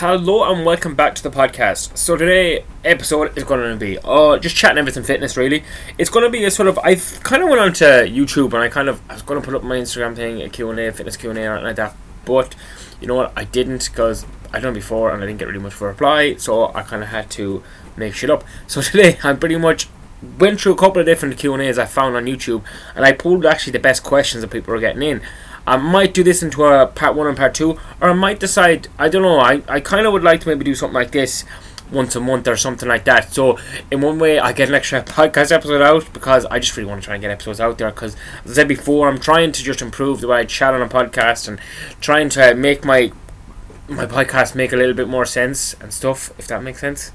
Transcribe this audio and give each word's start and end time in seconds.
Hello 0.00 0.44
and 0.52 0.66
welcome 0.66 0.94
back 0.94 1.14
to 1.14 1.22
the 1.22 1.30
podcast. 1.30 1.96
So 1.96 2.18
today 2.18 2.66
episode 2.84 3.34
is 3.38 3.44
going 3.44 3.62
to 3.62 3.76
be 3.78 3.96
uh 4.04 4.36
just 4.36 4.54
chatting 4.54 4.76
everything 4.76 5.04
fitness 5.04 5.38
really. 5.38 5.64
It's 5.96 6.10
going 6.10 6.22
to 6.22 6.28
be 6.28 6.44
a 6.44 6.50
sort 6.50 6.68
of 6.68 6.78
I've 6.80 7.18
kind 7.22 7.42
of 7.42 7.48
went 7.48 7.62
onto 7.62 7.86
YouTube 7.86 8.52
and 8.52 8.56
I 8.56 8.68
kind 8.68 8.90
of 8.90 9.00
I 9.08 9.14
was 9.14 9.22
going 9.22 9.40
to 9.40 9.44
put 9.46 9.54
up 9.54 9.62
my 9.62 9.76
Instagram 9.76 10.14
thing 10.14 10.42
a 10.42 10.50
Q 10.50 10.68
and 10.68 10.78
A 10.78 10.92
fitness 10.92 11.16
Q 11.16 11.30
and 11.30 11.64
like 11.64 11.76
that, 11.76 11.96
but 12.26 12.54
you 13.00 13.06
know 13.06 13.14
what 13.14 13.32
I 13.38 13.44
didn't 13.44 13.88
because 13.90 14.26
I 14.52 14.60
done 14.60 14.74
before 14.74 15.12
and 15.12 15.22
I 15.22 15.26
didn't 15.26 15.38
get 15.38 15.48
really 15.48 15.60
much 15.60 15.72
for 15.72 15.86
a 15.88 15.92
reply, 15.92 16.36
so 16.36 16.74
I 16.74 16.82
kind 16.82 17.02
of 17.02 17.08
had 17.08 17.30
to 17.30 17.62
make 17.96 18.12
shit 18.12 18.28
up. 18.28 18.44
So 18.66 18.82
today 18.82 19.18
I'm 19.22 19.38
pretty 19.38 19.56
much 19.56 19.88
went 20.38 20.60
through 20.60 20.72
a 20.72 20.76
couple 20.76 21.00
of 21.00 21.06
different 21.06 21.38
Q 21.38 21.54
and 21.54 21.62
A's 21.62 21.78
I 21.78 21.86
found 21.86 22.16
on 22.16 22.26
YouTube 22.26 22.64
and 22.94 23.06
I 23.06 23.12
pulled 23.12 23.46
actually 23.46 23.72
the 23.72 23.78
best 23.78 24.02
questions 24.02 24.42
that 24.42 24.50
people 24.50 24.74
were 24.74 24.80
getting 24.80 25.02
in. 25.02 25.22
I 25.66 25.76
might 25.76 26.14
do 26.14 26.22
this 26.22 26.42
into 26.42 26.64
a 26.64 26.86
part 26.86 27.16
one 27.16 27.26
and 27.26 27.36
part 27.36 27.54
two, 27.54 27.78
or 28.00 28.10
I 28.10 28.12
might 28.12 28.38
decide. 28.38 28.88
I 28.98 29.08
don't 29.08 29.22
know. 29.22 29.38
I, 29.38 29.62
I 29.68 29.80
kind 29.80 30.06
of 30.06 30.12
would 30.12 30.22
like 30.22 30.42
to 30.42 30.48
maybe 30.48 30.64
do 30.64 30.74
something 30.74 30.94
like 30.94 31.10
this 31.10 31.44
once 31.90 32.16
a 32.16 32.20
month 32.20 32.48
or 32.48 32.56
something 32.56 32.88
like 32.88 33.04
that. 33.04 33.32
So 33.32 33.58
in 33.90 34.00
one 34.00 34.18
way, 34.18 34.38
I 34.38 34.52
get 34.52 34.68
an 34.68 34.74
extra 34.74 35.02
podcast 35.02 35.52
episode 35.52 35.82
out 35.82 36.12
because 36.12 36.44
I 36.46 36.58
just 36.58 36.76
really 36.76 36.88
want 36.88 37.02
to 37.02 37.04
try 37.06 37.14
and 37.14 37.22
get 37.22 37.30
episodes 37.30 37.60
out 37.60 37.78
there. 37.78 37.90
Because 37.90 38.16
as 38.44 38.52
I 38.52 38.54
said 38.54 38.68
before, 38.68 39.08
I'm 39.08 39.18
trying 39.18 39.52
to 39.52 39.62
just 39.62 39.82
improve 39.82 40.20
the 40.20 40.28
way 40.28 40.38
I 40.38 40.44
chat 40.44 40.74
on 40.74 40.82
a 40.82 40.88
podcast 40.88 41.48
and 41.48 41.60
trying 42.00 42.28
to 42.30 42.54
make 42.54 42.84
my 42.84 43.12
my 43.88 44.04
podcast 44.04 44.56
make 44.56 44.72
a 44.72 44.76
little 44.76 44.94
bit 44.94 45.08
more 45.08 45.24
sense 45.24 45.74
and 45.80 45.92
stuff. 45.92 46.32
If 46.38 46.46
that 46.48 46.62
makes 46.62 46.80
sense. 46.80 47.12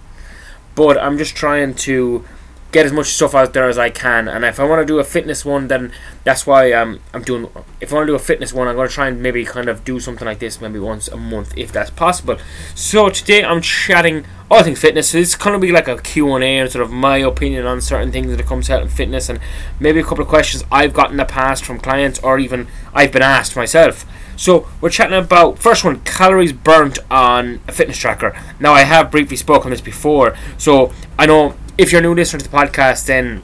But 0.75 0.97
I'm 0.97 1.17
just 1.17 1.35
trying 1.35 1.73
to 1.75 2.25
get 2.71 2.85
as 2.85 2.91
much 2.91 3.07
stuff 3.07 3.35
out 3.35 3.53
there 3.53 3.67
as 3.67 3.77
I 3.77 3.89
can. 3.89 4.27
And 4.27 4.45
if 4.45 4.59
I 4.59 4.63
want 4.63 4.81
to 4.81 4.85
do 4.85 4.99
a 4.99 5.03
fitness 5.03 5.43
one, 5.43 5.67
then 5.67 5.91
that's 6.23 6.47
why 6.47 6.71
um, 6.71 6.99
I'm 7.13 7.21
doing. 7.21 7.49
If 7.79 7.91
I 7.91 7.95
want 7.95 8.07
to 8.07 8.11
do 8.11 8.15
a 8.15 8.19
fitness 8.19 8.53
one, 8.53 8.67
I'm 8.67 8.75
going 8.75 8.87
to 8.87 8.93
try 8.93 9.07
and 9.07 9.21
maybe 9.21 9.43
kind 9.45 9.69
of 9.69 9.83
do 9.83 9.99
something 9.99 10.25
like 10.25 10.39
this 10.39 10.61
maybe 10.61 10.79
once 10.79 11.07
a 11.07 11.17
month 11.17 11.53
if 11.57 11.71
that's 11.71 11.89
possible. 11.89 12.37
So 12.75 13.09
today 13.09 13.43
I'm 13.43 13.61
chatting 13.61 14.25
all 14.49 14.63
things 14.63 14.79
fitness. 14.79 15.09
So 15.09 15.17
it's 15.17 15.35
going 15.35 15.53
to 15.53 15.59
be 15.59 15.71
like 15.71 15.87
a 15.87 15.97
Q 15.97 16.33
and 16.35 16.43
and 16.43 16.71
sort 16.71 16.83
of 16.83 16.91
my 16.91 17.17
opinion 17.17 17.65
on 17.65 17.81
certain 17.81 18.11
things 18.11 18.31
that 18.31 18.39
it 18.39 18.45
comes 18.45 18.69
out 18.69 18.81
in 18.81 18.89
fitness, 18.89 19.29
and 19.29 19.39
maybe 19.79 19.99
a 19.99 20.03
couple 20.03 20.23
of 20.23 20.29
questions 20.29 20.63
I've 20.71 20.93
got 20.93 21.11
in 21.11 21.17
the 21.17 21.25
past 21.25 21.65
from 21.65 21.79
clients 21.79 22.19
or 22.19 22.39
even 22.39 22.67
I've 22.93 23.11
been 23.11 23.21
asked 23.21 23.55
myself. 23.55 24.05
So 24.37 24.67
we're 24.79 24.89
chatting 24.89 25.17
about 25.17 25.59
first 25.59 25.83
one 25.83 25.99
calories 26.01 26.51
burnt 26.51 26.97
on 27.11 27.59
a 27.67 27.71
fitness 27.71 27.97
tracker. 27.97 28.35
Now 28.59 28.73
I 28.73 28.81
have 28.81 29.11
briefly 29.11 29.37
spoken 29.37 29.69
this 29.69 29.81
before, 29.81 30.35
so 30.57 30.93
I 31.19 31.27
know 31.27 31.55
if 31.81 31.91
you're 31.91 31.99
a 31.99 32.03
new 32.03 32.13
listener 32.13 32.39
to 32.39 32.47
the 32.47 32.55
podcast, 32.55 33.07
then 33.07 33.41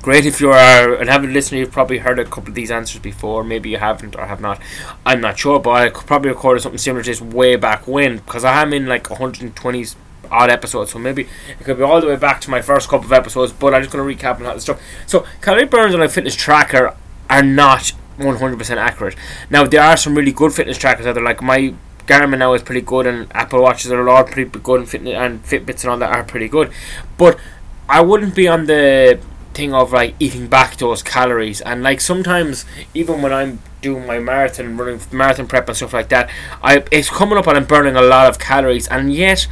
great. 0.00 0.24
If 0.24 0.40
you 0.40 0.50
are 0.50 0.94
an 0.94 1.10
avid 1.10 1.30
listener, 1.30 1.58
you've 1.58 1.70
probably 1.70 1.98
heard 1.98 2.18
a 2.18 2.24
couple 2.24 2.48
of 2.48 2.54
these 2.54 2.70
answers 2.70 3.02
before. 3.02 3.44
Maybe 3.44 3.68
you 3.68 3.76
haven't 3.76 4.16
or 4.16 4.24
have 4.24 4.40
not. 4.40 4.58
I'm 5.04 5.20
not 5.20 5.38
sure, 5.38 5.60
but 5.60 5.70
I 5.70 5.90
probably 5.90 6.30
recorded 6.30 6.62
something 6.62 6.78
similar 6.78 7.02
to 7.02 7.10
this 7.10 7.20
way 7.20 7.56
back 7.56 7.86
when 7.86 8.18
because 8.18 8.42
I 8.42 8.62
am 8.62 8.72
in 8.72 8.86
like 8.86 9.10
120 9.10 9.86
odd 10.30 10.48
episodes, 10.48 10.92
so 10.92 10.98
maybe 10.98 11.28
it 11.60 11.64
could 11.64 11.76
be 11.76 11.82
all 11.82 12.00
the 12.00 12.06
way 12.06 12.16
back 12.16 12.40
to 12.42 12.50
my 12.50 12.62
first 12.62 12.88
couple 12.88 13.04
of 13.04 13.12
episodes. 13.12 13.52
But 13.52 13.74
I'm 13.74 13.82
just 13.82 13.94
going 13.94 14.16
to 14.16 14.24
recap 14.24 14.36
on 14.36 14.44
that 14.44 14.62
stuff. 14.62 14.80
So 15.06 15.26
calorie 15.42 15.66
burns 15.66 15.94
on 15.94 16.00
a 16.00 16.08
fitness 16.08 16.34
tracker 16.34 16.96
are 17.28 17.42
not 17.42 17.92
100% 18.18 18.76
accurate. 18.78 19.14
Now 19.50 19.66
there 19.66 19.82
are 19.82 19.98
some 19.98 20.14
really 20.14 20.32
good 20.32 20.54
fitness 20.54 20.78
trackers 20.78 21.06
out 21.06 21.16
there, 21.16 21.22
like 21.22 21.42
my 21.42 21.74
Garmin 22.08 22.38
now 22.38 22.54
is 22.54 22.62
pretty 22.62 22.80
good, 22.80 23.06
and 23.06 23.30
Apple 23.34 23.62
Watches 23.62 23.92
are 23.92 24.08
all 24.08 24.24
pretty 24.24 24.48
good, 24.60 24.80
and, 24.80 24.88
fitness, 24.88 25.14
and 25.14 25.44
Fitbits 25.44 25.82
and 25.82 25.90
all 25.90 25.98
that 25.98 26.10
are 26.10 26.24
pretty 26.24 26.48
good. 26.48 26.72
But 27.18 27.38
I 27.88 28.00
wouldn't 28.00 28.34
be 28.34 28.46
on 28.48 28.66
the 28.66 29.18
thing 29.54 29.72
of 29.74 29.92
like 29.92 30.14
eating 30.20 30.46
back 30.46 30.76
those 30.76 31.02
calories, 31.02 31.60
and 31.62 31.82
like 31.82 32.00
sometimes 32.00 32.64
even 32.94 33.22
when 33.22 33.32
I'm 33.32 33.60
doing 33.80 34.06
my 34.06 34.18
marathon, 34.18 34.76
running 34.76 35.00
marathon 35.10 35.46
prep 35.46 35.68
and 35.68 35.76
stuff 35.76 35.92
like 35.92 36.08
that, 36.10 36.30
I 36.62 36.84
it's 36.90 37.08
coming 37.08 37.38
up 37.38 37.46
and 37.46 37.56
I'm 37.56 37.64
burning 37.64 37.96
a 37.96 38.02
lot 38.02 38.28
of 38.28 38.38
calories, 38.38 38.86
and 38.88 39.12
yet 39.12 39.46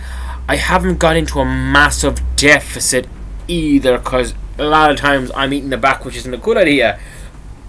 I 0.48 0.56
haven't 0.56 0.98
got 0.98 1.16
into 1.16 1.40
a 1.40 1.44
massive 1.44 2.20
deficit 2.36 3.08
either, 3.48 3.98
because 3.98 4.34
a 4.58 4.64
lot 4.64 4.90
of 4.90 4.96
times 4.96 5.30
I'm 5.34 5.52
eating 5.52 5.70
the 5.70 5.76
back, 5.76 6.04
which 6.04 6.16
isn't 6.16 6.32
a 6.32 6.38
good 6.38 6.56
idea. 6.56 7.00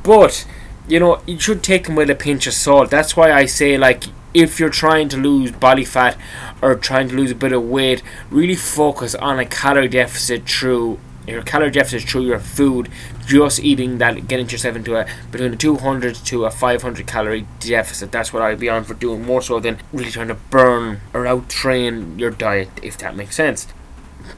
But 0.03 0.45
you 0.88 1.00
know, 1.00 1.22
you 1.25 1.39
should 1.39 1.63
take 1.63 1.85
them 1.85 1.95
with 1.95 2.09
a 2.09 2.16
pinch 2.16 2.47
of 2.47 2.53
salt. 2.53 2.89
That's 2.89 3.16
why 3.17 3.31
I 3.31 3.45
say 3.45 3.77
like 3.77 4.06
if 4.33 4.59
you're 4.59 4.69
trying 4.69 5.09
to 5.09 5.17
lose 5.17 5.51
body 5.51 5.85
fat 5.85 6.17
or 6.61 6.75
trying 6.75 7.09
to 7.09 7.15
lose 7.15 7.31
a 7.31 7.35
bit 7.35 7.51
of 7.51 7.63
weight, 7.63 8.03
really 8.29 8.55
focus 8.55 9.15
on 9.15 9.39
a 9.39 9.45
calorie 9.45 9.88
deficit 9.88 10.47
through 10.47 10.99
your 11.27 11.43
calorie 11.43 11.71
deficit 11.71 12.09
through 12.09 12.21
your 12.21 12.39
food, 12.39 12.89
just 13.25 13.59
eating 13.59 13.97
that, 13.97 14.27
getting 14.27 14.49
yourself 14.49 14.75
into 14.75 14.95
a 14.95 15.05
between 15.29 15.53
a 15.53 15.57
200 15.57 16.15
to 16.15 16.45
a 16.45 16.51
500 16.51 17.05
calorie 17.05 17.45
deficit. 17.59 18.11
That's 18.11 18.31
what 18.31 18.41
I'd 18.41 18.59
be 18.59 18.69
on 18.69 18.85
for 18.85 18.93
doing 18.93 19.25
more 19.25 19.41
so 19.41 19.59
than 19.59 19.77
really 19.91 20.11
trying 20.11 20.29
to 20.29 20.35
burn 20.35 21.01
or 21.13 21.27
out 21.27 21.49
train 21.49 22.17
your 22.17 22.31
diet, 22.31 22.69
if 22.81 22.97
that 22.99 23.15
makes 23.15 23.35
sense. 23.35 23.67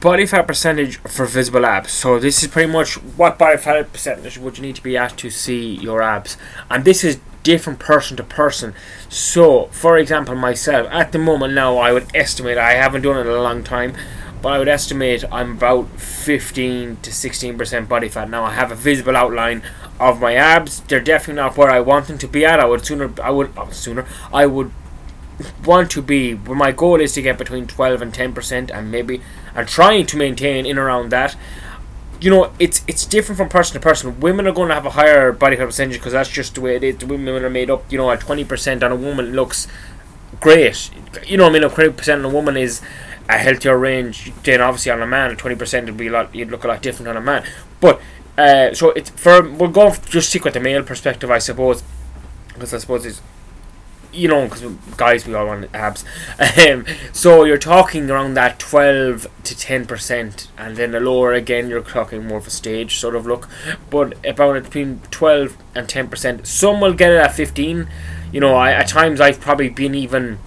Body 0.00 0.26
fat 0.26 0.46
percentage 0.46 0.98
for 0.98 1.26
visible 1.26 1.66
abs. 1.66 1.92
So 1.92 2.18
this 2.18 2.42
is 2.42 2.48
pretty 2.48 2.72
much 2.72 2.94
what 2.94 3.38
body 3.38 3.56
fat 3.56 3.92
percentage 3.92 4.38
would 4.38 4.58
you 4.58 4.62
need 4.62 4.76
to 4.76 4.82
be 4.82 4.96
at 4.96 5.16
to 5.18 5.30
see 5.30 5.76
your 5.76 6.02
abs, 6.02 6.36
and 6.68 6.84
this 6.84 7.04
is 7.04 7.20
different 7.42 7.78
person 7.78 8.16
to 8.16 8.24
person. 8.24 8.74
So, 9.08 9.66
for 9.66 9.98
example, 9.98 10.34
myself, 10.34 10.86
at 10.90 11.12
the 11.12 11.18
moment 11.18 11.54
now, 11.54 11.78
I 11.78 11.92
would 11.92 12.06
estimate, 12.14 12.58
I 12.58 12.72
haven't 12.72 13.02
done 13.02 13.16
it 13.16 13.28
in 13.28 13.36
a 13.36 13.42
long 13.42 13.62
time, 13.62 13.94
but 14.42 14.52
I 14.52 14.58
would 14.58 14.68
estimate 14.68 15.24
I'm 15.30 15.52
about 15.52 15.88
15 16.00 16.98
to 17.02 17.10
16% 17.10 17.88
body 17.88 18.08
fat. 18.08 18.30
Now, 18.30 18.44
I 18.44 18.52
have 18.52 18.72
a 18.72 18.76
visible 18.76 19.16
outline 19.16 19.62
of 19.98 20.20
my 20.20 20.34
abs. 20.34 20.80
They're 20.80 21.00
definitely 21.00 21.42
not 21.42 21.56
where 21.56 21.70
I 21.70 21.80
want 21.80 22.06
them 22.06 22.18
to 22.18 22.28
be 22.28 22.44
at. 22.44 22.60
I 22.60 22.64
would 22.64 22.84
sooner, 22.84 23.12
I 23.22 23.30
would, 23.30 23.52
oh, 23.56 23.70
sooner, 23.70 24.06
I 24.32 24.46
would 24.46 24.72
want 25.64 25.90
to 25.92 26.02
be, 26.02 26.34
well, 26.34 26.54
my 26.54 26.72
goal 26.72 27.00
is 27.00 27.12
to 27.12 27.22
get 27.22 27.38
between 27.38 27.66
12 27.66 28.02
and 28.02 28.12
10%, 28.12 28.70
and 28.70 28.90
maybe, 28.90 29.22
and 29.54 29.68
trying 29.68 30.06
to 30.06 30.16
maintain 30.16 30.66
in 30.66 30.78
around 30.78 31.10
that 31.10 31.36
you 32.20 32.30
know, 32.30 32.52
it's 32.58 32.82
it's 32.86 33.06
different 33.06 33.38
from 33.38 33.48
person 33.48 33.74
to 33.74 33.80
person. 33.80 34.20
Women 34.20 34.46
are 34.46 34.52
going 34.52 34.68
to 34.68 34.74
have 34.74 34.86
a 34.86 34.90
higher 34.90 35.32
body 35.32 35.56
fat 35.56 35.66
percentage 35.66 35.96
because 35.96 36.12
that's 36.12 36.28
just 36.28 36.54
the 36.54 36.60
way 36.60 36.76
it 36.76 36.84
is. 36.84 36.98
The 36.98 37.06
women 37.06 37.42
are 37.44 37.50
made 37.50 37.70
up. 37.70 37.90
You 37.90 37.98
know, 37.98 38.10
at 38.10 38.20
twenty 38.20 38.44
percent 38.44 38.82
on 38.82 38.92
a 38.92 38.96
woman 38.96 39.32
looks 39.32 39.66
great. 40.40 40.90
You 41.26 41.36
know, 41.38 41.46
I 41.46 41.50
mean, 41.50 41.64
a 41.64 41.70
twenty 41.70 41.92
percent 41.92 42.24
on 42.24 42.30
a 42.30 42.34
woman 42.34 42.56
is 42.56 42.82
a 43.28 43.38
healthier 43.38 43.78
range. 43.78 44.32
than 44.42 44.60
obviously 44.60 44.92
on 44.92 45.02
a 45.02 45.06
man, 45.06 45.34
twenty 45.36 45.56
percent 45.56 45.86
would 45.86 45.96
be 45.96 46.08
a 46.08 46.12
lot. 46.12 46.34
You'd 46.34 46.50
look 46.50 46.64
a 46.64 46.68
lot 46.68 46.82
different 46.82 47.08
on 47.08 47.16
a 47.16 47.20
man. 47.20 47.46
But 47.80 48.00
uh, 48.36 48.74
so 48.74 48.90
it's 48.90 49.10
for 49.10 49.48
we'll 49.48 49.70
go 49.70 49.94
just 50.08 50.28
stick 50.28 50.44
with 50.44 50.54
the 50.54 50.60
male 50.60 50.82
perspective, 50.82 51.30
I 51.30 51.38
suppose, 51.38 51.82
because 52.48 52.74
I 52.74 52.78
suppose 52.78 53.06
it's 53.06 53.22
you 54.12 54.28
know, 54.28 54.44
because 54.44 54.62
guys, 54.96 55.26
we 55.26 55.34
all 55.34 55.46
want 55.46 55.74
abs. 55.74 56.04
Um, 56.68 56.84
so 57.12 57.44
you're 57.44 57.58
talking 57.58 58.10
around 58.10 58.34
that 58.34 58.58
12 58.58 59.26
to 59.44 59.54
10%, 59.54 60.48
and 60.58 60.76
then 60.76 60.92
the 60.92 61.00
lower 61.00 61.32
again, 61.32 61.68
you're 61.68 61.82
talking 61.82 62.26
more 62.26 62.38
of 62.38 62.46
a 62.46 62.50
stage 62.50 62.96
sort 62.96 63.14
of 63.14 63.26
look. 63.26 63.48
But 63.88 64.14
about 64.26 64.62
between 64.62 65.00
12 65.10 65.56
and 65.74 65.88
10%. 65.88 66.46
Some 66.46 66.80
will 66.80 66.94
get 66.94 67.12
it 67.12 67.18
at 67.18 67.34
15. 67.34 67.88
You 68.32 68.40
know, 68.40 68.54
I, 68.54 68.72
at 68.72 68.88
times 68.88 69.20
I've 69.20 69.40
probably 69.40 69.68
been 69.68 69.94
even 69.94 70.38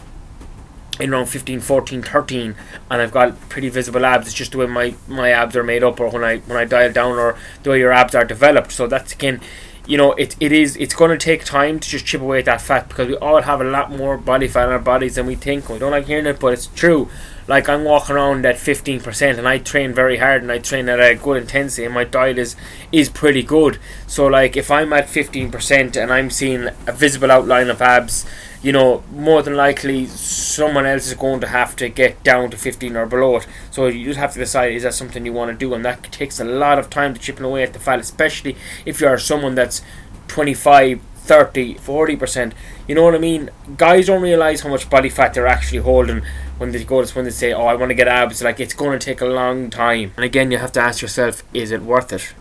in 0.99 1.13
around 1.13 1.25
15 1.25 1.59
14 1.59 2.03
13 2.03 2.55
and 2.91 3.01
I've 3.01 3.11
got 3.11 3.49
pretty 3.49 3.69
visible 3.69 4.05
abs 4.05 4.27
it's 4.27 4.35
just 4.35 4.51
the 4.51 4.59
way 4.59 4.67
my, 4.67 4.93
my 5.07 5.31
abs 5.31 5.55
are 5.55 5.63
made 5.63 5.83
up 5.83 5.99
or 5.99 6.09
when 6.09 6.23
I 6.23 6.37
when 6.39 6.57
I 6.57 6.65
dial 6.65 6.91
down 6.91 7.17
or 7.17 7.35
the 7.63 7.71
way 7.71 7.79
your 7.79 7.91
abs 7.91 8.13
are 8.13 8.23
developed 8.23 8.71
so 8.71 8.85
that's 8.85 9.11
again 9.13 9.41
you 9.85 9.97
know, 9.97 10.13
it, 10.13 10.35
it 10.39 10.51
is 10.51 10.77
it's 10.77 10.95
going 10.95 11.11
to 11.11 11.17
take 11.17 11.43
time 11.43 11.79
to 11.79 11.89
just 11.89 12.05
chip 12.05 12.21
away 12.21 12.39
at 12.39 12.45
that 12.45 12.61
fat 12.61 12.87
because 12.87 13.07
we 13.07 13.17
all 13.17 13.41
have 13.41 13.59
a 13.59 13.65
lot 13.65 13.91
more 13.91 14.17
body 14.17 14.47
fat 14.47 14.67
in 14.67 14.71
our 14.71 14.79
bodies 14.79 15.15
than 15.15 15.25
we 15.25 15.35
think. 15.35 15.67
We 15.67 15.79
don't 15.79 15.91
like 15.91 16.05
hearing 16.05 16.25
it, 16.25 16.39
but 16.39 16.53
it's 16.53 16.67
true. 16.67 17.09
Like 17.47 17.67
I'm 17.67 17.83
walking 17.83 18.15
around 18.15 18.45
at 18.45 18.57
fifteen 18.57 19.01
percent, 19.01 19.37
and 19.37 19.47
I 19.47 19.57
train 19.57 19.93
very 19.93 20.17
hard, 20.17 20.41
and 20.41 20.51
I 20.51 20.59
train 20.59 20.87
at 20.87 21.01
a 21.01 21.15
good 21.15 21.41
intensity, 21.41 21.83
and 21.83 21.93
my 21.93 22.05
diet 22.05 22.37
is 22.37 22.55
is 22.93 23.09
pretty 23.09 23.43
good. 23.43 23.77
So 24.07 24.27
like 24.27 24.55
if 24.55 24.71
I'm 24.71 24.93
at 24.93 25.09
fifteen 25.09 25.51
percent 25.51 25.97
and 25.97 26.13
I'm 26.13 26.29
seeing 26.29 26.69
a 26.87 26.93
visible 26.93 27.31
outline 27.31 27.69
of 27.69 27.81
abs 27.81 28.25
you 28.63 28.71
know, 28.71 29.03
more 29.11 29.43
than 29.43 29.55
likely 29.55 30.05
someone 30.07 30.85
else 30.85 31.05
is 31.05 31.13
going 31.13 31.41
to 31.41 31.47
have 31.47 31.75
to 31.75 31.89
get 31.89 32.23
down 32.23 32.49
to 32.49 32.57
15 32.57 32.95
or 32.95 33.05
below 33.05 33.35
it. 33.35 33.47
So 33.69 33.87
you 33.87 34.05
just 34.05 34.19
have 34.19 34.31
to 34.33 34.39
decide 34.39 34.71
is 34.71 34.83
that 34.83 34.93
something 34.93 35.25
you 35.25 35.33
want 35.33 35.51
to 35.51 35.57
do, 35.57 35.73
and 35.73 35.83
that 35.83 36.03
takes 36.11 36.39
a 36.39 36.45
lot 36.45 36.79
of 36.79 36.89
time 36.89 37.13
to 37.13 37.19
chipping 37.19 37.43
away 37.45 37.63
at 37.63 37.73
the 37.73 37.79
fat, 37.79 37.99
especially 37.99 38.55
if 38.85 39.01
you 39.01 39.07
are 39.07 39.19
someone 39.19 39.53
that's 39.53 39.81
25, 40.29 41.01
30, 41.01 41.75
40%. 41.75 42.53
You 42.87 42.95
know 42.95 43.03
what 43.03 43.15
I 43.15 43.19
mean? 43.19 43.49
Guys 43.75 44.07
don't 44.07 44.21
realize 44.21 44.61
how 44.61 44.69
much 44.69 44.89
body 44.89 45.09
fat 45.09 45.33
they're 45.33 45.45
actually 45.45 45.79
holding 45.79 46.21
when 46.57 46.71
they 46.71 46.83
go 46.85 47.03
to 47.03 47.15
when 47.15 47.25
they 47.25 47.31
say, 47.31 47.51
"Oh, 47.51 47.65
I 47.65 47.75
want 47.75 47.89
to 47.89 47.95
get 47.95 48.07
abs." 48.07 48.41
Like 48.41 48.61
it's 48.61 48.73
going 48.73 48.97
to 48.97 49.05
take 49.05 49.19
a 49.19 49.25
long 49.25 49.69
time, 49.69 50.13
and 50.15 50.23
again, 50.23 50.51
you 50.51 50.57
have 50.57 50.71
to 50.73 50.81
ask 50.81 51.01
yourself, 51.01 51.43
is 51.53 51.71
it 51.71 51.81
worth 51.81 52.13
it? 52.13 52.33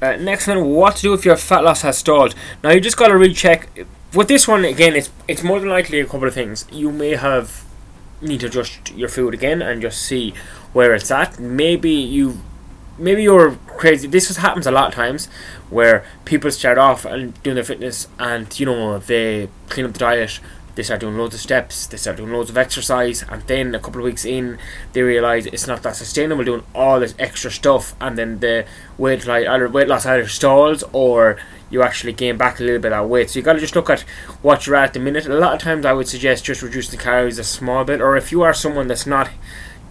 Uh, 0.00 0.16
next 0.16 0.48
one, 0.48 0.64
what 0.64 0.96
to 0.96 1.02
do 1.02 1.14
if 1.14 1.24
your 1.24 1.36
fat 1.36 1.62
loss 1.62 1.82
has 1.82 1.98
stalled? 1.98 2.34
Now 2.64 2.70
you 2.70 2.80
just 2.80 2.96
got 2.96 3.08
to 3.08 3.16
recheck 3.16 3.68
with 4.14 4.28
this 4.28 4.46
one 4.46 4.64
again, 4.64 4.94
it's 4.94 5.10
it's 5.26 5.42
more 5.42 5.60
than 5.60 5.68
likely 5.68 6.00
a 6.00 6.04
couple 6.04 6.28
of 6.28 6.34
things. 6.34 6.66
You 6.70 6.90
may 6.90 7.16
have 7.16 7.64
need 8.20 8.40
to 8.40 8.46
adjust 8.46 8.94
your 8.94 9.08
food 9.08 9.34
again 9.34 9.60
and 9.62 9.82
just 9.82 10.02
see 10.02 10.34
where 10.72 10.94
it's 10.94 11.10
at. 11.10 11.38
Maybe 11.38 11.90
you 11.90 12.40
maybe 12.98 13.22
you're 13.22 13.56
crazy. 13.66 14.06
This 14.06 14.28
just 14.28 14.40
happens 14.40 14.66
a 14.66 14.70
lot 14.70 14.88
of 14.88 14.94
times 14.94 15.26
where 15.70 16.04
people 16.24 16.50
start 16.50 16.78
off 16.78 17.04
and 17.04 17.40
doing 17.42 17.54
their 17.54 17.64
fitness 17.64 18.08
and 18.18 18.58
you 18.58 18.66
know 18.66 18.98
they 18.98 19.48
clean 19.68 19.86
up 19.86 19.92
the 19.92 19.98
diet, 19.98 20.40
they 20.74 20.82
start 20.82 21.00
doing 21.00 21.16
loads 21.16 21.34
of 21.34 21.40
steps, 21.40 21.86
they 21.86 21.96
start 21.96 22.16
doing 22.16 22.32
loads 22.32 22.50
of 22.50 22.56
exercise, 22.56 23.22
and 23.22 23.42
then 23.42 23.74
a 23.74 23.78
couple 23.78 24.00
of 24.00 24.04
weeks 24.04 24.24
in, 24.24 24.58
they 24.92 25.02
realize 25.02 25.46
it's 25.46 25.66
not 25.66 25.82
that 25.82 25.96
sustainable 25.96 26.44
doing 26.44 26.62
all 26.74 27.00
this 27.00 27.14
extra 27.18 27.50
stuff, 27.50 27.94
and 28.00 28.16
then 28.16 28.40
the 28.40 28.64
weight 28.98 29.26
like 29.26 29.46
either 29.46 29.68
weight 29.68 29.88
loss 29.88 30.06
either 30.06 30.28
stalls 30.28 30.84
or 30.92 31.38
you 31.72 31.82
actually 31.82 32.12
gain 32.12 32.36
back 32.36 32.60
a 32.60 32.62
little 32.62 32.80
bit 32.80 32.92
of 32.92 33.08
weight. 33.08 33.30
So 33.30 33.38
you've 33.38 33.46
got 33.46 33.54
to 33.54 33.60
just 33.60 33.74
look 33.74 33.90
at 33.90 34.02
what 34.42 34.66
you're 34.66 34.76
at, 34.76 34.92
the 34.92 35.00
minute. 35.00 35.26
A 35.26 35.34
lot 35.34 35.54
of 35.54 35.60
times, 35.60 35.84
I 35.84 35.92
would 35.92 36.06
suggest 36.06 36.44
just 36.44 36.62
reducing 36.62 36.96
the 36.96 37.02
calories 37.02 37.38
a 37.38 37.44
small 37.44 37.84
bit, 37.84 38.00
or 38.00 38.16
if 38.16 38.30
you 38.30 38.42
are 38.42 38.54
someone 38.54 38.86
that's 38.86 39.06
not 39.06 39.30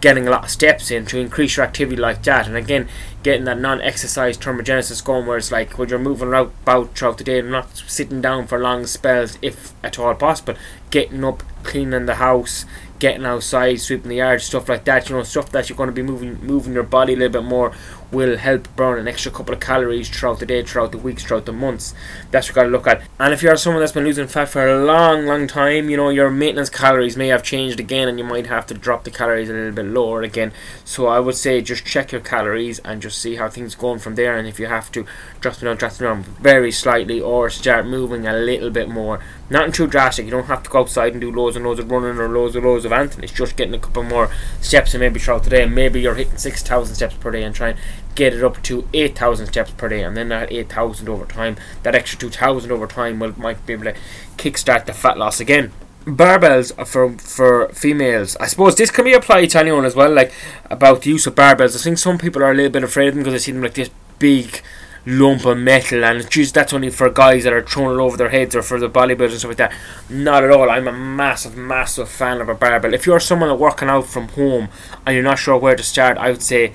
getting 0.00 0.26
a 0.26 0.30
lot 0.30 0.44
of 0.44 0.50
steps 0.50 0.90
in 0.90 1.06
to 1.06 1.18
increase 1.18 1.56
your 1.56 1.64
activity 1.64 1.96
like 1.96 2.24
that. 2.24 2.48
And 2.48 2.56
again, 2.56 2.88
getting 3.22 3.44
that 3.44 3.60
non-exercise 3.60 4.36
thermogenesis 4.36 5.02
going, 5.02 5.26
where 5.26 5.38
it's 5.38 5.52
like 5.52 5.78
when 5.78 5.88
you're 5.88 5.98
moving 5.98 6.32
about 6.32 6.96
throughout 6.96 7.18
the 7.18 7.24
day 7.24 7.38
and 7.38 7.52
not 7.52 7.76
sitting 7.76 8.20
down 8.20 8.48
for 8.48 8.58
long 8.58 8.84
spells, 8.86 9.38
if 9.42 9.72
at 9.84 9.98
all 9.98 10.14
possible, 10.14 10.54
getting 10.90 11.24
up, 11.24 11.44
cleaning 11.62 12.06
the 12.06 12.16
house, 12.16 12.64
getting 12.98 13.26
outside, 13.26 13.80
sweeping 13.80 14.10
the 14.10 14.16
yard, 14.16 14.40
stuff 14.40 14.68
like 14.68 14.84
that. 14.84 15.08
You 15.08 15.16
know, 15.16 15.22
stuff 15.22 15.50
that 15.52 15.68
you're 15.68 15.76
going 15.76 15.88
to 15.88 15.92
be 15.92 16.02
moving, 16.02 16.38
moving 16.44 16.72
your 16.74 16.84
body 16.84 17.14
a 17.14 17.16
little 17.16 17.40
bit 17.40 17.48
more 17.48 17.72
will 18.12 18.36
help 18.36 18.68
burn 18.76 18.98
an 18.98 19.08
extra 19.08 19.32
couple 19.32 19.54
of 19.54 19.60
calories 19.60 20.08
throughout 20.08 20.38
the 20.38 20.44
day, 20.44 20.62
throughout 20.62 20.92
the 20.92 20.98
weeks, 20.98 21.24
throughout 21.24 21.46
the 21.46 21.52
months. 21.52 21.94
That's 22.30 22.46
what 22.46 22.50
you 22.50 22.54
got 22.54 22.62
to 22.64 22.68
look 22.68 22.86
at. 22.86 23.02
And 23.18 23.32
if 23.32 23.42
you're 23.42 23.56
someone 23.56 23.80
that's 23.80 23.92
been 23.92 24.04
losing 24.04 24.26
fat 24.26 24.50
for 24.50 24.68
a 24.68 24.84
long, 24.84 25.24
long 25.24 25.46
time, 25.46 25.88
you 25.88 25.96
know 25.96 26.10
your 26.10 26.30
maintenance 26.30 26.68
calories 26.68 27.16
may 27.16 27.28
have 27.28 27.42
changed 27.42 27.80
again, 27.80 28.08
and 28.08 28.18
you 28.18 28.24
might 28.24 28.46
have 28.46 28.66
to 28.66 28.74
drop 28.74 29.04
the 29.04 29.10
calories 29.10 29.48
a 29.48 29.54
little 29.54 29.72
bit 29.72 29.86
lower 29.86 30.22
again. 30.22 30.52
So 30.84 31.06
I 31.06 31.20
would 31.20 31.36
say 31.36 31.62
just 31.62 31.86
check 31.86 32.12
your 32.12 32.20
calories 32.20 32.80
and 32.80 33.00
just 33.00 33.18
see 33.18 33.36
how 33.36 33.48
things 33.48 33.74
going 33.74 33.98
from 33.98 34.14
there. 34.14 34.36
And 34.36 34.46
if 34.46 34.60
you 34.60 34.66
have 34.66 34.92
to 34.92 35.06
drop 35.40 35.56
them 35.56 35.68
down, 35.68 35.78
drop 35.78 35.92
them 35.94 36.22
down 36.22 36.22
very 36.40 36.70
slightly, 36.70 37.20
or 37.20 37.48
start 37.48 37.86
moving 37.86 38.26
a 38.26 38.34
little 38.34 38.70
bit 38.70 38.90
more. 38.90 39.20
Nothing 39.48 39.72
too 39.72 39.86
drastic. 39.86 40.26
You 40.26 40.30
don't 40.30 40.44
have 40.44 40.62
to 40.62 40.70
go 40.70 40.80
outside 40.80 41.12
and 41.12 41.20
do 41.20 41.32
loads 41.32 41.51
and 41.56 41.64
loads 41.64 41.80
of 41.80 41.90
running 41.90 42.18
or 42.18 42.28
loads 42.28 42.56
and 42.56 42.64
loads 42.64 42.84
of 42.84 42.92
anything. 42.92 43.24
It's 43.24 43.32
just 43.32 43.56
getting 43.56 43.74
a 43.74 43.78
couple 43.78 44.02
more 44.02 44.30
steps 44.60 44.94
and 44.94 45.00
maybe 45.00 45.20
throughout 45.20 45.44
the 45.44 45.50
day. 45.50 45.66
Maybe 45.66 46.00
you're 46.00 46.14
hitting 46.14 46.38
six 46.38 46.62
thousand 46.62 46.94
steps 46.94 47.14
per 47.14 47.30
day 47.30 47.42
and 47.42 47.54
trying 47.54 47.76
to 47.76 47.82
get 48.14 48.34
it 48.34 48.44
up 48.44 48.62
to 48.62 48.88
8,000 48.92 49.46
steps 49.46 49.70
per 49.72 49.88
day, 49.88 50.02
and 50.02 50.16
then 50.16 50.28
that 50.28 50.52
8,000 50.52 51.08
over 51.08 51.24
time, 51.24 51.56
that 51.82 51.94
extra 51.94 52.18
2,000 52.18 52.70
over 52.70 52.86
time 52.86 53.18
will 53.18 53.38
might 53.38 53.64
be 53.66 53.72
able 53.72 53.84
to 53.84 53.94
kickstart 54.36 54.86
the 54.86 54.92
fat 54.92 55.18
loss 55.18 55.40
again. 55.40 55.72
Barbells 56.04 56.74
for 56.86 57.16
for 57.18 57.68
females. 57.68 58.36
I 58.38 58.46
suppose 58.46 58.74
this 58.74 58.90
can 58.90 59.04
be 59.04 59.12
applied 59.12 59.50
to 59.50 59.60
anyone 59.60 59.84
as 59.84 59.94
well. 59.94 60.10
Like 60.10 60.32
about 60.68 61.02
the 61.02 61.10
use 61.10 61.28
of 61.28 61.36
barbells. 61.36 61.76
I 61.76 61.78
think 61.78 61.98
some 61.98 62.18
people 62.18 62.42
are 62.42 62.50
a 62.50 62.54
little 62.54 62.72
bit 62.72 62.82
afraid 62.82 63.08
of 63.08 63.14
them 63.14 63.22
because 63.22 63.34
they 63.34 63.44
see 63.44 63.52
them 63.52 63.62
like 63.62 63.74
this 63.74 63.90
big 64.18 64.62
lump 65.04 65.44
of 65.44 65.58
metal, 65.58 66.04
and 66.04 66.28
just 66.30 66.54
that's 66.54 66.72
only 66.72 66.90
for 66.90 67.10
guys 67.10 67.44
that 67.44 67.52
are 67.52 67.62
throwing 67.62 67.98
it 67.98 68.02
over 68.02 68.16
their 68.16 68.28
heads 68.28 68.54
or 68.54 68.62
for 68.62 68.78
the 68.78 68.88
bodybuilders 68.88 69.30
and 69.30 69.38
stuff 69.38 69.48
like 69.50 69.56
that. 69.58 69.74
Not 70.08 70.44
at 70.44 70.50
all. 70.50 70.70
I'm 70.70 70.88
a 70.88 70.92
massive, 70.92 71.56
massive 71.56 72.08
fan 72.08 72.40
of 72.40 72.48
a 72.48 72.54
barbell. 72.54 72.94
If 72.94 73.06
you're 73.06 73.20
someone 73.20 73.58
working 73.58 73.88
out 73.88 74.06
from 74.06 74.28
home 74.28 74.68
and 75.04 75.14
you're 75.14 75.24
not 75.24 75.38
sure 75.38 75.56
where 75.56 75.76
to 75.76 75.82
start, 75.82 76.18
I 76.18 76.30
would 76.30 76.42
say 76.42 76.74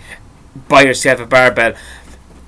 buy 0.67 0.83
yourself 0.83 1.19
a 1.19 1.25
barbell. 1.25 1.73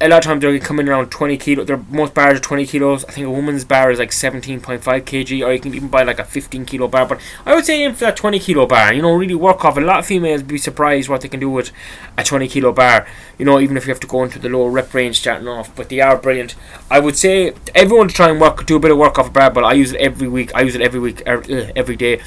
A 0.01 0.07
lot 0.07 0.19
of 0.19 0.23
times 0.23 0.41
they're 0.41 0.57
coming 0.59 0.87
around 0.87 1.09
20 1.09 1.37
kilo. 1.37 1.63
Their 1.65 1.83
most 1.89 2.13
bars 2.13 2.37
are 2.37 2.41
20 2.41 2.65
kilos. 2.67 3.03
I 3.03 3.11
think 3.11 3.27
a 3.27 3.29
woman's 3.29 3.65
bar 3.65 3.91
is 3.91 3.99
like 3.99 4.11
17.5 4.11 4.79
kg, 4.81 5.45
or 5.45 5.51
you 5.51 5.59
can 5.59 5.75
even 5.75 5.89
buy 5.89 6.03
like 6.03 6.19
a 6.19 6.23
15 6.23 6.65
kilo 6.65 6.87
bar. 6.87 7.05
But 7.05 7.19
I 7.45 7.53
would 7.53 7.65
say 7.65 7.83
aim 7.83 7.93
for 7.93 8.05
that 8.05 8.15
20 8.15 8.39
kilo 8.39 8.65
bar. 8.65 8.93
You 8.93 9.01
know, 9.01 9.13
really 9.13 9.35
work 9.35 9.65
off. 9.65 9.75
A 9.75 9.81
lot 9.81 9.99
of 9.99 10.05
females 10.05 10.41
be 10.41 10.57
surprised 10.57 11.09
what 11.09 11.19
they 11.19 11.27
can 11.27 11.41
do 11.41 11.49
with 11.49 11.71
a 12.17 12.23
20 12.23 12.47
kilo 12.47 12.71
bar. 12.71 13.05
You 13.37 13.43
know, 13.43 13.59
even 13.59 13.75
if 13.75 13.85
you 13.85 13.89
have 13.91 13.99
to 13.99 14.07
go 14.07 14.23
into 14.23 14.39
the 14.39 14.47
lower 14.47 14.69
rep 14.69 14.93
range 14.93 15.19
starting 15.19 15.49
off, 15.49 15.75
but 15.75 15.89
they 15.89 15.99
are 15.99 16.17
brilliant. 16.17 16.55
I 16.89 17.01
would 17.01 17.17
say 17.17 17.53
everyone 17.75 18.07
to 18.07 18.13
try 18.13 18.29
and 18.29 18.39
work, 18.39 18.65
do 18.65 18.77
a 18.77 18.79
bit 18.79 18.91
of 18.91 18.97
work 18.97 19.19
off 19.19 19.27
a 19.27 19.31
bar. 19.31 19.51
But 19.51 19.65
I 19.65 19.73
use 19.73 19.91
it 19.91 19.99
every 19.99 20.29
week. 20.29 20.55
I 20.55 20.61
use 20.61 20.75
it 20.75 20.81
every 20.81 21.01
week, 21.01 21.23
er, 21.27 21.43
every 21.75 21.97
day. 21.97 22.21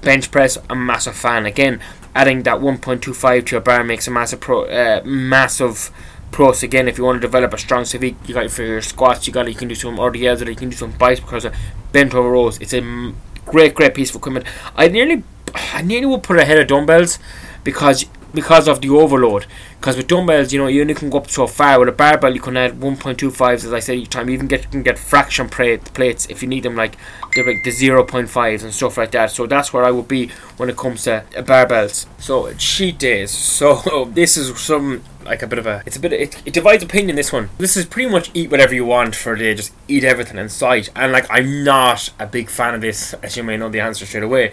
Bench 0.00 0.30
press, 0.30 0.56
a 0.70 0.74
massive 0.74 1.14
fan. 1.14 1.44
Again, 1.44 1.80
adding 2.14 2.42
that 2.44 2.58
1.25 2.58 3.46
to 3.46 3.54
your 3.54 3.60
bar 3.60 3.84
makes 3.84 4.08
a 4.08 4.10
massive 4.10 4.40
pro, 4.40 4.64
uh, 4.64 5.02
massive 5.04 5.90
plus 6.32 6.62
again 6.62 6.88
if 6.88 6.98
you 6.98 7.04
want 7.04 7.16
to 7.16 7.20
develop 7.20 7.52
a 7.52 7.58
strong 7.58 7.84
physique 7.84 8.16
you 8.26 8.34
got 8.34 8.50
for 8.50 8.62
your 8.62 8.80
squats 8.80 9.26
you 9.26 9.32
got 9.32 9.46
you 9.46 9.54
can 9.54 9.68
do 9.68 9.74
some 9.74 9.96
RDLs 9.96 10.44
or 10.44 10.50
you 10.50 10.56
can 10.56 10.70
do 10.70 10.76
some 10.76 10.92
biceps 10.92 11.20
because 11.20 11.44
of 11.44 11.54
bent 11.92 12.14
over 12.14 12.30
rows. 12.30 12.58
It's 12.60 12.72
a 12.72 13.12
great 13.44 13.74
great 13.74 13.94
piece 13.94 14.10
of 14.10 14.16
equipment. 14.16 14.46
I 14.74 14.88
nearly 14.88 15.22
I 15.54 15.82
nearly 15.82 16.06
would 16.06 16.22
put 16.22 16.38
ahead 16.38 16.58
of 16.58 16.66
dumbbells 16.66 17.18
because 17.62 18.06
because 18.34 18.68
of 18.68 18.80
the 18.80 18.90
overload. 18.90 19.46
Because 19.80 19.96
with 19.96 20.06
dumbbells, 20.06 20.52
you 20.52 20.58
know, 20.58 20.68
you 20.68 20.80
only 20.80 20.94
can 20.94 21.10
go 21.10 21.18
up 21.18 21.30
so 21.30 21.46
far. 21.46 21.78
With 21.80 21.88
a 21.88 21.92
barbell, 21.92 22.34
you 22.34 22.40
can 22.40 22.56
add 22.56 22.80
1.25s, 22.80 23.64
as 23.64 23.72
I 23.72 23.80
said 23.80 23.98
each 23.98 24.10
time. 24.10 24.28
You 24.28 24.34
even 24.34 24.46
get 24.46 24.62
you 24.64 24.70
can 24.70 24.82
get 24.82 24.98
fraction 24.98 25.48
plates 25.48 26.26
if 26.26 26.42
you 26.42 26.48
need 26.48 26.62
them, 26.62 26.76
like 26.76 26.96
the 27.34 27.42
like 27.42 27.64
the 27.64 27.70
0.5s 27.70 28.62
and 28.62 28.72
stuff 28.72 28.96
like 28.96 29.10
that. 29.12 29.30
So 29.30 29.46
that's 29.46 29.72
where 29.72 29.84
I 29.84 29.90
would 29.90 30.08
be 30.08 30.28
when 30.56 30.70
it 30.70 30.76
comes 30.76 31.04
to 31.04 31.24
uh, 31.36 31.42
barbells. 31.42 32.06
So 32.18 32.52
cheat 32.54 32.98
days. 32.98 33.30
So 33.30 34.04
this 34.12 34.36
is 34.36 34.58
some 34.60 35.02
like 35.24 35.42
a 35.42 35.46
bit 35.46 35.58
of 35.58 35.66
a 35.66 35.82
it's 35.86 35.96
a 35.96 36.00
bit 36.00 36.12
it, 36.12 36.42
it 36.46 36.52
divides 36.52 36.82
opinion 36.82 37.14
this 37.14 37.32
one 37.32 37.48
this 37.58 37.76
is 37.76 37.86
pretty 37.86 38.10
much 38.10 38.30
eat 38.34 38.50
whatever 38.50 38.74
you 38.74 38.84
want 38.84 39.14
for 39.14 39.36
the 39.36 39.44
day 39.44 39.54
just 39.54 39.72
eat 39.86 40.02
everything 40.02 40.36
in 40.36 40.48
sight 40.48 40.90
and 40.96 41.12
like 41.12 41.24
i'm 41.30 41.62
not 41.62 42.10
a 42.18 42.26
big 42.26 42.50
fan 42.50 42.74
of 42.74 42.80
this 42.80 43.14
as 43.14 43.36
you 43.36 43.44
may 43.44 43.56
know 43.56 43.68
the 43.68 43.78
answer 43.78 44.04
straight 44.04 44.24
away 44.24 44.52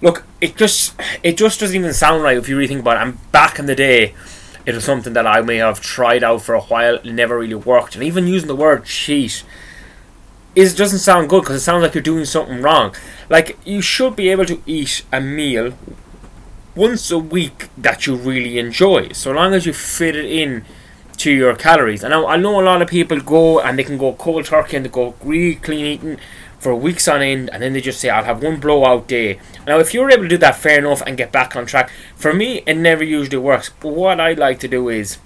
look, 0.00 0.24
it 0.40 0.56
just 0.56 0.94
it 1.22 1.36
just 1.36 1.60
doesn't 1.60 1.76
even 1.76 1.92
sound 1.92 2.22
right 2.22 2.36
if 2.36 2.48
you 2.48 2.56
really 2.56 2.68
think 2.68 2.80
about 2.80 2.96
it. 2.96 3.02
And 3.02 3.32
back 3.32 3.58
in 3.58 3.66
the 3.66 3.74
day, 3.74 4.14
it 4.66 4.74
was 4.74 4.84
something 4.84 5.12
that 5.12 5.26
I 5.26 5.40
may 5.40 5.56
have 5.56 5.80
tried 5.80 6.22
out 6.22 6.42
for 6.42 6.54
a 6.54 6.60
while, 6.60 6.98
never 7.04 7.38
really 7.38 7.54
worked. 7.54 7.94
And 7.94 8.04
even 8.04 8.26
using 8.26 8.48
the 8.48 8.56
word 8.56 8.84
cheat 8.84 9.44
is 10.54 10.74
doesn't 10.74 10.98
sound 10.98 11.28
good 11.28 11.42
because 11.42 11.56
it 11.56 11.60
sounds 11.60 11.82
like 11.82 11.94
you're 11.94 12.02
doing 12.02 12.24
something 12.24 12.60
wrong. 12.62 12.94
Like 13.28 13.58
you 13.64 13.80
should 13.80 14.16
be 14.16 14.28
able 14.30 14.46
to 14.46 14.62
eat 14.66 15.04
a 15.12 15.20
meal 15.20 15.74
once 16.74 17.10
a 17.10 17.18
week 17.18 17.68
that 17.76 18.06
you 18.06 18.14
really 18.16 18.58
enjoy, 18.58 19.12
so 19.12 19.32
long 19.32 19.54
as 19.54 19.66
you 19.66 19.72
fit 19.72 20.16
it 20.16 20.24
in 20.24 20.64
to 21.18 21.30
your 21.30 21.54
calories. 21.54 22.02
And 22.02 22.14
I, 22.14 22.22
I 22.22 22.36
know 22.36 22.60
a 22.60 22.62
lot 22.62 22.80
of 22.80 22.88
people 22.88 23.20
go 23.20 23.60
and 23.60 23.78
they 23.78 23.84
can 23.84 23.98
go 23.98 24.14
cold 24.14 24.46
turkey 24.46 24.76
and 24.76 24.86
they 24.86 24.90
go 24.90 25.14
really 25.22 25.56
clean 25.56 25.84
eating 25.84 26.18
for 26.60 26.74
weeks 26.74 27.08
on 27.08 27.22
end, 27.22 27.48
and 27.50 27.62
then 27.62 27.72
they 27.72 27.80
just 27.80 28.00
say, 28.00 28.10
I'll 28.10 28.24
have 28.24 28.42
one 28.42 28.60
blowout 28.60 29.08
day. 29.08 29.40
Now, 29.66 29.78
if 29.78 29.92
you're 29.94 30.10
able 30.10 30.24
to 30.24 30.28
do 30.28 30.38
that 30.38 30.56
fair 30.56 30.78
enough 30.78 31.02
and 31.06 31.16
get 31.16 31.32
back 31.32 31.56
on 31.56 31.66
track, 31.66 31.90
for 32.14 32.34
me, 32.34 32.62
it 32.66 32.74
never 32.76 33.02
usually 33.02 33.38
works. 33.38 33.70
But 33.80 33.94
what 33.94 34.20
I 34.20 34.34
like 34.34 34.60
to 34.60 34.68
do 34.68 34.88
is, 34.90 35.18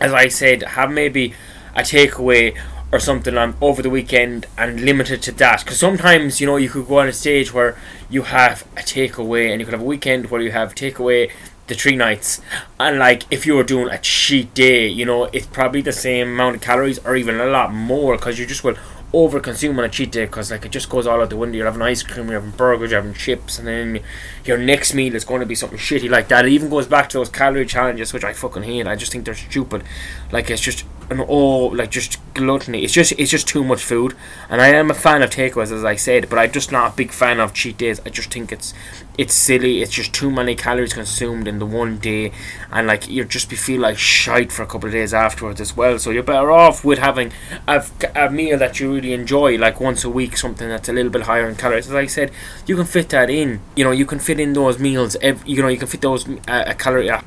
as 0.00 0.12
I 0.12 0.28
said, 0.28 0.62
have 0.62 0.90
maybe 0.90 1.34
a 1.76 1.82
takeaway 1.82 2.58
or 2.90 2.98
something 2.98 3.36
on 3.36 3.56
over 3.60 3.82
the 3.82 3.90
weekend 3.90 4.46
and 4.56 4.80
limited 4.80 5.20
to 5.22 5.32
that. 5.32 5.60
Because 5.60 5.78
sometimes, 5.78 6.40
you 6.40 6.46
know, 6.46 6.56
you 6.56 6.70
could 6.70 6.88
go 6.88 6.98
on 7.00 7.08
a 7.08 7.12
stage 7.12 7.52
where 7.52 7.76
you 8.08 8.22
have 8.22 8.62
a 8.76 8.80
takeaway, 8.80 9.50
and 9.50 9.60
you 9.60 9.66
could 9.66 9.74
have 9.74 9.82
a 9.82 9.84
weekend 9.84 10.30
where 10.30 10.40
you 10.40 10.50
have 10.50 10.74
takeaway 10.74 11.30
the 11.66 11.74
three 11.74 11.96
nights 11.96 12.42
and 12.78 12.98
like 12.98 13.22
if 13.30 13.46
you 13.46 13.54
were 13.54 13.62
doing 13.62 13.88
a 13.88 13.96
cheat 13.98 14.52
day 14.52 14.86
you 14.86 15.04
know 15.04 15.24
it's 15.32 15.46
probably 15.46 15.80
the 15.80 15.92
same 15.92 16.28
amount 16.28 16.54
of 16.54 16.60
calories 16.60 16.98
or 17.06 17.16
even 17.16 17.40
a 17.40 17.46
lot 17.46 17.72
more 17.72 18.16
because 18.16 18.38
you 18.38 18.44
just 18.44 18.62
will 18.62 18.76
over 19.14 19.38
consume 19.38 19.78
on 19.78 19.84
a 19.84 19.88
cheat 19.88 20.10
day 20.10 20.24
because 20.26 20.50
like 20.50 20.66
it 20.66 20.72
just 20.72 20.90
goes 20.90 21.06
all 21.06 21.22
out 21.22 21.30
the 21.30 21.36
window. 21.36 21.56
You're 21.56 21.66
having 21.66 21.82
ice 21.82 22.02
cream, 22.02 22.28
you're 22.28 22.40
having 22.40 22.56
burgers, 22.56 22.90
you're 22.90 23.00
having 23.00 23.14
chips, 23.14 23.58
and 23.58 23.68
then 23.68 24.00
your 24.44 24.58
next 24.58 24.92
meal 24.92 25.14
is 25.14 25.24
going 25.24 25.40
to 25.40 25.46
be 25.46 25.54
something 25.54 25.78
shitty 25.78 26.10
like 26.10 26.28
that. 26.28 26.44
It 26.44 26.52
even 26.52 26.68
goes 26.68 26.86
back 26.86 27.08
to 27.10 27.18
those 27.18 27.28
calorie 27.28 27.66
challenges, 27.66 28.12
which 28.12 28.24
I 28.24 28.32
fucking 28.32 28.64
hate. 28.64 28.86
I 28.86 28.96
just 28.96 29.12
think 29.12 29.24
they're 29.24 29.34
stupid. 29.34 29.84
Like 30.32 30.50
it's 30.50 30.60
just 30.60 30.84
an 31.10 31.24
oh 31.28 31.66
like 31.66 31.90
just 31.90 32.18
gluttony. 32.34 32.82
It's 32.82 32.92
just 32.92 33.12
it's 33.12 33.30
just 33.30 33.48
too 33.48 33.64
much 33.64 33.82
food. 33.82 34.14
And 34.48 34.60
I 34.60 34.68
am 34.68 34.90
a 34.90 34.94
fan 34.94 35.22
of 35.22 35.30
takeaways 35.30 35.72
as 35.72 35.84
I 35.84 35.96
said, 35.96 36.28
but 36.28 36.38
I'm 36.38 36.52
just 36.52 36.72
not 36.72 36.92
a 36.92 36.96
big 36.96 37.12
fan 37.12 37.40
of 37.40 37.54
cheat 37.54 37.78
days. 37.78 38.00
I 38.04 38.10
just 38.10 38.32
think 38.32 38.52
it's 38.52 38.74
it's 39.16 39.34
silly. 39.34 39.82
It's 39.82 39.92
just 39.92 40.12
too 40.12 40.30
many 40.30 40.54
calories 40.56 40.92
consumed 40.92 41.46
in 41.46 41.58
the 41.58 41.66
one 41.66 41.98
day, 41.98 42.32
and 42.72 42.86
like 42.86 43.08
you 43.08 43.24
just 43.24 43.48
be 43.48 43.56
feel 43.56 43.80
like 43.80 43.98
shite 43.98 44.50
for 44.50 44.62
a 44.62 44.66
couple 44.66 44.88
of 44.88 44.92
days 44.92 45.14
afterwards 45.14 45.60
as 45.60 45.76
well. 45.76 45.98
So 45.98 46.10
you're 46.10 46.22
better 46.22 46.50
off 46.50 46.84
with 46.84 46.98
having 46.98 47.32
a, 47.68 47.84
a 48.14 48.30
meal 48.30 48.58
that 48.58 48.80
you 48.80 48.92
really 48.92 49.12
enjoy, 49.12 49.56
like 49.56 49.80
once 49.80 50.04
a 50.04 50.10
week, 50.10 50.36
something 50.36 50.68
that's 50.68 50.88
a 50.88 50.92
little 50.92 51.12
bit 51.12 51.22
higher 51.22 51.48
in 51.48 51.56
calories. 51.56 51.88
As 51.88 51.94
I 51.94 52.06
said, 52.06 52.30
you 52.66 52.76
can 52.76 52.86
fit 52.86 53.10
that 53.10 53.30
in. 53.30 53.60
You 53.76 53.84
know, 53.84 53.92
you 53.92 54.06
can 54.06 54.18
fit 54.18 54.40
in 54.40 54.52
those 54.52 54.78
meals. 54.78 55.16
Every, 55.20 55.48
you 55.50 55.62
know, 55.62 55.68
you 55.68 55.78
can 55.78 55.88
fit 55.88 56.00
those 56.00 56.28
uh, 56.28 56.64
a 56.66 56.74
calorie. 56.74 57.10
Uh, 57.10 57.22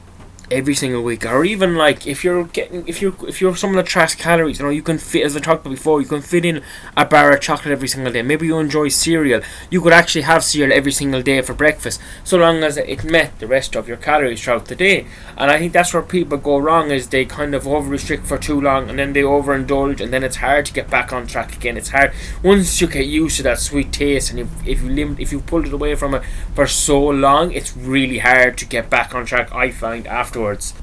every 0.49 0.73
single 0.73 1.03
week 1.03 1.25
or 1.25 1.43
even 1.43 1.75
like 1.75 2.07
if 2.07 2.23
you're 2.23 2.45
getting 2.45 2.87
if 2.87 3.01
you're 3.01 3.13
if 3.27 3.41
you're 3.41 3.55
someone 3.55 3.77
that 3.77 3.85
tracks 3.85 4.15
calories 4.15 4.59
you 4.59 4.65
know 4.65 4.71
you 4.71 4.81
can 4.81 4.97
fit 4.97 5.25
as 5.25 5.35
I 5.35 5.39
talked 5.39 5.65
about 5.65 5.75
before 5.75 6.01
you 6.01 6.07
can 6.07 6.21
fit 6.21 6.45
in 6.45 6.63
a 6.95 7.05
bar 7.05 7.33
of 7.33 7.41
chocolate 7.41 7.71
every 7.71 7.87
single 7.87 8.11
day. 8.11 8.21
Maybe 8.21 8.47
you 8.47 8.57
enjoy 8.59 8.87
cereal. 8.89 9.41
You 9.69 9.81
could 9.81 9.93
actually 9.93 10.21
have 10.21 10.43
cereal 10.43 10.75
every 10.75 10.91
single 10.91 11.21
day 11.21 11.41
for 11.41 11.53
breakfast 11.53 11.99
so 12.23 12.37
long 12.37 12.63
as 12.63 12.77
it 12.77 13.03
met 13.03 13.39
the 13.39 13.47
rest 13.47 13.75
of 13.75 13.87
your 13.87 13.97
calories 13.97 14.41
throughout 14.41 14.65
the 14.65 14.75
day. 14.75 15.05
And 15.37 15.51
I 15.51 15.59
think 15.59 15.73
that's 15.73 15.93
where 15.93 16.03
people 16.03 16.37
go 16.37 16.57
wrong 16.57 16.91
is 16.91 17.07
they 17.07 17.25
kind 17.25 17.53
of 17.53 17.67
over 17.67 17.89
restrict 17.89 18.25
for 18.25 18.37
too 18.37 18.59
long 18.59 18.89
and 18.89 18.97
then 18.97 19.13
they 19.13 19.21
overindulge 19.21 20.01
and 20.01 20.13
then 20.13 20.23
it's 20.23 20.37
hard 20.37 20.65
to 20.67 20.73
get 20.73 20.89
back 20.89 21.11
on 21.13 21.27
track 21.27 21.55
again. 21.55 21.77
It's 21.77 21.89
hard. 21.89 22.13
Once 22.43 22.81
you 22.81 22.87
get 22.87 23.05
used 23.05 23.37
to 23.37 23.43
that 23.43 23.59
sweet 23.59 23.91
taste 23.91 24.31
and 24.31 24.39
if, 24.39 24.67
if 24.67 24.81
you 24.81 24.89
limit 24.89 25.19
if 25.19 25.31
you 25.31 25.39
pulled 25.39 25.67
it 25.67 25.73
away 25.73 25.95
from 25.95 26.13
it 26.13 26.23
for 26.55 26.67
so 26.67 26.99
long 26.99 27.51
it's 27.51 27.75
really 27.75 28.19
hard 28.19 28.57
to 28.57 28.65
get 28.65 28.89
back 28.89 29.13
on 29.13 29.25
track 29.25 29.53
I 29.53 29.71
find 29.71 30.07
after 30.07 30.36
afterwards. 30.37 30.73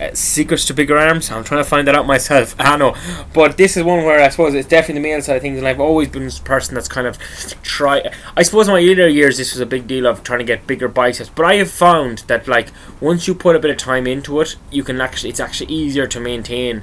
uh, 0.00 0.12
secrets 0.12 0.64
to 0.64 0.74
bigger 0.74 0.98
arms. 0.98 1.30
I'm 1.30 1.44
trying 1.44 1.62
to 1.62 1.68
find 1.68 1.86
that 1.86 1.94
out 1.94 2.04
myself. 2.04 2.56
I 2.58 2.76
know, 2.76 2.96
but 3.32 3.56
this 3.56 3.76
is 3.76 3.84
one 3.84 4.04
where 4.04 4.20
I 4.20 4.28
suppose 4.28 4.52
it's 4.54 4.68
definitely 4.68 5.00
the 5.02 5.08
male 5.08 5.22
side 5.22 5.36
of 5.36 5.42
things, 5.42 5.56
and 5.58 5.68
I've 5.68 5.80
always 5.80 6.08
been 6.08 6.24
this 6.24 6.40
person 6.40 6.74
that's 6.74 6.88
kind 6.88 7.06
of 7.06 7.16
try. 7.62 8.02
I 8.36 8.42
suppose 8.42 8.66
in 8.66 8.74
my 8.74 8.80
earlier 8.80 9.06
years 9.06 9.38
this 9.38 9.52
was 9.52 9.60
a 9.60 9.66
big 9.66 9.86
deal 9.86 10.06
of 10.06 10.24
trying 10.24 10.40
to 10.40 10.44
get 10.44 10.66
bigger 10.66 10.88
biceps, 10.88 11.30
but 11.30 11.46
I 11.46 11.54
have 11.56 11.70
found 11.70 12.18
that 12.26 12.48
like 12.48 12.70
once 13.00 13.28
you 13.28 13.34
put 13.34 13.54
a 13.54 13.60
bit 13.60 13.70
of 13.70 13.76
time 13.76 14.06
into 14.08 14.40
it, 14.40 14.56
you 14.70 14.82
can 14.82 15.00
actually 15.00 15.30
it's 15.30 15.40
actually 15.40 15.72
easier 15.72 16.06
to 16.08 16.18
maintain. 16.18 16.82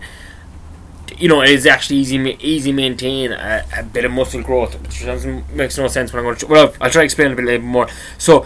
You 1.18 1.28
know, 1.28 1.42
it 1.42 1.50
is 1.50 1.66
actually 1.66 1.98
easy 1.98 2.18
easy 2.40 2.72
maintain 2.72 3.34
a, 3.34 3.66
a 3.78 3.84
bit 3.84 4.06
of 4.06 4.12
muscle 4.12 4.42
growth, 4.42 4.82
which 4.82 5.04
doesn't 5.04 5.54
makes 5.54 5.78
no 5.78 5.90
sense 5.90 6.14
when 6.14 6.20
I'm 6.20 6.26
going 6.26 6.38
to. 6.38 6.48
Well, 6.48 6.74
I'll 6.80 6.90
try 6.90 7.02
to 7.02 7.06
explain 7.06 7.34
a 7.34 7.36
bit 7.36 7.62
more. 7.62 7.90
So 8.18 8.46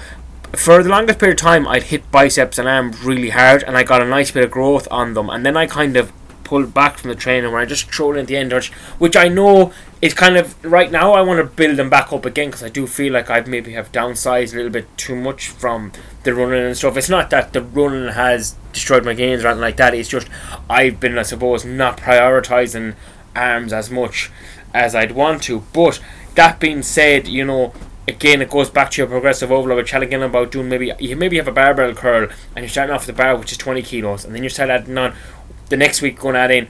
for 0.58 0.84
the 0.84 0.90
longest 0.90 1.20
period 1.20 1.40
of 1.40 1.42
time, 1.42 1.68
I'd 1.68 1.84
hit 1.84 2.12
biceps 2.12 2.60
and 2.60 2.68
arms 2.68 3.04
really 3.04 3.30
hard, 3.30 3.64
and 3.64 3.78
I 3.78 3.84
got 3.84 4.02
a 4.02 4.06
nice 4.06 4.32
bit 4.32 4.44
of 4.44 4.52
growth 4.52 4.88
on 4.92 5.14
them. 5.14 5.30
And 5.30 5.46
then 5.46 5.58
I 5.58 5.66
kind 5.66 5.98
of 5.98 6.12
pulled 6.44 6.74
back 6.74 6.98
from 6.98 7.10
the 7.10 7.16
training 7.16 7.52
where 7.52 7.60
I 7.60 7.66
just 7.66 7.92
throw 7.92 8.14
it 8.14 8.18
in 8.18 8.26
the 8.28 8.38
end, 8.38 8.54
which 9.00 9.16
I 9.16 9.28
know 9.28 9.74
is 10.02 10.14
kind 10.14 10.38
of 10.38 10.64
right 10.64 10.92
now. 10.92 11.14
I 11.14 11.22
want 11.22 11.40
to 11.40 11.56
build 11.56 11.78
them 11.78 11.90
back 11.90 12.14
up 12.14 12.26
again 12.26 12.50
because 12.50 12.64
I 12.64 12.70
do 12.70 12.88
feel 12.88 13.12
like 13.12 13.30
I've 13.30 13.48
maybe 13.48 13.74
have 13.74 13.92
downsized 13.92 14.54
a 14.54 14.58
little 14.58 14.72
bit 14.72 14.88
too 14.98 15.16
much 15.16 15.48
from 15.48 15.92
the 16.24 16.34
running 16.34 16.64
and 16.64 16.78
stuff. 16.78 16.96
It's 16.96 17.10
not 17.10 17.32
that 17.32 17.54
the 17.54 17.62
running 17.62 18.14
has 18.14 18.56
destroyed 18.72 19.04
my 19.04 19.14
gains 19.14 19.44
or 19.44 19.48
anything 19.48 19.62
like 19.62 19.78
that. 19.78 19.96
It's 19.96 20.10
just 20.10 20.30
I've 20.70 21.00
been, 21.00 21.18
I 21.18 21.24
suppose, 21.24 21.66
not 21.66 21.98
prioritizing 21.98 22.96
arms 23.36 23.74
as 23.74 23.90
much 23.90 24.32
as 24.74 24.94
I'd 24.94 25.12
want 25.12 25.44
to. 25.44 25.64
But 25.74 26.00
that 26.36 26.60
being 26.60 26.84
said, 26.84 27.28
you 27.28 27.44
know 27.46 27.74
again, 28.08 28.42
it 28.42 28.50
goes 28.50 28.70
back 28.70 28.92
to 28.92 29.02
your 29.02 29.08
progressive 29.08 29.52
overload. 29.52 29.78
We're 29.78 29.84
chatting 29.84 30.14
about 30.14 30.52
doing 30.52 30.70
maybe 30.70 30.92
you 31.00 31.16
maybe 31.16 31.38
have 31.38 31.48
a 31.48 31.52
barbell 31.52 31.94
curl 31.94 32.30
and 32.56 32.64
you're 32.64 32.70
starting 32.70 32.94
off 32.94 33.08
with 33.08 33.16
the 33.16 33.22
bar 33.22 33.36
which 33.38 33.52
is 33.52 33.58
20 33.58 33.82
kilos, 33.82 34.26
and 34.26 34.36
then 34.36 34.44
you 34.44 34.50
start 34.50 34.70
adding 34.70 34.98
on 34.98 35.16
the 35.70 35.78
next 35.78 36.02
week 36.02 36.20
going 36.20 36.36
to 36.36 36.40
add 36.40 36.52
in 36.52 36.68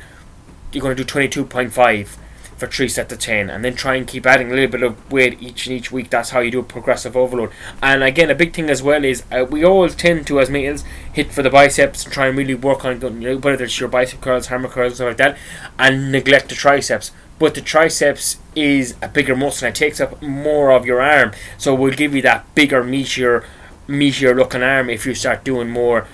you're 0.71 0.81
going 0.81 0.95
to 0.95 1.03
do 1.03 1.13
22.5 1.43 2.17
for 2.57 2.67
three 2.67 2.88
sets 2.88 3.12
of 3.12 3.19
10 3.19 3.50
and 3.50 3.65
then 3.65 3.75
try 3.75 3.95
and 3.95 4.07
keep 4.07 4.25
adding 4.25 4.51
a 4.51 4.55
little 4.55 4.69
bit 4.69 4.83
of 4.83 5.12
weight 5.12 5.41
each 5.41 5.67
and 5.67 5.75
each 5.75 5.91
week 5.91 6.09
that's 6.09 6.29
how 6.29 6.39
you 6.39 6.51
do 6.51 6.59
a 6.59 6.63
progressive 6.63 7.17
overload 7.17 7.51
and 7.83 8.03
again 8.03 8.29
a 8.29 8.35
big 8.35 8.53
thing 8.53 8.69
as 8.69 8.81
well 8.81 9.03
is 9.03 9.24
uh, 9.31 9.45
we 9.50 9.63
always 9.63 9.93
tend 9.93 10.25
to 10.25 10.39
as 10.39 10.50
males 10.50 10.83
hit 11.12 11.31
for 11.31 11.41
the 11.41 11.50
biceps 11.50 12.05
and 12.05 12.13
try 12.13 12.27
and 12.27 12.38
really 12.38 12.55
work 12.55 12.85
on 12.85 13.01
you 13.01 13.09
know, 13.09 13.38
whether 13.38 13.65
it's 13.65 13.79
your 13.79 13.89
bicep 13.89 14.21
curls 14.21 14.47
hammer 14.47 14.69
curls 14.69 14.95
stuff 14.95 15.07
like 15.07 15.17
that 15.17 15.38
and 15.77 16.12
neglect 16.12 16.50
the 16.50 16.55
triceps 16.55 17.12
but 17.38 17.53
the 17.53 17.62
triceps 17.62 18.38
is 18.55 18.95
a 19.01 19.07
bigger 19.07 19.35
muscle 19.35 19.67
and 19.67 19.75
it 19.75 19.79
takes 19.79 20.00
up 20.00 20.21
more 20.21 20.71
of 20.71 20.85
your 20.85 21.01
arm. 21.01 21.33
So 21.57 21.75
we'll 21.75 21.93
give 21.93 22.15
you 22.15 22.21
that 22.21 22.53
bigger, 22.55 22.83
meatier, 22.83 23.45
meatier 23.88 24.35
looking 24.35 24.63
arm 24.63 24.89
if 24.89 25.05
you 25.05 25.13
start 25.13 25.43
doing 25.43 25.69
more 25.69 26.07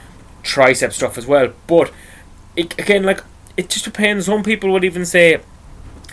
tricep 0.43 0.93
stuff 0.93 1.17
as 1.17 1.27
well. 1.27 1.53
But 1.67 1.91
it, 2.55 2.77
again, 2.79 3.03
like 3.03 3.23
it 3.55 3.69
just 3.69 3.85
depends. 3.85 4.25
Some 4.25 4.43
people 4.43 4.71
would 4.71 4.83
even 4.83 5.05
say, 5.05 5.41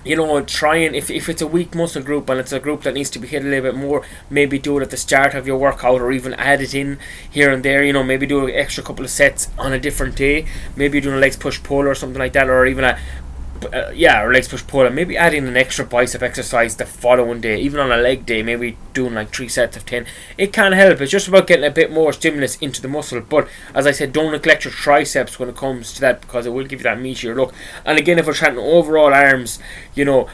you 0.09 0.17
know, 0.17 0.41
try 0.43 0.77
and 0.77 0.97
if, 0.97 1.11
if 1.11 1.29
it's 1.29 1.43
a 1.43 1.47
weak 1.47 1.75
muscle 1.75 2.03
group 2.03 2.31
and 2.31 2.41
it's 2.41 2.53
a 2.53 2.59
group 2.59 2.83
that 2.83 2.95
needs 2.95 3.11
to 3.11 3.19
be 3.19 3.29
hit 3.29 3.43
a 3.43 3.47
little 3.47 3.71
bit 3.71 3.79
more, 3.79 4.03
maybe 4.31 4.59
do 4.59 4.79
it 4.79 4.83
at 4.83 4.91
the 4.91 4.97
start 4.97 5.35
of 5.35 5.47
your 5.47 5.59
workout 5.59 6.01
or 6.01 6.11
even 6.13 6.33
add 6.35 6.63
it 6.63 6.75
in 6.75 6.99
here 7.31 7.53
and 7.53 7.63
there. 7.63 7.85
You 7.85 7.93
know, 7.93 8.03
maybe 8.03 8.27
do 8.27 8.47
an 8.47 8.55
extra 8.55 8.83
couple 8.83 9.05
of 9.05 9.11
sets 9.11 9.51
on 9.59 9.75
a 9.75 9.79
different 9.79 10.17
day. 10.17 10.47
Maybe 10.77 11.01
doing 11.01 11.17
a 11.17 11.19
legs 11.19 11.37
push 11.37 11.63
pull 11.63 11.87
or 11.87 11.95
something 11.95 12.19
like 12.19 12.33
that, 12.33 12.49
or 12.49 12.65
even 12.65 12.85
a 12.85 12.99
uh, 13.73 13.91
yeah, 13.95 14.23
or 14.23 14.33
legs 14.33 14.49
push 14.49 14.67
pull, 14.67 14.87
and 14.87 14.95
maybe 14.95 15.17
adding 15.17 15.47
an 15.47 15.57
extra 15.57 15.85
bicep 15.85 16.23
exercise 16.23 16.77
the 16.77 16.87
following 16.87 17.41
day, 17.41 17.61
even 17.61 17.81
on 17.81 17.93
a 17.93 17.97
leg 17.97 18.27
day, 18.27 18.43
maybe 18.43 18.77
doing 18.93 19.15
like 19.15 19.35
three 19.35 19.49
sets 19.49 19.77
of 19.77 19.87
ten. 19.87 20.07
It 20.37 20.53
can 20.53 20.73
help. 20.73 21.01
It's 21.01 21.13
just 21.13 21.29
about 21.29 21.47
getting 21.47 21.65
a 21.65 21.71
bit 21.71 21.93
more 21.93 22.13
stimulus 22.13 22.57
into 22.57 22.83
the 22.83 22.89
muscle. 22.89 23.21
But 23.21 23.49
as 23.75 23.87
I 23.87 23.93
said, 23.93 24.13
don't 24.13 24.33
neglect 24.33 24.65
your 24.65 24.73
triceps 24.73 25.39
when 25.39 25.49
it 25.49 25.57
comes 25.57 25.93
to 25.95 26.01
that 26.01 26.21
because 26.21 26.47
it 26.47 26.51
will 26.51 26.65
give 26.65 26.81
you 26.81 26.85
that 26.85 26.99
meatier 26.99 27.35
look. 27.35 27.55
And 27.85 27.99
again, 27.99 28.19
if 28.19 28.27
we're 28.27 28.35
trying 28.35 28.59
overall 28.59 29.13
arms, 29.13 29.59
you 29.95 30.05
know, 30.05 30.29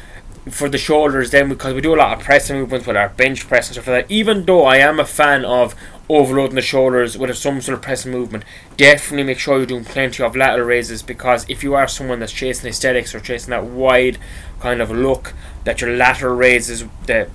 for 0.50 0.68
the 0.68 0.78
shoulders, 0.78 1.30
then 1.30 1.48
because 1.48 1.74
we 1.74 1.80
do 1.80 1.94
a 1.94 1.96
lot 1.96 2.18
of 2.18 2.24
pressing 2.24 2.58
movements 2.58 2.86
with 2.86 2.96
our 2.96 3.08
bench 3.08 3.48
press 3.48 3.68
and 3.68 3.74
stuff 3.74 3.86
like 3.88 4.08
that. 4.08 4.14
Even 4.14 4.44
though 4.44 4.64
I 4.64 4.76
am 4.76 5.00
a 5.00 5.04
fan 5.06 5.44
of 5.44 5.74
overloading 6.08 6.54
the 6.54 6.62
shoulders 6.62 7.16
with 7.16 7.36
some 7.36 7.60
sort 7.60 7.76
of 7.76 7.82
pressing 7.82 8.12
movement, 8.12 8.44
definitely 8.76 9.24
make 9.24 9.38
sure 9.38 9.56
you're 9.58 9.66
doing 9.66 9.84
plenty 9.84 10.22
of 10.22 10.36
lateral 10.36 10.66
raises 10.66 11.02
because 11.02 11.48
if 11.48 11.62
you 11.62 11.74
are 11.74 11.88
someone 11.88 12.20
that's 12.20 12.32
chasing 12.32 12.68
aesthetics 12.68 13.14
or 13.14 13.20
chasing 13.20 13.50
that 13.50 13.64
wide 13.64 14.18
kind 14.60 14.82
of 14.82 14.90
look, 14.90 15.32
that 15.64 15.80
your 15.80 15.96
lateral 15.96 16.36
raises 16.36 16.84
that 17.06 17.30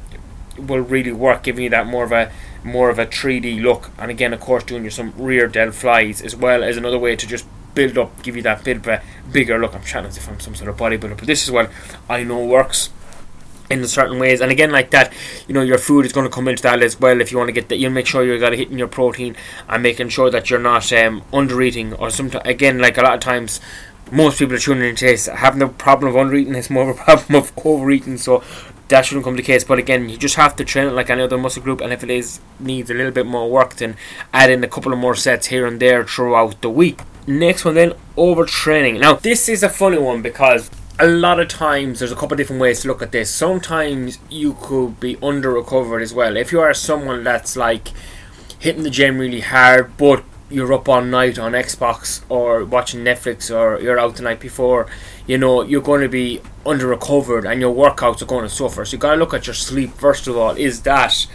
will 0.57 0.81
really 0.81 1.11
work, 1.11 1.43
giving 1.43 1.63
you 1.63 1.69
that 1.69 1.87
more 1.87 2.03
of 2.03 2.11
a 2.11 2.31
more 2.63 2.89
of 2.89 2.99
a 2.99 3.05
3D 3.05 3.61
look. 3.61 3.89
And 3.97 4.11
again, 4.11 4.33
of 4.33 4.41
course, 4.41 4.63
doing 4.65 4.83
your 4.83 4.91
some 4.91 5.13
rear 5.17 5.47
delt 5.47 5.73
flies 5.75 6.21
as 6.21 6.35
well 6.35 6.63
as 6.63 6.77
another 6.77 6.99
way 6.99 7.15
to 7.15 7.25
just 7.25 7.45
build 7.73 7.97
up, 7.97 8.21
give 8.21 8.35
you 8.35 8.41
that 8.41 8.63
bit 8.63 8.77
of 8.77 8.87
a 8.87 9.01
bigger 9.31 9.57
look. 9.57 9.73
I'm 9.73 9.83
chatting 9.83 10.09
if 10.09 10.27
I'm 10.27 10.39
some 10.39 10.55
sort 10.55 10.69
of 10.69 10.77
bodybuilder, 10.77 11.17
but 11.17 11.27
this 11.27 11.43
is 11.43 11.51
what 11.51 11.71
I 12.09 12.23
know 12.23 12.43
works 12.43 12.89
in 13.69 13.85
certain 13.87 14.19
ways. 14.19 14.41
And 14.41 14.51
again, 14.51 14.71
like 14.71 14.91
that, 14.91 15.13
you 15.47 15.53
know, 15.53 15.61
your 15.61 15.77
food 15.77 16.05
is 16.05 16.13
going 16.13 16.25
to 16.25 16.33
come 16.33 16.47
into 16.47 16.63
that 16.63 16.81
as 16.81 16.99
well. 16.99 17.21
If 17.21 17.31
you 17.31 17.37
want 17.37 17.49
to 17.49 17.53
get 17.53 17.69
that, 17.69 17.77
you 17.77 17.89
make 17.89 18.07
sure 18.07 18.23
you're 18.23 18.39
got 18.39 18.49
to 18.49 18.57
hitting 18.57 18.79
your 18.79 18.87
protein 18.87 19.35
and 19.67 19.83
making 19.83 20.09
sure 20.09 20.29
that 20.29 20.49
you're 20.49 20.59
not 20.59 20.91
um, 20.93 21.23
under 21.31 21.61
eating 21.61 21.93
or 21.93 22.09
sometimes 22.09 22.45
again, 22.45 22.79
like 22.79 22.97
a 22.97 23.01
lot 23.01 23.13
of 23.13 23.19
times. 23.19 23.59
Most 24.11 24.39
people 24.39 24.55
are 24.55 24.59
tuning 24.59 24.89
into 24.89 25.05
this 25.05 25.27
having 25.27 25.59
the 25.59 25.67
problem 25.67 26.09
of 26.09 26.17
under 26.17 26.33
eating 26.33 26.55
is 26.55 26.71
more 26.71 26.89
of 26.89 26.99
a 26.99 27.03
problem 27.03 27.35
of 27.35 27.51
overeating, 27.63 28.17
so 28.17 28.43
that 28.87 29.05
shouldn't 29.05 29.23
come 29.23 29.37
to 29.37 29.43
case. 29.43 29.63
But 29.63 29.77
again, 29.77 30.09
you 30.09 30.17
just 30.17 30.35
have 30.35 30.55
to 30.55 30.65
train 30.65 30.87
it 30.87 30.93
like 30.93 31.11
any 31.11 31.21
other 31.21 31.37
muscle 31.37 31.61
group, 31.61 31.79
and 31.79 31.93
if 31.93 32.03
it 32.03 32.09
is 32.09 32.39
needs 32.59 32.89
a 32.89 32.95
little 32.95 33.11
bit 33.11 33.27
more 33.27 33.49
work, 33.49 33.75
then 33.75 33.97
add 34.33 34.49
in 34.49 34.63
a 34.63 34.67
couple 34.67 34.91
of 34.91 34.97
more 34.97 35.13
sets 35.13 35.47
here 35.47 35.67
and 35.67 35.79
there 35.79 36.03
throughout 36.03 36.59
the 36.61 36.71
week. 36.71 37.01
Next 37.27 37.65
one, 37.65 37.75
then 37.75 37.93
overtraining. 38.17 38.99
Now, 38.99 39.13
this 39.13 39.47
is 39.47 39.61
a 39.61 39.69
funny 39.69 39.99
one 39.99 40.23
because 40.23 40.71
a 40.99 41.07
lot 41.07 41.39
of 41.39 41.47
times 41.47 41.99
there's 41.99 42.11
a 42.11 42.15
couple 42.15 42.33
of 42.33 42.37
different 42.37 42.61
ways 42.61 42.81
to 42.81 42.87
look 42.89 43.01
at 43.01 43.13
this. 43.13 43.29
Sometimes 43.29 44.19
you 44.29 44.57
could 44.59 44.99
be 44.99 45.17
under 45.23 45.53
recovered 45.53 46.01
as 46.01 46.13
well. 46.13 46.35
If 46.35 46.51
you 46.51 46.59
are 46.59 46.73
someone 46.73 47.23
that's 47.23 47.55
like 47.55 47.89
hitting 48.59 48.83
the 48.83 48.89
gym 48.89 49.17
really 49.17 49.39
hard, 49.39 49.95
but 49.95 50.25
you're 50.49 50.73
up 50.73 50.89
all 50.89 51.01
night 51.01 51.39
on 51.39 51.53
Xbox 51.53 52.21
or 52.27 52.65
watching 52.65 53.05
Netflix 53.05 53.55
or 53.55 53.79
you're 53.79 53.97
out 53.97 54.17
the 54.17 54.23
night 54.23 54.41
before, 54.41 54.87
you 55.25 55.37
know, 55.37 55.61
you're 55.61 55.81
going 55.81 56.01
to 56.01 56.09
be 56.09 56.41
under 56.65 56.87
recovered 56.87 57.45
and 57.45 57.61
your 57.61 57.73
workouts 57.73 58.21
are 58.21 58.25
going 58.25 58.43
to 58.43 58.53
suffer. 58.53 58.83
So 58.83 58.95
you 58.95 58.99
got 58.99 59.11
to 59.11 59.17
look 59.17 59.33
at 59.33 59.47
your 59.47 59.53
sleep 59.53 59.93
first 59.93 60.27
of 60.27 60.35
all. 60.35 60.51
Is 60.57 60.81
that 60.81 61.27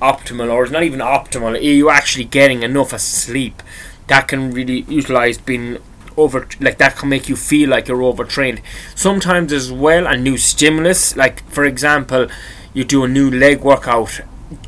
optimal 0.00 0.50
or 0.50 0.64
is 0.64 0.70
not 0.70 0.84
even 0.84 1.00
optimal? 1.00 1.56
Are 1.56 1.60
you 1.60 1.90
actually 1.90 2.24
getting 2.24 2.62
enough 2.62 2.94
of 2.94 3.02
sleep? 3.02 3.62
That 4.06 4.28
can 4.28 4.52
really 4.52 4.80
utilize 4.88 5.36
being 5.36 5.78
over 6.20 6.46
like 6.60 6.78
that 6.78 6.96
can 6.96 7.08
make 7.08 7.28
you 7.28 7.36
feel 7.36 7.68
like 7.70 7.88
you're 7.88 8.02
overtrained 8.02 8.60
sometimes 8.94 9.52
as 9.52 9.72
well 9.72 10.06
a 10.06 10.16
new 10.16 10.36
stimulus 10.36 11.16
like 11.16 11.48
for 11.50 11.64
example 11.64 12.28
you 12.72 12.84
do 12.84 13.04
a 13.04 13.08
new 13.08 13.30
leg 13.30 13.60
workout 13.60 14.20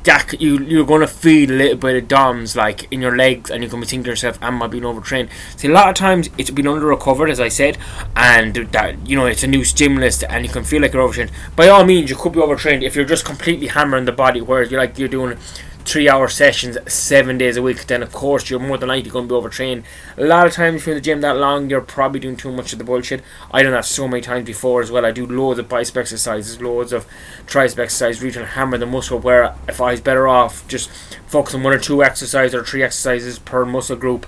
that 0.05 0.41
you 0.41 0.59
you're 0.61 0.87
gonna 0.87 1.07
feel 1.07 1.51
a 1.51 1.53
little 1.53 1.77
bit 1.77 1.97
of 1.97 2.09
DOMS 2.09 2.55
like 2.57 2.93
in 2.93 3.01
your 3.01 3.17
legs, 3.17 3.51
and 3.51 3.63
you 3.63 3.69
can 3.69 3.81
be 3.81 3.87
thinking 3.87 4.05
to 4.05 4.11
yourself, 4.11 4.39
"Am 4.43 4.63
I 4.63 4.69
being 4.69 4.85
overtrained?" 4.85 5.29
See, 5.57 5.69
a 5.69 5.73
lot 5.73 5.89
of 5.89 5.95
times 5.95 6.31
it's 6.39 6.51
been 6.51 6.69
under 6.69 6.87
recovered, 6.87 7.31
as 7.31 7.41
I 7.41 7.49
said, 7.49 7.79
and 8.17 8.55
that 8.55 9.07
you 9.07 9.17
know 9.17 9.27
it's 9.27 9.43
a 9.43 9.49
new 9.49 9.65
stimulus, 9.65 10.23
and 10.23 10.45
you 10.45 10.53
can 10.53 10.65
feel 10.65 10.83
like 10.83 10.93
you're 10.93 11.03
overtrained. 11.03 11.33
By 11.57 11.69
all 11.69 11.85
means, 11.85 12.11
you 12.11 12.17
could 12.17 12.33
be 12.33 12.41
overtrained 12.41 12.85
if 12.85 12.95
you're 12.95 13.05
just 13.05 13.25
completely 13.25 13.69
hammering 13.69 14.05
the 14.05 14.13
body, 14.13 14.41
whereas 14.41 14.71
you're 14.71 14.81
like 14.81 14.99
you're 14.99 15.09
doing 15.09 15.37
three 15.85 16.09
hour 16.09 16.29
sessions 16.29 16.79
seven 16.93 17.39
days 17.39 17.57
a 17.57 17.63
week, 17.63 17.87
then 17.87 18.03
of 18.03 18.13
course 18.13 18.49
you're 18.49 18.61
more 18.61 18.79
than 18.79 18.89
likely 18.89 19.11
going 19.11 19.27
to 19.27 19.33
be 19.33 19.37
overtrained. 19.37 19.85
A 20.17 20.25
lot 20.25 20.47
of 20.47 20.53
times 20.53 20.81
if 20.81 20.87
you're 20.87 20.97
in 20.97 20.99
the 20.99 21.05
gym 21.05 21.21
that 21.21 21.37
long, 21.37 21.69
you're 21.69 21.81
probably 21.81 22.21
doing 22.21 22.37
too 22.37 22.53
much 22.53 22.73
of 22.73 22.79
the 22.79 22.85
bullshit. 22.85 23.23
I 23.51 23.63
done 23.63 23.73
that 23.73 23.85
so 23.85 24.09
many 24.09 24.23
times 24.23 24.47
before 24.47 24.83
as 24.83 24.91
well. 24.91 25.05
I 25.05 25.11
do 25.11 25.27
loads 25.27 25.59
of 25.59 25.69
bicep 25.69 25.97
exercises, 25.97 26.61
loads 26.61 26.93
of 26.93 27.07
tricep 27.47 27.79
exercises, 27.79 28.21
trying 28.21 28.33
to 28.33 28.53
hammer 28.53 28.79
the 28.79 28.87
muscle. 28.87 29.19
Where 29.19 29.55
if 29.69 29.81
I 29.81 29.93
was 29.93 30.01
better 30.01 30.29
off 30.29 30.67
just 30.69 30.91
focusing 31.27 31.63
one 31.63 31.73
or 31.73 31.79
two 31.79 32.03
exercises 32.03 32.55
or 32.55 32.63
three 32.63 32.83
exercises 32.83 33.39
per 33.39 33.65
muscle 33.65 33.97
group 33.97 34.27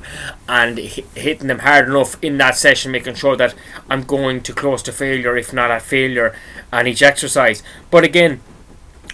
and 0.49 0.79
hitting 0.79 1.49
them 1.49 1.59
hard 1.61 1.89
enough 1.89 2.17
in 2.23 2.39
that 2.39 2.57
session, 2.57 2.93
making 2.93 3.15
sure 3.15 3.37
that 3.37 3.55
I'm 3.91 4.03
going 4.05 4.43
to 4.43 4.53
close 4.55 4.83
to 4.85 4.93
failure, 4.93 5.37
if 5.37 5.53
not 5.53 5.71
at 5.71 5.83
failure, 5.83 6.35
on 6.73 6.87
each 6.87 7.03
exercise. 7.03 7.63
But 7.91 8.05
again, 8.05 8.41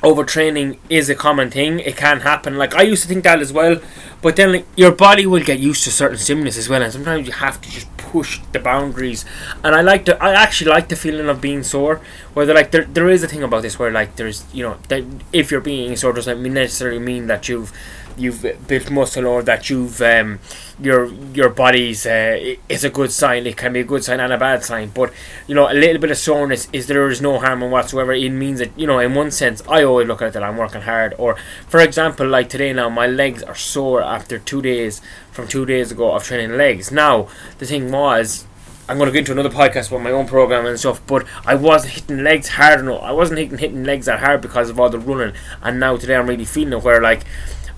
overtraining 0.02 0.78
is 0.88 1.08
a 1.10 1.14
common 1.14 1.50
thing. 1.50 1.80
It 1.80 1.96
can 1.96 2.20
happen. 2.20 2.56
Like 2.56 2.74
I 2.74 2.82
used 2.82 3.02
to 3.02 3.08
think 3.08 3.24
that 3.24 3.40
as 3.40 3.52
well, 3.52 3.80
but 4.22 4.36
then 4.36 4.52
like, 4.52 4.66
your 4.76 4.92
body 4.92 5.26
will 5.26 5.42
get 5.42 5.58
used 5.58 5.84
to 5.84 5.90
certain 5.90 6.18
stimulus 6.18 6.56
as 6.56 6.68
well, 6.68 6.82
and 6.82 6.92
sometimes 6.92 7.26
you 7.26 7.32
have 7.32 7.60
to 7.60 7.70
just 7.70 7.94
push 7.96 8.40
the 8.52 8.58
boundaries. 8.58 9.24
And 9.62 9.74
I 9.74 9.80
like 9.82 10.04
to. 10.06 10.22
I 10.22 10.32
actually 10.32 10.70
like 10.70 10.88
the 10.88 10.96
feeling 10.96 11.28
of 11.28 11.40
being 11.40 11.62
sore. 11.62 12.00
Whether 12.34 12.54
like 12.54 12.70
there, 12.70 12.84
there 12.84 13.08
is 13.08 13.22
a 13.22 13.28
thing 13.28 13.42
about 13.42 13.62
this 13.62 13.78
where 13.78 13.90
like 13.90 14.16
there's 14.16 14.44
you 14.52 14.62
know 14.62 14.78
that 14.88 15.04
if 15.32 15.50
you're 15.50 15.60
being 15.60 15.96
sore 15.96 16.12
doesn't 16.12 16.42
necessarily 16.42 16.98
mean 16.98 17.26
that 17.26 17.48
you've 17.48 17.72
you've 18.16 18.42
built 18.66 18.90
muscle 18.90 19.26
or 19.26 19.42
that 19.42 19.70
you've 19.70 20.00
um, 20.02 20.38
your 20.82 21.06
your 21.34 21.48
body's 21.48 22.06
uh, 22.06 22.54
is 22.68 22.84
a 22.84 22.90
good 22.90 23.12
sign. 23.12 23.46
It 23.46 23.56
can 23.56 23.72
be 23.72 23.80
a 23.80 23.84
good 23.84 24.04
sign 24.04 24.20
and 24.20 24.32
a 24.32 24.38
bad 24.38 24.64
sign. 24.64 24.90
But 24.90 25.12
you 25.46 25.54
know, 25.54 25.70
a 25.70 25.74
little 25.74 26.00
bit 26.00 26.10
of 26.10 26.18
soreness 26.18 26.68
is 26.72 26.86
there 26.86 27.08
is 27.08 27.20
no 27.20 27.38
harm 27.38 27.62
in 27.62 27.70
whatsoever. 27.70 28.12
It 28.12 28.30
means 28.30 28.58
that 28.58 28.76
you 28.78 28.86
know, 28.86 28.98
in 28.98 29.14
one 29.14 29.30
sense, 29.30 29.62
I 29.68 29.82
always 29.84 30.08
look 30.08 30.22
at 30.22 30.32
that 30.32 30.42
I'm 30.42 30.56
working 30.56 30.82
hard. 30.82 31.14
Or 31.18 31.36
for 31.68 31.80
example, 31.80 32.26
like 32.26 32.48
today 32.48 32.72
now, 32.72 32.88
my 32.88 33.06
legs 33.06 33.42
are 33.42 33.54
sore 33.54 34.02
after 34.02 34.38
two 34.38 34.62
days 34.62 35.00
from 35.30 35.48
two 35.48 35.66
days 35.66 35.92
ago 35.92 36.12
of 36.12 36.24
training 36.24 36.56
legs. 36.56 36.90
Now 36.90 37.28
the 37.58 37.66
thing 37.66 37.90
was. 37.90 38.46
I'm 38.88 38.98
going 38.98 39.06
to 39.06 39.12
get 39.12 39.20
into 39.20 39.30
another 39.30 39.54
podcast 39.54 39.86
about 39.86 40.02
my 40.02 40.10
own 40.10 40.26
program 40.26 40.66
and 40.66 40.76
stuff, 40.76 41.00
but 41.06 41.24
I 41.46 41.54
wasn't 41.54 41.92
hitting 41.92 42.24
legs 42.24 42.48
hard 42.48 42.80
enough. 42.80 43.00
I 43.04 43.12
wasn't 43.12 43.38
hitting 43.38 43.58
hitting 43.58 43.84
legs 43.84 44.06
that 44.06 44.18
hard 44.18 44.40
because 44.40 44.68
of 44.68 44.80
all 44.80 44.90
the 44.90 44.98
running, 44.98 45.32
and 45.62 45.78
now 45.78 45.96
today 45.96 46.16
I'm 46.16 46.26
really 46.26 46.44
feeling 46.44 46.72
it. 46.72 46.82
Where 46.82 47.00
like 47.00 47.24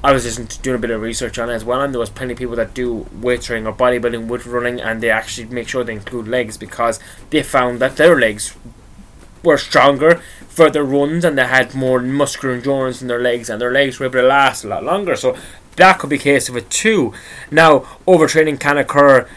I 0.04 0.12
was 0.12 0.24
just 0.24 0.62
doing 0.62 0.76
a 0.76 0.78
bit 0.80 0.90
of 0.90 1.00
research 1.00 1.38
on 1.38 1.48
it 1.48 1.54
as 1.54 1.64
well, 1.64 1.80
and 1.80 1.94
there 1.94 2.00
was 2.00 2.10
plenty 2.10 2.32
of 2.32 2.38
people 2.38 2.56
that 2.56 2.74
do 2.74 3.06
weight 3.12 3.42
training 3.42 3.66
or 3.66 3.72
bodybuilding 3.72 4.26
with 4.26 4.46
running, 4.46 4.80
and 4.80 5.00
they 5.00 5.10
actually 5.10 5.46
make 5.46 5.68
sure 5.68 5.84
they 5.84 5.92
include 5.92 6.26
legs 6.26 6.56
because 6.56 6.98
they 7.30 7.42
found 7.42 7.78
that 7.80 7.96
their 7.96 8.18
legs 8.18 8.56
were 9.44 9.58
stronger 9.58 10.20
for 10.48 10.70
their 10.70 10.84
runs 10.84 11.24
and 11.24 11.36
they 11.36 11.46
had 11.46 11.74
more 11.74 12.00
muscular 12.00 12.54
endurance 12.54 13.00
in 13.00 13.08
their 13.08 13.20
legs, 13.20 13.48
and 13.48 13.60
their 13.60 13.72
legs 13.72 14.00
were 14.00 14.06
able 14.06 14.20
to 14.20 14.26
last 14.26 14.64
a 14.64 14.68
lot 14.68 14.82
longer. 14.82 15.14
So 15.14 15.36
that 15.76 15.98
could 15.98 16.10
be 16.10 16.18
case 16.18 16.48
of 16.48 16.56
it 16.56 16.68
too. 16.68 17.12
Now, 17.50 17.80
overtraining 18.06 18.58
can 18.58 18.78
occur 18.78 19.28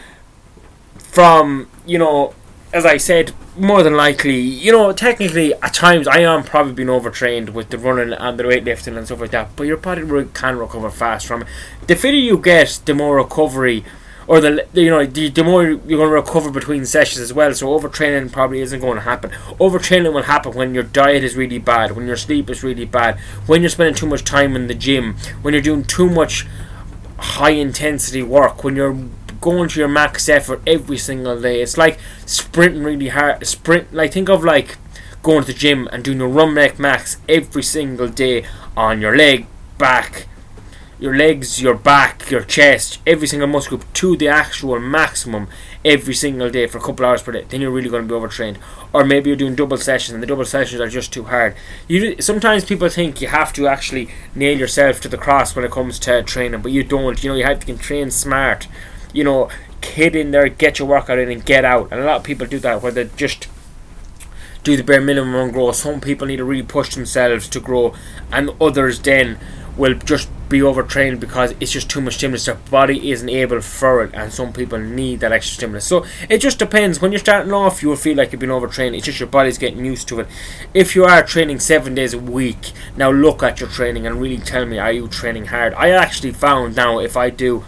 from 0.98 1.68
you 1.86 1.98
know 1.98 2.34
as 2.76 2.84
I 2.84 2.98
said, 2.98 3.32
more 3.56 3.82
than 3.82 3.94
likely, 3.94 4.38
you 4.38 4.70
know, 4.70 4.92
technically 4.92 5.54
at 5.54 5.72
times 5.72 6.06
I 6.06 6.18
am 6.18 6.44
probably 6.44 6.74
being 6.74 6.90
overtrained 6.90 7.50
with 7.50 7.70
the 7.70 7.78
running 7.78 8.12
and 8.12 8.38
the 8.38 8.44
weightlifting 8.44 8.98
and 8.98 9.06
stuff 9.06 9.20
like 9.22 9.30
that. 9.30 9.56
But 9.56 9.64
your 9.64 9.78
body 9.78 10.02
can 10.34 10.58
recover 10.58 10.90
fast 10.90 11.26
from 11.26 11.42
it. 11.42 11.48
The 11.86 11.96
fitter 11.96 12.18
you 12.18 12.36
get, 12.36 12.80
the 12.84 12.94
more 12.94 13.16
recovery, 13.16 13.82
or 14.28 14.40
the 14.40 14.66
you 14.74 14.90
know 14.90 15.06
the, 15.06 15.30
the 15.30 15.42
more 15.42 15.62
you're 15.64 15.78
going 15.78 16.10
to 16.10 16.14
recover 16.14 16.50
between 16.50 16.84
sessions 16.84 17.20
as 17.20 17.32
well. 17.32 17.54
So 17.54 17.68
overtraining 17.68 18.30
probably 18.30 18.60
isn't 18.60 18.80
going 18.80 18.96
to 18.96 19.02
happen. 19.02 19.30
Overtraining 19.58 20.12
will 20.12 20.24
happen 20.24 20.52
when 20.52 20.74
your 20.74 20.82
diet 20.82 21.24
is 21.24 21.34
really 21.34 21.58
bad, 21.58 21.92
when 21.92 22.06
your 22.06 22.16
sleep 22.16 22.50
is 22.50 22.62
really 22.62 22.84
bad, 22.84 23.18
when 23.46 23.62
you're 23.62 23.70
spending 23.70 23.94
too 23.94 24.06
much 24.06 24.22
time 24.22 24.54
in 24.54 24.66
the 24.66 24.74
gym, 24.74 25.16
when 25.40 25.54
you're 25.54 25.62
doing 25.62 25.84
too 25.84 26.10
much 26.10 26.46
high 27.18 27.50
intensity 27.50 28.22
work, 28.22 28.62
when 28.62 28.76
you're 28.76 28.98
going 29.46 29.68
to 29.68 29.78
your 29.78 29.88
max 29.88 30.28
effort 30.28 30.60
every 30.66 30.98
single 30.98 31.40
day. 31.40 31.62
It's 31.62 31.78
like 31.78 32.00
sprinting 32.26 32.82
really 32.82 33.10
hard. 33.10 33.46
Sprint 33.46 33.94
like 33.94 34.12
think 34.12 34.28
of 34.28 34.42
like 34.42 34.76
going 35.22 35.42
to 35.44 35.52
the 35.52 35.58
gym 35.58 35.88
and 35.92 36.02
doing 36.02 36.18
your 36.18 36.28
run 36.28 36.52
max 36.52 37.18
every 37.28 37.62
single 37.62 38.08
day 38.08 38.44
on 38.76 39.00
your 39.00 39.16
leg, 39.16 39.46
back, 39.78 40.26
your 40.98 41.16
legs, 41.16 41.62
your 41.62 41.76
back, 41.76 42.28
your 42.28 42.40
chest, 42.40 42.98
every 43.06 43.28
single 43.28 43.46
muscle 43.46 43.76
group 43.76 43.92
to 43.92 44.16
the 44.16 44.26
actual 44.26 44.80
maximum 44.80 45.46
every 45.84 46.14
single 46.14 46.50
day 46.50 46.66
for 46.66 46.78
a 46.78 46.80
couple 46.80 47.06
hours 47.06 47.22
per 47.22 47.30
day, 47.30 47.44
then 47.48 47.60
you're 47.60 47.70
really 47.70 47.88
going 47.88 48.02
to 48.02 48.08
be 48.08 48.14
overtrained. 48.14 48.58
Or 48.92 49.04
maybe 49.04 49.30
you're 49.30 49.36
doing 49.36 49.54
double 49.54 49.76
sessions 49.76 50.14
and 50.14 50.22
the 50.22 50.26
double 50.26 50.44
sessions 50.44 50.80
are 50.80 50.88
just 50.88 51.12
too 51.12 51.24
hard. 51.24 51.54
You 51.86 52.20
sometimes 52.20 52.64
people 52.64 52.88
think 52.88 53.20
you 53.20 53.28
have 53.28 53.52
to 53.52 53.68
actually 53.68 54.08
nail 54.34 54.58
yourself 54.58 55.00
to 55.02 55.08
the 55.08 55.18
cross 55.18 55.54
when 55.54 55.64
it 55.64 55.70
comes 55.70 56.00
to 56.00 56.24
training, 56.24 56.62
but 56.62 56.72
you 56.72 56.82
don't. 56.82 57.22
You 57.22 57.30
know, 57.30 57.36
you 57.36 57.44
have 57.44 57.64
to 57.64 57.76
train 57.76 58.10
smart 58.10 58.66
you 59.16 59.24
know, 59.24 59.48
kid 59.80 60.14
in 60.14 60.30
there, 60.30 60.48
get 60.48 60.78
your 60.78 60.86
workout 60.86 61.18
in, 61.18 61.30
and 61.30 61.44
get 61.44 61.64
out. 61.64 61.88
And 61.90 62.00
a 62.00 62.04
lot 62.04 62.16
of 62.16 62.24
people 62.24 62.46
do 62.46 62.58
that 62.58 62.82
where 62.82 62.92
they 62.92 63.08
just 63.16 63.48
do 64.62 64.76
the 64.76 64.82
bare 64.82 65.00
minimum 65.00 65.34
and 65.34 65.52
grow. 65.52 65.72
Some 65.72 66.00
people 66.00 66.26
need 66.26 66.36
to 66.36 66.44
really 66.44 66.62
push 66.62 66.94
themselves 66.94 67.48
to 67.48 67.60
grow, 67.60 67.94
and 68.30 68.50
others 68.60 69.00
then 69.00 69.38
will 69.76 69.94
just 69.94 70.28
be 70.48 70.62
overtrained 70.62 71.20
because 71.20 71.54
it's 71.60 71.72
just 71.72 71.90
too 71.90 72.00
much 72.00 72.14
stimulus. 72.14 72.46
Their 72.46 72.54
body 72.54 73.10
isn't 73.10 73.28
able 73.28 73.60
for 73.60 74.02
it, 74.04 74.10
and 74.14 74.32
some 74.32 74.52
people 74.52 74.78
need 74.78 75.20
that 75.20 75.32
extra 75.32 75.54
stimulus. 75.54 75.86
So 75.86 76.04
it 76.28 76.38
just 76.38 76.58
depends. 76.58 77.00
When 77.00 77.12
you're 77.12 77.18
starting 77.18 77.52
off, 77.52 77.82
you 77.82 77.88
will 77.88 77.96
feel 77.96 78.16
like 78.16 78.32
you've 78.32 78.40
been 78.40 78.50
overtrained. 78.50 78.94
It's 78.94 79.06
just 79.06 79.20
your 79.20 79.28
body's 79.28 79.58
getting 79.58 79.84
used 79.84 80.08
to 80.08 80.20
it. 80.20 80.28
If 80.74 80.94
you 80.94 81.04
are 81.04 81.22
training 81.22 81.60
seven 81.60 81.94
days 81.94 82.12
a 82.12 82.18
week, 82.18 82.72
now 82.96 83.10
look 83.10 83.42
at 83.42 83.60
your 83.60 83.68
training 83.68 84.06
and 84.06 84.20
really 84.20 84.38
tell 84.38 84.66
me, 84.66 84.78
are 84.78 84.92
you 84.92 85.08
training 85.08 85.46
hard? 85.46 85.74
I 85.74 85.90
actually 85.90 86.32
found 86.32 86.76
now 86.76 86.98
if 86.98 87.16
I 87.16 87.30
do 87.30 87.64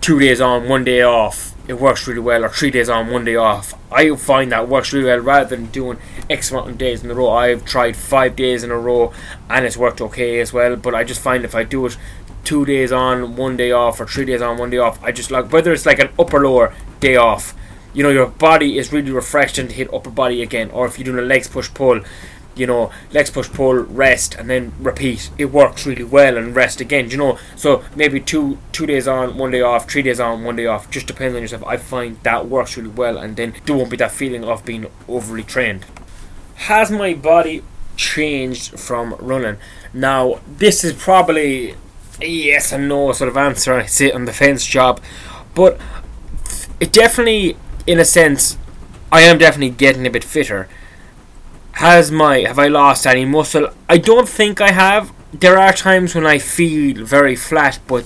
two 0.00 0.18
days 0.18 0.40
on, 0.40 0.68
one 0.68 0.84
day 0.84 1.02
off, 1.02 1.54
it 1.68 1.78
works 1.78 2.06
really 2.06 2.20
well, 2.20 2.44
or 2.44 2.48
three 2.48 2.70
days 2.70 2.88
on, 2.88 3.10
one 3.10 3.24
day 3.24 3.36
off. 3.36 3.74
I 3.92 4.14
find 4.16 4.50
that 4.50 4.68
works 4.68 4.92
really 4.92 5.06
well 5.06 5.18
rather 5.18 5.54
than 5.54 5.66
doing 5.66 5.98
X 6.28 6.50
amount 6.50 6.70
of 6.70 6.78
days 6.78 7.04
in 7.04 7.10
a 7.10 7.14
row. 7.14 7.30
I've 7.30 7.64
tried 7.64 7.96
five 7.96 8.34
days 8.34 8.64
in 8.64 8.70
a 8.70 8.78
row 8.78 9.12
and 9.48 9.64
it's 9.64 9.76
worked 9.76 10.00
okay 10.00 10.40
as 10.40 10.52
well, 10.52 10.76
but 10.76 10.94
I 10.94 11.04
just 11.04 11.20
find 11.20 11.44
if 11.44 11.54
I 11.54 11.64
do 11.64 11.86
it 11.86 11.96
two 12.44 12.64
days 12.64 12.92
on, 12.92 13.36
one 13.36 13.56
day 13.56 13.70
off, 13.70 14.00
or 14.00 14.06
three 14.06 14.24
days 14.24 14.42
on, 14.42 14.56
one 14.56 14.70
day 14.70 14.78
off, 14.78 15.02
I 15.02 15.12
just 15.12 15.30
like 15.30 15.52
whether 15.52 15.72
it's 15.72 15.86
like 15.86 15.98
an 15.98 16.10
upper 16.18 16.40
lower 16.40 16.74
day 17.00 17.16
off, 17.16 17.54
you 17.92 18.02
know, 18.02 18.10
your 18.10 18.28
body 18.28 18.78
is 18.78 18.92
really 18.92 19.10
refreshed 19.10 19.58
and 19.58 19.68
to 19.68 19.74
hit 19.74 19.92
upper 19.92 20.10
body 20.10 20.42
again, 20.42 20.70
or 20.70 20.86
if 20.86 20.98
you're 20.98 21.04
doing 21.04 21.18
a 21.18 21.22
legs 21.22 21.48
push 21.48 21.72
pull, 21.72 22.00
you 22.56 22.66
know, 22.66 22.90
legs 23.12 23.30
push 23.30 23.50
pull, 23.50 23.74
rest, 23.74 24.34
and 24.34 24.50
then 24.50 24.72
repeat. 24.78 25.30
It 25.38 25.46
works 25.46 25.86
really 25.86 26.04
well, 26.04 26.36
and 26.36 26.54
rest 26.54 26.80
again. 26.80 27.10
You 27.10 27.16
know, 27.16 27.38
so 27.56 27.84
maybe 27.94 28.20
two 28.20 28.58
two 28.72 28.86
days 28.86 29.08
on, 29.08 29.38
one 29.38 29.50
day 29.50 29.60
off, 29.60 29.90
three 29.90 30.02
days 30.02 30.20
on, 30.20 30.44
one 30.44 30.56
day 30.56 30.66
off. 30.66 30.90
Just 30.90 31.06
depends 31.06 31.34
on 31.34 31.42
yourself. 31.42 31.64
I 31.64 31.76
find 31.76 32.20
that 32.22 32.46
works 32.46 32.76
really 32.76 32.90
well, 32.90 33.16
and 33.18 33.36
then 33.36 33.54
there 33.64 33.76
won't 33.76 33.90
be 33.90 33.96
that 33.98 34.12
feeling 34.12 34.44
of 34.44 34.64
being 34.64 34.86
overly 35.08 35.42
trained. 35.42 35.86
Has 36.54 36.90
my 36.90 37.14
body 37.14 37.62
changed 37.96 38.78
from 38.78 39.14
running? 39.18 39.56
Now, 39.92 40.40
this 40.46 40.84
is 40.84 40.92
probably 40.92 41.74
yes 42.20 42.72
and 42.72 42.88
no 42.88 43.12
sort 43.12 43.28
of 43.28 43.36
answer. 43.36 43.74
I 43.74 43.86
sit 43.86 44.14
on 44.14 44.26
the 44.26 44.32
fence 44.32 44.66
job, 44.66 45.00
but 45.54 45.80
it 46.78 46.92
definitely, 46.92 47.56
in 47.86 47.98
a 47.98 48.04
sense, 48.04 48.58
I 49.12 49.22
am 49.22 49.38
definitely 49.38 49.70
getting 49.70 50.06
a 50.06 50.10
bit 50.10 50.24
fitter 50.24 50.68
has 51.80 52.12
my 52.12 52.40
have 52.40 52.58
I 52.58 52.68
lost 52.68 53.06
any 53.06 53.24
muscle? 53.24 53.70
I 53.88 53.96
don't 53.96 54.28
think 54.28 54.60
I 54.60 54.70
have. 54.70 55.14
There 55.32 55.58
are 55.58 55.72
times 55.72 56.14
when 56.14 56.26
I 56.26 56.38
feel 56.38 57.06
very 57.06 57.34
flat, 57.34 57.78
but 57.86 58.04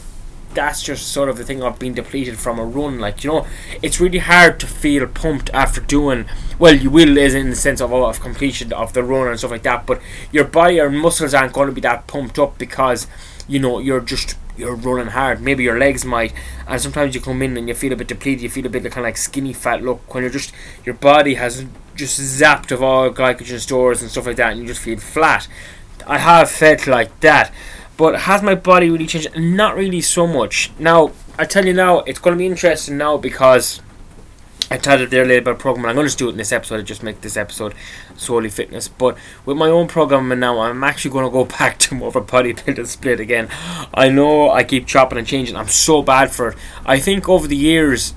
that's 0.55 0.81
just 0.81 1.09
sort 1.09 1.29
of 1.29 1.37
the 1.37 1.45
thing 1.45 1.61
of 1.61 1.81
being 1.81 1.95
depleted 1.95 2.39
from 2.39 2.61
a 2.61 2.65
run. 2.65 3.01
Like 3.01 3.25
you 3.25 3.31
know, 3.31 3.47
it's 3.83 4.01
really 4.01 4.19
hard 4.19 4.61
to 4.61 4.69
feel 4.69 5.05
pumped 5.09 5.51
after 5.51 5.81
doing. 5.81 6.27
Well, 6.57 6.77
you 6.77 6.89
will, 6.89 7.19
is 7.19 7.35
in 7.35 7.51
the 7.51 7.57
sense 7.57 7.81
of 7.81 7.93
oh, 7.93 8.07
of 8.07 8.21
completion 8.21 8.73
of 8.73 8.93
the 8.93 9.03
run 9.03 9.27
and 9.27 9.39
stuff 9.41 9.51
like 9.51 9.65
that. 9.65 9.87
But 9.87 10.01
your 10.31 10.45
body, 10.45 10.77
your 10.77 10.89
muscles 10.89 11.35
aren't 11.35 11.53
going 11.53 11.67
to 11.67 11.75
be 11.75 11.81
that 11.81 12.07
pumped 12.07 12.39
up 12.39 12.57
because 12.57 13.09
you 13.49 13.59
know 13.59 13.81
you're 13.81 14.01
just 14.01 14.37
you're 14.57 14.77
running 14.77 15.09
hard. 15.09 15.41
Maybe 15.41 15.65
your 15.65 15.81
legs 15.81 16.05
might, 16.05 16.33
and 16.69 16.81
sometimes 16.81 17.17
you 17.17 17.21
come 17.21 17.43
in 17.43 17.57
and 17.57 17.67
you 17.67 17.75
feel 17.75 17.93
a 17.93 17.97
bit 17.97 18.07
depleted. 18.07 18.43
You 18.43 18.51
feel 18.51 18.67
a 18.67 18.69
bit 18.69 18.85
kind 18.85 18.99
of 18.99 19.03
like 19.03 19.17
skinny 19.17 19.53
fat 19.53 19.83
look 19.83 20.15
when 20.15 20.23
you're 20.23 20.31
just 20.31 20.53
your 20.85 20.95
body 20.95 21.35
has 21.35 21.67
just 21.95 22.21
zapped 22.21 22.71
of 22.71 22.83
all 22.83 23.11
glycogen 23.11 23.59
stores 23.59 24.03
and 24.03 24.11
stuff 24.11 24.27
like 24.27 24.37
that, 24.37 24.53
and 24.53 24.61
you 24.61 24.67
just 24.67 24.81
feel 24.81 24.99
flat. 24.99 25.49
I 26.07 26.19
have 26.19 26.51
felt 26.51 26.87
like 26.87 27.21
that, 27.21 27.53
but 27.97 28.21
has 28.21 28.43
my 28.43 28.55
body 28.55 28.91
really 28.91 29.07
changed? 29.07 29.37
Not 29.37 29.77
really 29.77 30.01
so 30.01 30.27
much. 30.27 30.71
Now 30.79 31.13
I 31.37 31.45
tell 31.45 31.67
you 31.67 31.73
now, 31.73 31.99
it's 32.01 32.21
going 32.21 32.37
to 32.37 32.39
be 32.39 32.47
interesting 32.47 32.97
now 32.97 33.17
because 33.17 33.81
I 34.71 34.77
titled 34.77 35.11
there 35.11 35.25
later 35.25 35.41
about 35.41 35.59
program. 35.59 35.87
I'm 35.87 35.97
going 35.97 36.09
to 36.09 36.17
do 36.17 36.29
it 36.29 36.33
in 36.33 36.37
this 36.37 36.53
episode. 36.53 36.79
I 36.79 36.83
just 36.83 37.03
make 37.03 37.23
this 37.23 37.37
episode 37.37 37.75
solely 38.17 38.51
fitness. 38.51 38.87
But 38.87 39.19
with 39.45 39.57
my 39.57 39.69
own 39.69 39.89
program 39.89 40.29
now, 40.39 40.61
I'm 40.61 40.85
actually 40.85 41.11
going 41.11 41.25
to 41.25 41.31
go 41.31 41.45
back 41.59 41.79
to 41.81 41.97
more 41.97 42.09
of 42.09 42.17
a 42.17 42.21
bodybuilder 42.21 42.87
split 42.87 43.19
again. 43.19 43.49
I 43.93 44.11
know 44.11 44.49
I 44.49 44.63
keep 44.63 44.87
chopping 44.87 45.19
and 45.19 45.27
changing. 45.27 45.57
I'm 45.57 45.67
so 45.67 46.03
bad 46.03 46.31
for 46.31 46.51
it. 46.51 46.59
I 46.87 47.01
think 47.01 47.29
over 47.29 47.49
the 47.49 47.57
years, 47.57 48.15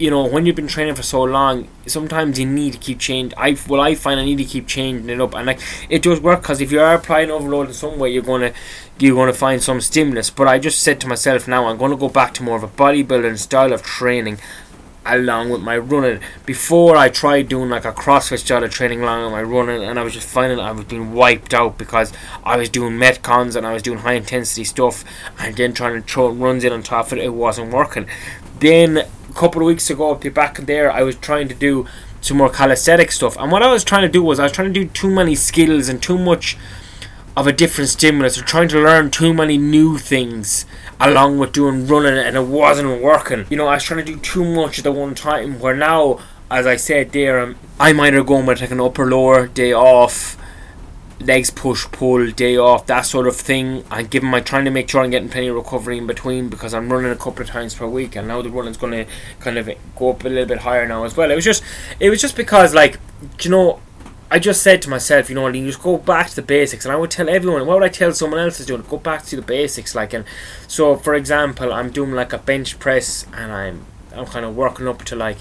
you 0.00 0.10
know, 0.10 0.26
when 0.26 0.46
you've 0.46 0.56
been 0.56 0.66
training 0.66 0.94
for 0.94 1.02
so 1.02 1.22
long, 1.22 1.68
sometimes 1.86 2.38
you 2.38 2.46
need 2.46 2.72
to 2.72 2.78
keep 2.78 2.98
changing. 2.98 3.38
I 3.38 3.56
well, 3.68 3.82
I 3.82 3.94
find 3.94 4.18
I 4.18 4.24
need 4.24 4.38
to 4.38 4.44
keep 4.44 4.66
changing 4.66 5.10
it 5.10 5.20
up, 5.20 5.34
and 5.34 5.46
like 5.46 5.60
it 5.90 6.02
does 6.02 6.20
work 6.20 6.40
because 6.40 6.62
if 6.62 6.72
you 6.72 6.80
are 6.80 6.94
applying 6.94 7.30
overload 7.30 7.68
in 7.68 7.74
some 7.74 7.98
way, 7.98 8.10
you're 8.10 8.22
gonna 8.22 8.52
you're 8.98 9.14
gonna 9.14 9.34
find 9.34 9.62
some 9.62 9.80
stimulus. 9.82 10.30
But 10.30 10.48
I 10.48 10.58
just 10.58 10.80
said 10.80 11.00
to 11.02 11.06
myself 11.06 11.46
now, 11.46 11.66
I'm 11.66 11.76
gonna 11.76 11.98
go 11.98 12.08
back 12.08 12.32
to 12.34 12.42
more 12.42 12.56
of 12.56 12.62
a 12.62 12.68
bodybuilding 12.68 13.38
style 13.38 13.74
of 13.74 13.82
training 13.82 14.38
along 15.04 15.50
with 15.50 15.60
my 15.60 15.76
running. 15.76 16.20
Before 16.46 16.96
I 16.96 17.10
tried 17.10 17.48
doing 17.48 17.68
like 17.68 17.84
a 17.84 17.92
CrossFit 17.92 18.38
style 18.38 18.64
of 18.64 18.70
training 18.70 19.02
along 19.02 19.24
with 19.24 19.32
my 19.32 19.42
running, 19.42 19.84
and 19.84 19.98
I 19.98 20.02
was 20.02 20.14
just 20.14 20.28
finding 20.28 20.58
I 20.58 20.72
was 20.72 20.86
being 20.86 21.12
wiped 21.12 21.52
out 21.52 21.76
because 21.76 22.10
I 22.42 22.56
was 22.56 22.70
doing 22.70 22.94
metcons 22.94 23.54
and 23.54 23.66
I 23.66 23.74
was 23.74 23.82
doing 23.82 23.98
high 23.98 24.14
intensity 24.14 24.64
stuff, 24.64 25.04
and 25.38 25.54
then 25.54 25.74
trying 25.74 26.00
to 26.00 26.08
throw 26.08 26.30
runs 26.30 26.64
in 26.64 26.72
on 26.72 26.82
top 26.82 27.08
of 27.08 27.18
it, 27.18 27.24
it 27.24 27.34
wasn't 27.34 27.70
working. 27.70 28.06
Then 28.60 29.06
couple 29.40 29.62
of 29.62 29.66
weeks 29.66 29.88
ago, 29.88 30.12
up 30.12 30.34
back 30.34 30.58
there, 30.58 30.92
I 30.92 31.02
was 31.02 31.16
trying 31.16 31.48
to 31.48 31.54
do 31.54 31.86
some 32.20 32.36
more 32.36 32.50
calisthenic 32.50 33.10
stuff, 33.10 33.38
and 33.38 33.50
what 33.50 33.62
I 33.62 33.72
was 33.72 33.82
trying 33.82 34.02
to 34.02 34.08
do 34.08 34.22
was 34.22 34.38
I 34.38 34.42
was 34.42 34.52
trying 34.52 34.72
to 34.72 34.80
do 34.80 34.86
too 34.86 35.10
many 35.10 35.34
skills 35.34 35.88
and 35.88 36.02
too 36.02 36.18
much 36.18 36.58
of 37.36 37.46
a 37.46 37.52
different 37.52 37.88
stimulus 37.88 38.36
or 38.38 38.42
trying 38.42 38.68
to 38.68 38.78
learn 38.78 39.10
too 39.10 39.32
many 39.32 39.56
new 39.56 39.96
things 39.96 40.66
along 40.98 41.38
with 41.38 41.52
doing 41.52 41.86
running 41.86 42.18
and 42.18 42.36
it 42.36 42.46
wasn't 42.46 43.00
working. 43.00 43.46
You 43.48 43.56
know, 43.56 43.68
I 43.68 43.76
was 43.76 43.84
trying 43.84 44.04
to 44.04 44.12
do 44.12 44.18
too 44.18 44.44
much 44.44 44.78
at 44.78 44.84
the 44.84 44.92
one 44.92 45.14
time 45.14 45.58
where 45.58 45.74
now, 45.74 46.18
as 46.50 46.66
I 46.66 46.76
said 46.76 47.12
there, 47.12 47.40
um, 47.40 47.56
I'm 47.78 47.98
either 48.00 48.22
going 48.22 48.44
with 48.44 48.60
like 48.60 48.72
an 48.72 48.80
upper 48.80 49.06
lower 49.06 49.46
day 49.46 49.72
off 49.72 50.36
legs 51.20 51.50
push 51.50 51.86
pull 51.92 52.30
day 52.30 52.56
off 52.56 52.86
that 52.86 53.02
sort 53.02 53.26
of 53.26 53.36
thing 53.36 53.84
and 53.90 54.10
given 54.10 54.28
my 54.28 54.40
trying 54.40 54.64
to 54.64 54.70
make 54.70 54.88
sure 54.88 55.02
I'm 55.02 55.10
getting 55.10 55.28
plenty 55.28 55.48
of 55.48 55.56
recovery 55.56 55.98
in 55.98 56.06
between 56.06 56.48
because 56.48 56.72
I'm 56.72 56.90
running 56.90 57.12
a 57.12 57.16
couple 57.16 57.42
of 57.42 57.48
times 57.48 57.74
per 57.74 57.86
week 57.86 58.16
and 58.16 58.26
now 58.26 58.40
the 58.40 58.50
running's 58.50 58.78
going 58.78 58.92
to 58.92 59.06
kind 59.38 59.58
of 59.58 59.68
go 59.96 60.10
up 60.10 60.24
a 60.24 60.28
little 60.28 60.46
bit 60.46 60.58
higher 60.58 60.88
now 60.88 61.04
as 61.04 61.16
well 61.16 61.30
it 61.30 61.34
was 61.34 61.44
just 61.44 61.62
it 61.98 62.08
was 62.08 62.20
just 62.20 62.36
because 62.36 62.74
like 62.74 62.98
you 63.42 63.50
know 63.50 63.80
I 64.32 64.38
just 64.38 64.62
said 64.62 64.80
to 64.82 64.90
myself, 64.90 65.28
you 65.28 65.34
know, 65.34 65.48
you 65.48 65.66
just 65.66 65.82
go 65.82 65.98
back 65.98 66.28
to 66.28 66.36
the 66.36 66.42
basics, 66.42 66.84
and 66.84 66.92
I 66.92 66.96
would 66.96 67.10
tell 67.10 67.28
everyone. 67.28 67.66
What 67.66 67.80
would 67.80 67.84
I 67.84 67.88
tell 67.88 68.12
someone 68.12 68.38
else 68.38 68.60
is 68.60 68.66
doing? 68.66 68.82
Go 68.82 68.96
back 68.96 69.24
to 69.24 69.34
the 69.34 69.42
basics, 69.42 69.92
like, 69.96 70.12
and 70.12 70.24
so 70.68 70.94
for 70.94 71.14
example, 71.14 71.72
I'm 71.72 71.90
doing 71.90 72.12
like 72.12 72.32
a 72.32 72.38
bench 72.38 72.78
press, 72.78 73.26
and 73.34 73.50
I'm 73.50 73.86
I'm 74.14 74.26
kind 74.26 74.46
of 74.46 74.54
working 74.54 74.86
up 74.86 75.02
to 75.06 75.16
like 75.16 75.38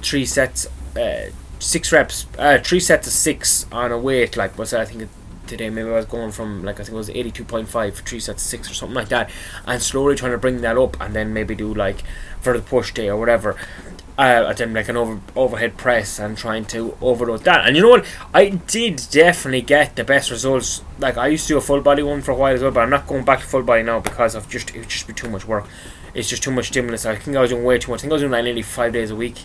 three 0.00 0.24
sets, 0.24 0.66
uh, 0.96 1.26
six 1.62 1.92
reps, 1.92 2.26
uh, 2.38 2.58
three 2.62 2.80
sets 2.80 3.06
of 3.06 3.12
six 3.12 3.66
on 3.72 3.92
a 3.92 3.98
weight. 3.98 4.36
Like, 4.36 4.58
what's? 4.58 4.72
I 4.72 4.84
think 4.84 5.08
today 5.46 5.70
maybe 5.70 5.88
I 5.88 5.94
was 5.94 6.06
going 6.06 6.32
from 6.32 6.64
like 6.64 6.76
I 6.80 6.84
think 6.84 6.94
it 6.94 6.98
was 6.98 7.10
eighty 7.10 7.30
two 7.30 7.44
point 7.44 7.68
five 7.68 7.96
for 7.96 8.02
three 8.02 8.20
sets 8.20 8.42
of 8.42 8.48
six 8.48 8.70
or 8.70 8.74
something 8.74 8.94
like 8.94 9.08
that, 9.08 9.30
and 9.66 9.82
slowly 9.82 10.16
trying 10.16 10.32
to 10.32 10.38
bring 10.38 10.60
that 10.62 10.76
up, 10.76 11.00
and 11.00 11.14
then 11.14 11.32
maybe 11.32 11.54
do 11.54 11.72
like 11.72 12.02
for 12.40 12.56
the 12.56 12.62
push 12.62 12.92
day 12.92 13.08
or 13.08 13.16
whatever 13.16 13.56
uh, 14.18 14.44
attempt 14.46 14.74
like 14.74 14.88
an 14.88 14.96
over 14.96 15.20
overhead 15.34 15.76
press 15.76 16.18
and 16.18 16.36
trying 16.36 16.64
to 16.66 16.96
overload 17.00 17.44
that. 17.44 17.66
And 17.66 17.76
you 17.76 17.82
know 17.82 17.88
what? 17.88 18.06
I 18.34 18.50
did 18.50 19.00
definitely 19.10 19.62
get 19.62 19.96
the 19.96 20.04
best 20.04 20.30
results. 20.30 20.82
Like 20.98 21.16
I 21.16 21.28
used 21.28 21.46
to 21.48 21.54
do 21.54 21.58
a 21.58 21.60
full 21.60 21.80
body 21.80 22.02
one 22.02 22.22
for 22.22 22.32
a 22.32 22.34
while 22.34 22.54
as 22.54 22.62
well, 22.62 22.70
but 22.70 22.80
I'm 22.80 22.90
not 22.90 23.06
going 23.06 23.24
back 23.24 23.40
to 23.40 23.46
full 23.46 23.62
body 23.62 23.82
now 23.82 24.00
because 24.00 24.34
of 24.34 24.48
just 24.48 24.70
it 24.70 24.78
would 24.78 24.88
just 24.88 25.06
be 25.06 25.12
too 25.12 25.30
much 25.30 25.46
work. 25.46 25.66
It's 26.14 26.28
just 26.28 26.42
too 26.42 26.50
much 26.50 26.66
stimulus. 26.66 27.06
I 27.06 27.16
think 27.16 27.36
I 27.36 27.40
was 27.40 27.50
doing 27.50 27.64
way 27.64 27.78
too 27.78 27.90
much. 27.90 28.00
I 28.00 28.02
think 28.02 28.12
I 28.12 28.14
was 28.14 28.22
doing 28.22 28.32
like 28.32 28.44
nearly 28.44 28.62
five 28.62 28.92
days 28.92 29.10
a 29.10 29.16
week. 29.16 29.38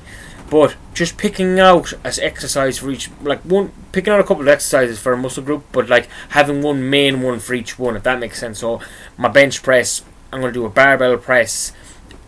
But 0.49 0.75
just 0.93 1.17
picking 1.17 1.59
out 1.59 1.93
as 2.03 2.19
exercise 2.19 2.77
for 2.77 2.89
each, 2.89 3.09
like 3.21 3.41
one, 3.41 3.71
picking 3.91 4.13
out 4.13 4.19
a 4.19 4.23
couple 4.23 4.43
of 4.43 4.47
exercises 4.47 4.99
for 4.99 5.13
a 5.13 5.17
muscle 5.17 5.43
group, 5.43 5.65
but 5.71 5.89
like 5.89 6.07
having 6.29 6.61
one 6.61 6.89
main 6.89 7.21
one 7.21 7.39
for 7.39 7.53
each 7.53 7.77
one, 7.77 7.95
if 7.97 8.03
that 8.03 8.19
makes 8.19 8.39
sense. 8.39 8.59
So 8.59 8.79
my 9.17 9.27
bench 9.27 9.61
press, 9.61 10.03
I'm 10.31 10.41
gonna 10.41 10.53
do 10.53 10.65
a 10.65 10.69
barbell 10.69 11.17
press 11.17 11.73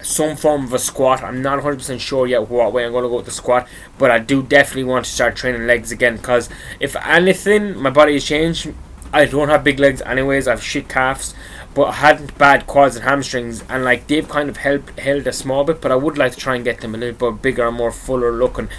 some 0.01 0.35
form 0.35 0.65
of 0.65 0.73
a 0.73 0.79
squat. 0.79 1.23
I'm 1.23 1.41
not 1.41 1.61
100% 1.61 1.99
sure 1.99 2.25
yet 2.27 2.49
what 2.49 2.73
way 2.73 2.85
I'm 2.85 2.91
going 2.91 3.03
to 3.03 3.09
go 3.09 3.17
with 3.17 3.25
the 3.25 3.31
squat, 3.31 3.67
but 3.97 4.11
I 4.11 4.19
do 4.19 4.41
definitely 4.41 4.85
want 4.85 5.05
to 5.05 5.11
start 5.11 5.35
training 5.35 5.67
legs 5.67 5.91
again 5.91 6.17
because 6.17 6.49
if 6.79 6.95
anything, 6.95 7.77
my 7.77 7.89
body 7.89 8.13
has 8.13 8.25
changed. 8.25 8.73
I 9.11 9.25
don't 9.25 9.49
have 9.49 9.63
big 9.63 9.79
legs 9.79 10.01
anyways, 10.03 10.47
I 10.47 10.51
have 10.51 10.63
shit 10.63 10.87
calves, 10.87 11.33
but 11.75 11.85
I 11.85 11.93
hadn't 11.93 12.37
bad 12.37 12.67
quads 12.67 12.95
and 12.95 13.05
hamstrings, 13.05 13.63
and 13.69 13.83
like 13.83 14.07
they've 14.07 14.27
kind 14.27 14.49
of 14.49 14.57
held, 14.57 14.89
held 14.99 15.27
a 15.27 15.33
small 15.33 15.63
bit, 15.63 15.81
but 15.81 15.91
I 15.91 15.95
would 15.95 16.17
like 16.17 16.33
to 16.33 16.37
try 16.37 16.55
and 16.55 16.63
get 16.63 16.81
them 16.81 16.95
a 16.95 16.97
little 16.97 17.31
bit 17.31 17.41
bigger 17.41 17.67
and 17.67 17.77
more 17.77 17.91
fuller 17.91 18.31
looking. 18.31 18.69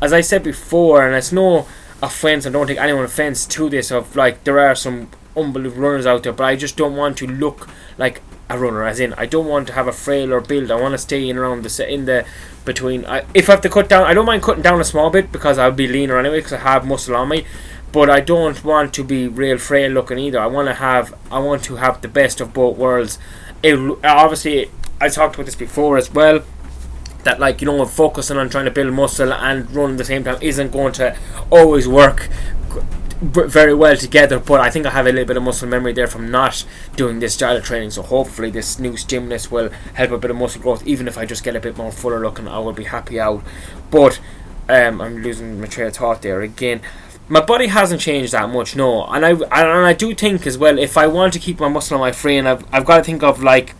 As 0.00 0.12
I 0.12 0.20
said 0.20 0.42
before, 0.42 1.06
and 1.06 1.14
it's 1.14 1.32
no 1.32 1.66
offense, 2.02 2.46
I 2.46 2.50
don't 2.50 2.66
take 2.66 2.78
anyone 2.78 3.04
offense 3.04 3.46
to 3.46 3.68
this, 3.68 3.90
of 3.90 4.16
like 4.16 4.44
there 4.44 4.58
are 4.60 4.74
some 4.74 5.10
unbelievable 5.36 5.82
runners 5.88 6.06
out 6.06 6.22
there, 6.22 6.32
but 6.32 6.44
I 6.44 6.56
just 6.56 6.76
don't 6.76 6.96
want 6.96 7.18
to 7.18 7.26
look 7.26 7.68
like 7.96 8.22
a 8.48 8.58
runner. 8.58 8.84
As 8.84 9.00
in, 9.00 9.14
I 9.14 9.26
don't 9.26 9.46
want 9.46 9.66
to 9.68 9.72
have 9.74 9.86
a 9.86 9.92
frailer 9.92 10.40
build. 10.40 10.70
I 10.70 10.80
want 10.80 10.92
to 10.92 10.98
stay 10.98 11.28
in 11.28 11.36
around 11.36 11.64
the 11.64 11.92
in 11.92 12.06
the 12.06 12.26
between. 12.64 13.04
I, 13.04 13.24
if 13.34 13.48
I 13.48 13.52
have 13.52 13.60
to 13.62 13.68
cut 13.68 13.88
down, 13.88 14.04
I 14.04 14.14
don't 14.14 14.26
mind 14.26 14.42
cutting 14.42 14.62
down 14.62 14.80
a 14.80 14.84
small 14.84 15.10
bit 15.10 15.32
because 15.32 15.58
I'll 15.58 15.72
be 15.72 15.86
leaner 15.86 16.18
anyway 16.18 16.38
because 16.38 16.54
I 16.54 16.58
have 16.58 16.86
muscle 16.86 17.16
on 17.16 17.28
me. 17.28 17.44
But 17.92 18.10
I 18.10 18.20
don't 18.20 18.62
want 18.64 18.92
to 18.94 19.04
be 19.04 19.28
real 19.28 19.58
frail 19.58 19.90
looking 19.90 20.18
either. 20.18 20.38
I 20.38 20.46
want 20.46 20.68
to 20.68 20.74
have 20.74 21.14
I 21.30 21.38
want 21.38 21.64
to 21.64 21.76
have 21.76 22.00
the 22.02 22.08
best 22.08 22.40
of 22.40 22.52
both 22.52 22.76
worlds. 22.76 23.18
It, 23.62 23.78
obviously, 24.04 24.70
I 25.00 25.08
talked 25.08 25.34
about 25.34 25.46
this 25.46 25.54
before 25.54 25.96
as 25.96 26.12
well. 26.12 26.42
That 27.24 27.40
like 27.40 27.60
you 27.60 27.66
know, 27.66 27.84
focusing 27.84 28.36
on 28.36 28.48
trying 28.48 28.66
to 28.66 28.70
build 28.70 28.92
muscle 28.92 29.32
and 29.32 29.70
run 29.74 29.92
at 29.92 29.98
the 29.98 30.04
same 30.04 30.24
time 30.24 30.38
isn't 30.40 30.70
going 30.70 30.92
to 30.94 31.16
always 31.50 31.88
work 31.88 32.28
very 33.20 33.74
well 33.74 33.96
together, 33.96 34.38
but 34.38 34.60
I 34.60 34.70
think 34.70 34.86
I 34.86 34.90
have 34.90 35.06
a 35.06 35.10
little 35.10 35.24
bit 35.24 35.36
of 35.36 35.42
muscle 35.42 35.68
memory 35.68 35.92
there 35.92 36.06
from 36.06 36.30
not 36.30 36.64
doing 36.94 37.18
this 37.18 37.34
style 37.34 37.56
of 37.56 37.64
training. 37.64 37.90
So 37.90 38.02
hopefully 38.02 38.50
this 38.50 38.78
new 38.78 38.96
stimulus 38.96 39.50
will 39.50 39.70
help 39.94 40.12
a 40.12 40.18
bit 40.18 40.30
of 40.30 40.36
muscle 40.36 40.62
growth. 40.62 40.86
Even 40.86 41.08
if 41.08 41.18
I 41.18 41.24
just 41.26 41.42
get 41.42 41.56
a 41.56 41.60
bit 41.60 41.76
more 41.76 41.90
fuller 41.90 42.20
looking, 42.20 42.46
I 42.46 42.60
will 42.60 42.72
be 42.72 42.84
happy 42.84 43.18
out. 43.18 43.42
But 43.90 44.20
um, 44.68 45.00
I'm 45.00 45.22
losing 45.22 45.60
my 45.60 45.66
train 45.66 45.88
of 45.88 45.96
thought 45.96 46.22
there 46.22 46.42
again. 46.42 46.80
My 47.30 47.40
body 47.40 47.66
hasn't 47.66 48.00
changed 48.00 48.32
that 48.32 48.48
much, 48.48 48.74
no, 48.74 49.04
and 49.04 49.24
I 49.24 49.30
and 49.32 49.86
I 49.86 49.92
do 49.92 50.14
think 50.14 50.46
as 50.46 50.56
well. 50.56 50.78
If 50.78 50.96
I 50.96 51.06
want 51.06 51.34
to 51.34 51.38
keep 51.38 51.60
my 51.60 51.68
muscle 51.68 51.96
on 51.96 52.00
my 52.00 52.12
frame, 52.12 52.46
I've 52.46 52.64
I've 52.72 52.86
got 52.86 52.98
to 52.98 53.04
think 53.04 53.22
of 53.22 53.42
like 53.42 53.74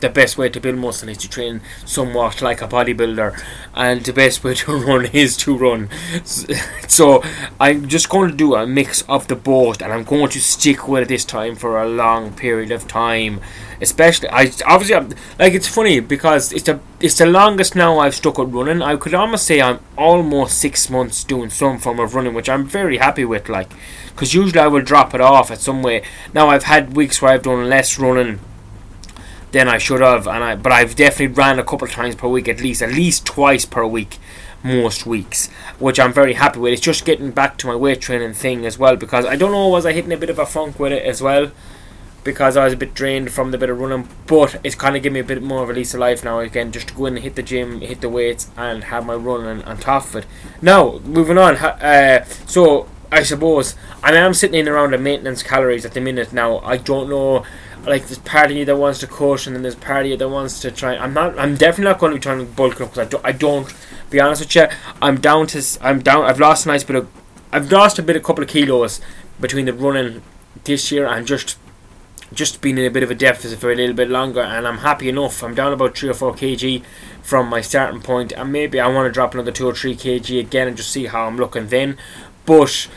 the 0.00 0.08
best 0.08 0.38
way 0.38 0.48
to 0.48 0.60
build 0.60 0.76
muscle 0.76 1.08
is 1.08 1.18
to 1.18 1.28
train 1.28 1.60
somewhat 1.84 2.42
like 2.42 2.62
a 2.62 2.68
bodybuilder, 2.68 3.40
and 3.74 4.04
the 4.04 4.12
best 4.12 4.42
way 4.42 4.54
to 4.62 4.76
run 4.76 5.06
is 5.06 5.36
to 5.38 5.56
run. 5.56 5.88
So 6.90 7.22
I'm 7.60 7.86
just 7.86 8.08
going 8.08 8.30
to 8.30 8.36
do 8.36 8.54
a 8.56 8.66
mix 8.66 9.02
of 9.02 9.28
the 9.28 9.36
both, 9.36 9.80
and 9.80 9.92
I'm 9.92 10.04
going 10.04 10.28
to 10.30 10.40
stick 10.40 10.88
with 10.88 11.04
it 11.04 11.08
this 11.08 11.24
time 11.24 11.54
for 11.54 11.80
a 11.80 11.88
long 11.88 12.32
period 12.34 12.72
of 12.72 12.88
time. 12.88 13.40
Especially, 13.80 14.28
I 14.28 14.50
obviously 14.66 14.96
I'm, 14.96 15.14
like 15.38 15.54
it's 15.54 15.68
funny 15.68 16.00
because 16.00 16.52
it's 16.52 16.64
the 16.64 16.80
it's 17.00 17.16
the 17.16 17.26
longest 17.26 17.74
now 17.74 17.98
I've 18.00 18.14
stuck 18.14 18.38
with 18.38 18.52
running. 18.52 18.82
I 18.82 18.96
could 18.96 19.14
almost 19.14 19.46
say 19.46 19.62
I'm 19.62 19.78
almost 19.96 20.58
six 20.58 20.90
months 20.90 21.24
doing 21.24 21.48
some 21.48 21.78
form 21.78 22.00
of 22.00 22.14
running, 22.14 22.34
which 22.34 22.48
I'm 22.48 22.66
very 22.66 22.98
happy 22.98 23.24
with. 23.24 23.48
Like, 23.48 23.70
because 24.08 24.34
usually 24.34 24.60
I 24.60 24.66
will 24.66 24.82
drop 24.82 25.14
it 25.14 25.20
off 25.20 25.50
at 25.50 25.60
some 25.60 25.82
way. 25.82 26.02
Now 26.34 26.48
I've 26.48 26.64
had 26.64 26.94
weeks 26.94 27.22
where 27.22 27.32
I've 27.32 27.44
done 27.44 27.70
less 27.70 27.98
running 27.98 28.40
than 29.52 29.68
I 29.68 29.78
should 29.78 30.00
have. 30.00 30.26
And 30.26 30.42
I, 30.44 30.56
but 30.56 30.72
I've 30.72 30.96
definitely 30.96 31.34
ran 31.34 31.58
a 31.58 31.64
couple 31.64 31.86
of 31.86 31.92
times 31.92 32.14
per 32.14 32.28
week, 32.28 32.48
at 32.48 32.60
least, 32.60 32.82
at 32.82 32.90
least 32.90 33.26
twice 33.26 33.64
per 33.64 33.84
week, 33.84 34.18
most 34.62 35.06
weeks, 35.06 35.48
which 35.78 35.98
I'm 35.98 36.12
very 36.12 36.34
happy 36.34 36.58
with. 36.58 36.72
It's 36.72 36.82
just 36.82 37.04
getting 37.04 37.30
back 37.30 37.56
to 37.58 37.66
my 37.66 37.76
weight 37.76 38.00
training 38.00 38.34
thing 38.34 38.66
as 38.66 38.78
well 38.78 38.96
because 38.96 39.24
I 39.24 39.36
don't 39.36 39.52
know 39.52 39.68
was 39.68 39.86
I 39.86 39.92
hitting 39.92 40.12
a 40.12 40.16
bit 40.16 40.30
of 40.30 40.38
a 40.38 40.46
funk 40.46 40.78
with 40.78 40.92
it 40.92 41.04
as 41.04 41.22
well. 41.22 41.50
Because 42.22 42.54
I 42.54 42.64
was 42.64 42.74
a 42.74 42.76
bit 42.76 42.92
drained 42.92 43.32
from 43.32 43.50
the 43.50 43.56
bit 43.56 43.70
of 43.70 43.80
running, 43.80 44.06
but 44.26 44.60
it's 44.62 44.74
kind 44.74 44.94
of 44.94 45.02
giving 45.02 45.14
me 45.14 45.20
a 45.20 45.24
bit 45.24 45.42
more 45.42 45.62
of 45.62 45.70
a 45.70 45.72
lease 45.72 45.94
of 45.94 46.00
life 46.00 46.22
now 46.22 46.40
again, 46.40 46.70
just 46.70 46.88
to 46.88 46.94
go 46.94 47.06
in 47.06 47.14
and 47.14 47.24
hit 47.24 47.34
the 47.34 47.42
gym, 47.42 47.80
hit 47.80 48.02
the 48.02 48.10
weights, 48.10 48.50
and 48.58 48.84
have 48.84 49.06
my 49.06 49.14
running 49.14 49.64
on 49.64 49.78
top 49.78 50.04
of 50.04 50.16
it. 50.16 50.26
Now, 50.60 50.98
moving 50.98 51.38
on. 51.38 51.56
Uh, 51.56 52.26
so 52.44 52.86
I 53.10 53.22
suppose 53.22 53.74
I 54.02 54.12
am 54.12 54.34
sitting 54.34 54.60
in 54.60 54.68
around 54.68 54.92
the 54.92 54.98
maintenance 54.98 55.42
calories 55.42 55.86
at 55.86 55.94
the 55.94 56.00
minute 56.00 56.32
now. 56.32 56.58
I 56.58 56.76
don't 56.76 57.08
know 57.08 57.44
like 57.84 58.06
there's 58.06 58.18
part 58.18 58.50
of 58.50 58.56
you 58.56 58.64
that 58.64 58.76
wants 58.76 59.00
to 59.00 59.06
coach 59.06 59.46
and 59.46 59.54
then 59.54 59.62
there's 59.62 59.74
part 59.74 60.06
of 60.06 60.10
you 60.10 60.16
that 60.16 60.28
wants 60.28 60.60
to 60.60 60.70
try. 60.70 60.96
I'm 60.96 61.14
not. 61.14 61.38
I'm 61.38 61.56
definitely 61.56 61.84
not 61.84 61.98
going 61.98 62.12
to 62.12 62.16
be 62.16 62.22
trying 62.22 62.38
to 62.38 62.52
bulk 62.52 62.80
up 62.80 62.90
because 62.90 62.98
I 62.98 63.04
don't. 63.04 63.24
I 63.26 63.32
don't. 63.32 63.74
Be 64.10 64.20
honest 64.20 64.42
with 64.42 64.54
you, 64.56 64.66
I'm 65.00 65.20
down 65.20 65.46
to. 65.48 65.78
I'm 65.80 66.00
down. 66.00 66.24
I've 66.24 66.40
lost 66.40 66.66
a 66.66 66.68
nice 66.68 66.84
bit 66.84 66.96
of. 66.96 67.08
I've 67.52 67.70
lost 67.70 67.98
a 67.98 68.02
bit, 68.02 68.16
a 68.16 68.20
couple 68.20 68.44
of 68.44 68.50
kilos 68.50 69.00
between 69.40 69.64
the 69.64 69.72
running 69.72 70.22
this 70.64 70.92
year 70.92 71.06
and 71.06 71.26
just 71.26 71.58
just 72.32 72.60
been 72.60 72.78
in 72.78 72.84
a 72.84 72.90
bit 72.90 73.02
of 73.02 73.10
a 73.10 73.14
deficit 73.14 73.58
for 73.58 73.72
a 73.72 73.74
little 73.74 73.94
bit 73.94 74.08
longer 74.08 74.40
and 74.40 74.66
I'm 74.66 74.78
happy 74.78 75.08
enough. 75.08 75.42
I'm 75.42 75.54
down 75.54 75.72
about 75.72 75.98
3 75.98 76.10
or 76.10 76.14
4 76.14 76.34
kg 76.34 76.84
from 77.22 77.48
my 77.48 77.60
starting 77.60 78.00
point 78.00 78.32
and 78.32 78.52
maybe 78.52 78.78
I 78.78 78.86
want 78.86 79.06
to 79.06 79.12
drop 79.12 79.34
another 79.34 79.50
2 79.50 79.66
or 79.66 79.74
3 79.74 79.96
kg 79.96 80.38
again 80.38 80.68
and 80.68 80.76
just 80.76 80.92
see 80.92 81.06
how 81.06 81.26
I'm 81.26 81.36
looking 81.36 81.66
then. 81.68 81.98
But 82.46 82.88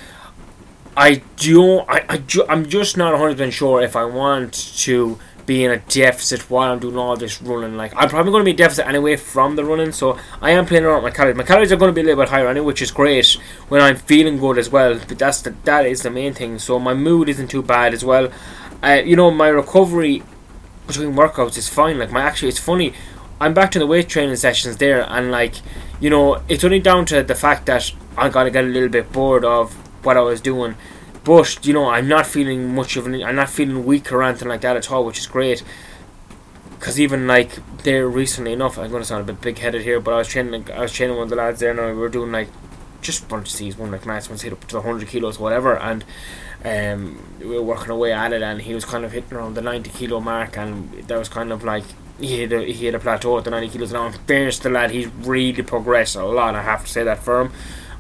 I 0.96 1.22
don't. 1.38 1.90
I, 1.90 2.06
I 2.08 2.18
ju- 2.18 2.46
I'm 2.48 2.70
just 2.70 2.98
not 2.98 3.14
100 3.14 3.34
percent 3.34 3.54
sure 3.54 3.82
if 3.82 3.96
I 3.96 4.06
want 4.06 4.54
to 4.80 5.18
be 5.46 5.64
in 5.64 5.72
a 5.72 5.78
deficit 5.78 6.50
while 6.50 6.72
I'm 6.72 6.80
doing 6.80 6.98
all 6.98 7.18
this 7.18 7.42
running. 7.42 7.76
Like 7.76 7.94
I'm 7.96 8.10
probably 8.10 8.32
going 8.32 8.46
to 8.46 8.52
be 8.52 8.56
deficit 8.56 8.88
anyway 8.88 9.16
from 9.16 9.56
the 9.56 9.66
running, 9.66 9.92
so 9.92 10.18
I 10.42 10.52
am 10.52 10.66
playing 10.66 10.86
around 10.86 11.04
with 11.04 11.12
my 11.12 11.16
calories. 11.16 11.36
My 11.36 11.44
calories 11.44 11.72
are 11.72 11.76
going 11.78 11.90
to 11.90 11.96
be 11.96 12.02
a 12.02 12.04
little 12.04 12.24
bit 12.24 12.30
higher 12.30 12.48
anyway, 12.48 12.66
which 12.66 12.82
is 12.82 12.92
great 12.92 13.26
when 13.70 13.82
I'm 13.82 13.96
feeling 13.96 14.38
good 14.38 14.58
as 14.58 14.70
well. 14.70 15.00
But 15.08 15.20
that's 15.20 15.42
the 15.42 15.56
that 15.64 15.86
is 15.86 16.04
the 16.04 16.12
main 16.12 16.34
thing. 16.34 16.60
So 16.60 16.80
my 16.80 16.94
mood 16.94 17.28
isn't 17.30 17.48
too 17.50 17.64
bad 17.64 17.94
as 17.94 18.06
well. 18.06 18.32
Uh, 18.84 19.02
you 19.04 19.16
know, 19.16 19.32
my 19.32 19.48
recovery 19.48 20.24
between 20.88 21.14
workouts 21.14 21.58
is 21.58 21.70
fine. 21.70 21.98
Like 21.98 22.12
my 22.12 22.22
actually, 22.22 22.50
it's 22.50 22.60
funny. 22.60 22.94
I'm 23.42 23.54
back 23.54 23.72
to 23.72 23.80
the 23.80 23.88
weight 23.88 24.08
training 24.08 24.36
sessions 24.36 24.78
there, 24.78 25.10
and 25.10 25.32
like, 25.32 25.56
you 26.00 26.10
know, 26.10 26.42
it's 26.48 26.64
only 26.64 26.80
down 26.80 27.06
to 27.08 27.24
the 27.24 27.36
fact 27.36 27.66
that 27.66 27.92
I 28.16 28.30
gotta 28.30 28.52
get 28.52 28.64
a 28.64 28.68
little 28.68 28.90
bit 28.90 29.12
bored 29.12 29.44
of 29.44 29.76
what 30.04 30.18
I 30.18 30.22
was 30.22 30.42
doing. 30.42 30.76
But 31.24 31.66
you 31.66 31.74
know, 31.74 31.90
I'm 31.90 32.08
not 32.08 32.28
feeling 32.28 32.76
much 32.76 32.98
of 32.98 33.08
an. 33.08 33.24
I'm 33.24 33.36
not 33.36 33.50
feeling 33.50 33.86
weak 33.86 34.12
or 34.12 34.24
anything 34.24 34.50
like 34.50 34.62
that 34.62 34.76
at 34.76 34.92
all, 34.92 35.06
which 35.06 35.20
is 35.20 35.28
great. 35.28 35.64
Because 36.78 37.00
even 37.00 37.28
like 37.28 37.60
there 37.84 38.08
recently 38.10 38.52
enough, 38.52 38.78
I'm 38.78 38.92
to 38.92 39.06
sound 39.06 39.22
a 39.22 39.34
bit 39.34 39.42
big 39.42 39.58
headed 39.60 39.84
here, 39.84 40.02
but 40.02 40.14
I 40.14 40.18
was 40.18 40.28
training. 40.28 40.70
I 40.72 40.82
was 40.82 40.92
training 40.92 41.16
one 41.16 41.24
of 41.24 41.30
the 41.30 41.38
lads 41.38 41.62
there, 41.62 41.72
and 41.72 41.96
we 41.96 42.02
were 42.02 42.10
doing 42.10 42.32
like 42.32 42.50
just 43.02 43.24
a 43.24 43.28
bunch 43.28 43.48
of 43.48 43.56
C's, 43.56 43.78
one 43.78 43.92
like 43.92 44.06
max 44.06 44.30
ones 44.30 44.42
hit 44.42 44.54
up 44.54 44.66
to 44.68 44.78
100 44.78 45.08
kilos, 45.08 45.38
whatever, 45.40 45.78
and 45.78 46.04
um, 46.66 47.22
we 47.40 47.48
were 47.48 47.62
working 47.62 47.90
away 47.90 48.12
at 48.12 48.34
it, 48.34 48.42
and 48.42 48.62
he 48.62 48.74
was 48.74 48.86
kind 48.86 49.06
of 49.06 49.12
hitting 49.12 49.38
around 49.38 49.54
the 49.54 49.62
90 49.62 49.90
kilo 49.92 50.20
mark, 50.20 50.58
and 50.58 50.92
that 51.08 51.18
was 51.18 51.30
kind 51.30 51.52
of 51.52 51.64
like 51.64 51.84
he 52.20 52.40
hit 52.40 52.54
a, 52.54 52.62
he 52.62 52.74
hit 52.74 52.96
a 52.96 53.00
plateau 53.00 53.38
at 53.38 53.44
the 53.44 53.50
90 53.52 53.70
kilos. 53.70 53.94
In 53.94 54.12
fairness 54.12 54.58
to 54.58 54.64
the 54.64 54.70
lad, 54.70 54.92
he's 54.92 55.08
really 55.08 55.62
progressed 55.62 56.16
a 56.16 56.26
lot. 56.26 56.56
I 56.56 56.64
have 56.64 56.86
to 56.86 56.92
say 56.92 57.04
that 57.04 57.20
for 57.20 57.42
him. 57.42 57.52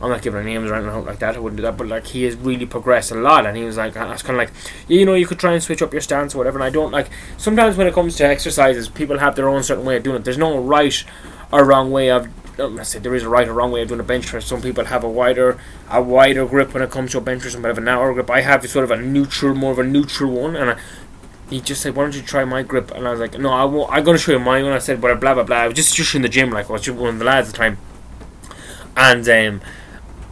I'm 0.03 0.09
not 0.09 0.21
giving 0.21 0.43
names 0.43 0.69
or 0.69 0.75
anything 0.75 1.05
like 1.05 1.19
that. 1.19 1.37
I 1.37 1.39
wouldn't 1.39 1.57
do 1.57 1.63
that. 1.63 1.77
But 1.77 1.87
like 1.87 2.07
he 2.07 2.23
has 2.23 2.35
really 2.35 2.65
progressed 2.65 3.11
a 3.11 3.15
lot, 3.15 3.45
and 3.45 3.55
he 3.55 3.63
was 3.63 3.77
like, 3.77 3.95
I 3.95 4.11
was 4.11 4.21
kind 4.21 4.39
of 4.39 4.45
like, 4.45 4.53
you 4.89 5.05
know, 5.05 5.13
you 5.13 5.25
could 5.25 5.39
try 5.39 5.53
and 5.53 5.63
switch 5.63 5.81
up 5.81 5.93
your 5.93 6.01
stance 6.01 6.35
or 6.35 6.39
whatever. 6.39 6.57
And 6.57 6.63
I 6.65 6.69
don't 6.69 6.91
like 6.91 7.09
sometimes 7.37 7.77
when 7.77 7.87
it 7.87 7.93
comes 7.93 8.17
to 8.17 8.25
exercises, 8.25 8.89
people 8.89 9.19
have 9.19 9.35
their 9.37 9.47
own 9.47 9.63
certain 9.63 9.85
way 9.85 9.95
of 9.95 10.03
doing 10.03 10.17
it. 10.17 10.25
There's 10.25 10.37
no 10.37 10.59
right 10.59 11.03
or 11.53 11.63
wrong 11.65 11.89
way 11.89 12.11
of 12.11 12.27
I 12.59 12.83
said 12.83 13.01
there 13.01 13.15
is 13.15 13.23
a 13.23 13.29
right 13.29 13.47
or 13.47 13.53
wrong 13.53 13.71
way 13.71 13.81
of 13.81 13.87
doing 13.87 13.99
a 13.99 14.03
bench 14.03 14.27
press. 14.27 14.45
Some 14.45 14.61
people 14.61 14.85
have 14.85 15.03
a 15.03 15.09
wider 15.09 15.57
a 15.89 16.01
wider 16.01 16.45
grip 16.45 16.73
when 16.73 16.83
it 16.83 16.91
comes 16.91 17.11
to 17.11 17.17
a 17.17 17.21
bench 17.21 17.41
press, 17.41 17.53
some 17.53 17.63
have 17.63 17.77
a 17.77 17.81
narrower 17.81 18.13
grip. 18.13 18.29
I 18.29 18.41
have 18.41 18.67
sort 18.69 18.83
of 18.83 18.91
a 18.91 18.97
neutral, 18.97 19.55
more 19.55 19.71
of 19.71 19.79
a 19.79 19.83
neutral 19.83 20.31
one, 20.31 20.55
and 20.55 20.71
I, 20.71 20.79
he 21.49 21.61
just 21.61 21.81
said, 21.81 21.95
"Why 21.95 22.03
don't 22.03 22.15
you 22.15 22.21
try 22.21 22.45
my 22.45 22.61
grip?" 22.61 22.91
And 22.91 23.07
I 23.07 23.11
was 23.11 23.19
like, 23.19 23.37
"No, 23.39 23.49
I 23.51 23.63
won't. 23.63 23.91
I'm 23.91 24.05
to 24.05 24.17
show 24.17 24.33
you 24.33 24.39
mine." 24.39 24.65
And 24.65 24.73
I 24.73 24.79
said, 24.79 25.01
"But 25.01 25.19
blah 25.19 25.33
blah 25.33 25.43
blah." 25.43 25.57
I 25.57 25.67
was 25.67 25.75
just 25.75 25.95
just 25.95 26.13
in 26.13 26.21
the 26.21 26.29
gym, 26.29 26.51
like 26.51 26.69
I 26.69 26.73
was 26.73 26.83
just 26.83 26.97
one 26.97 27.09
of 27.09 27.19
the 27.19 27.25
lads 27.25 27.49
at 27.49 27.53
the 27.53 27.57
time, 27.57 27.77
and 28.95 29.27
um, 29.27 29.61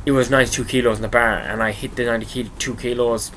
it 0.05 0.11
was 0.11 0.29
92 0.29 0.65
kilos 0.65 0.97
in 0.97 1.01
the 1.01 1.07
bar, 1.07 1.37
and 1.37 1.61
I 1.61 1.71
hit 1.71 1.95
the 1.95 2.05
92 2.05 2.75
kilos 2.75 3.31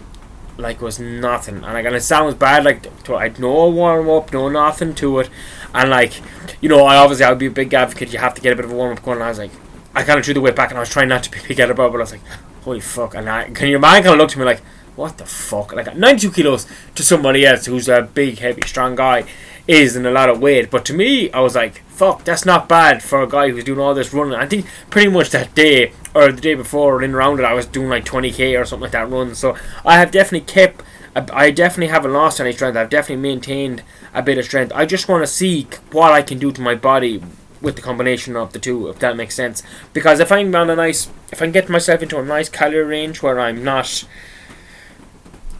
like 0.56 0.80
was 0.80 1.00
nothing. 1.00 1.56
And 1.56 1.74
like, 1.74 1.84
and 1.84 1.96
it 1.96 2.02
sounds 2.02 2.34
bad, 2.34 2.64
like 2.64 2.86
I'd 3.10 3.38
no 3.38 3.68
warm 3.68 4.08
up, 4.08 4.32
no 4.32 4.48
nothing 4.48 4.94
to 4.96 5.20
it, 5.20 5.30
and 5.74 5.90
like, 5.90 6.20
you 6.60 6.68
know, 6.68 6.84
I 6.84 6.96
obviously 6.96 7.24
I 7.24 7.30
would 7.30 7.38
be 7.38 7.46
a 7.46 7.50
big 7.50 7.74
advocate. 7.74 8.12
You 8.12 8.18
have 8.18 8.34
to 8.34 8.40
get 8.40 8.52
a 8.52 8.56
bit 8.56 8.64
of 8.64 8.72
a 8.72 8.74
warm 8.74 8.92
up 8.92 9.02
going. 9.02 9.16
And 9.16 9.24
I 9.24 9.28
was 9.28 9.38
like, 9.38 9.50
I 9.94 10.02
kind 10.02 10.18
of 10.18 10.24
drew 10.24 10.34
the 10.34 10.40
weight 10.40 10.56
back, 10.56 10.70
and 10.70 10.78
I 10.78 10.80
was 10.80 10.90
trying 10.90 11.08
not 11.08 11.22
to 11.24 11.30
be 11.30 11.38
big 11.46 11.60
about 11.60 11.70
it, 11.70 11.76
but 11.76 11.94
I 11.94 12.00
was 12.00 12.12
like, 12.12 12.24
holy 12.62 12.80
fuck! 12.80 13.14
And 13.14 13.28
I, 13.28 13.50
can 13.50 13.68
your 13.68 13.80
mind 13.80 14.04
kind 14.04 14.14
of 14.14 14.18
looked 14.18 14.32
at 14.32 14.38
me 14.38 14.44
like, 14.44 14.60
what 14.96 15.18
the 15.18 15.26
fuck? 15.26 15.72
Like 15.72 15.94
92 15.96 16.30
kilos 16.30 16.66
to 16.94 17.02
somebody 17.02 17.44
else 17.44 17.66
who's 17.66 17.88
a 17.88 18.02
big, 18.02 18.38
heavy, 18.38 18.62
strong 18.62 18.94
guy 18.94 19.26
is 19.66 19.96
in 19.96 20.06
a 20.06 20.10
lot 20.10 20.28
of 20.28 20.40
weight. 20.40 20.70
But 20.70 20.84
to 20.86 20.94
me, 20.94 21.30
I 21.32 21.40
was 21.40 21.54
like, 21.54 21.82
fuck, 21.88 22.24
that's 22.24 22.44
not 22.44 22.68
bad 22.68 23.02
for 23.02 23.22
a 23.22 23.28
guy 23.28 23.50
who's 23.50 23.64
doing 23.64 23.80
all 23.80 23.94
this 23.94 24.12
running. 24.12 24.34
I 24.34 24.46
think 24.46 24.66
pretty 24.90 25.08
much 25.08 25.30
that 25.30 25.54
day 25.54 25.92
or 26.14 26.30
the 26.30 26.40
day 26.40 26.54
before 26.54 26.96
or 26.96 27.02
in 27.02 27.14
around 27.14 27.40
it, 27.40 27.44
I 27.44 27.54
was 27.54 27.66
doing 27.66 27.88
like 27.88 28.04
20k 28.04 28.60
or 28.60 28.64
something 28.64 28.82
like 28.82 28.92
that 28.92 29.10
run. 29.10 29.34
So 29.34 29.56
I 29.84 29.98
have 29.98 30.10
definitely 30.10 30.46
kept, 30.52 30.82
I 31.14 31.50
definitely 31.50 31.92
haven't 31.92 32.12
lost 32.12 32.40
any 32.40 32.52
strength. 32.52 32.76
I've 32.76 32.90
definitely 32.90 33.22
maintained 33.22 33.82
a 34.12 34.22
bit 34.22 34.38
of 34.38 34.44
strength. 34.44 34.72
I 34.74 34.86
just 34.86 35.08
want 35.08 35.22
to 35.22 35.26
see 35.26 35.66
what 35.92 36.12
I 36.12 36.22
can 36.22 36.38
do 36.38 36.52
to 36.52 36.60
my 36.60 36.74
body 36.74 37.22
with 37.62 37.76
the 37.76 37.82
combination 37.82 38.36
of 38.36 38.52
the 38.52 38.58
two, 38.58 38.88
if 38.88 38.98
that 38.98 39.16
makes 39.16 39.34
sense. 39.34 39.62
Because 39.92 40.20
if 40.20 40.30
I'm 40.30 40.54
on 40.54 40.68
a 40.68 40.76
nice, 40.76 41.08
if 41.32 41.40
I 41.40 41.46
can 41.46 41.52
get 41.52 41.68
myself 41.68 42.02
into 42.02 42.18
a 42.18 42.24
nice 42.24 42.48
calorie 42.48 42.84
range 42.84 43.22
where 43.22 43.40
I'm 43.40 43.64
not 43.64 44.04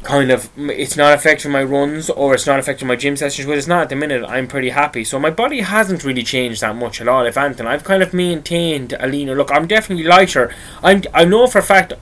kind 0.04 0.30
of 0.30 0.50
it's 0.56 0.96
not 0.96 1.14
affecting 1.14 1.50
my 1.50 1.62
runs 1.62 2.10
or 2.10 2.34
it's 2.34 2.46
not 2.46 2.58
affecting 2.58 2.86
my 2.86 2.94
gym 2.94 3.16
sessions 3.16 3.46
but 3.46 3.56
it's 3.56 3.66
not 3.66 3.82
at 3.82 3.88
the 3.88 3.96
minute 3.96 4.24
I'm 4.28 4.46
pretty 4.46 4.70
happy. 4.70 5.02
So 5.02 5.18
my 5.18 5.30
body 5.30 5.60
hasn't 5.60 6.04
really 6.04 6.22
changed 6.22 6.60
that 6.60 6.76
much 6.76 7.00
at 7.00 7.08
all 7.08 7.26
if 7.26 7.36
anything. 7.36 7.66
I've 7.66 7.84
kind 7.84 8.02
of 8.02 8.12
maintained 8.14 8.94
a 9.00 9.06
leaner 9.08 9.34
look 9.34 9.50
I'm 9.50 9.66
definitely 9.66 10.04
lighter. 10.04 10.54
I'm 10.82 11.02
I 11.12 11.24
know 11.24 11.46
for 11.46 11.58
a 11.58 11.62
fact 11.62 11.94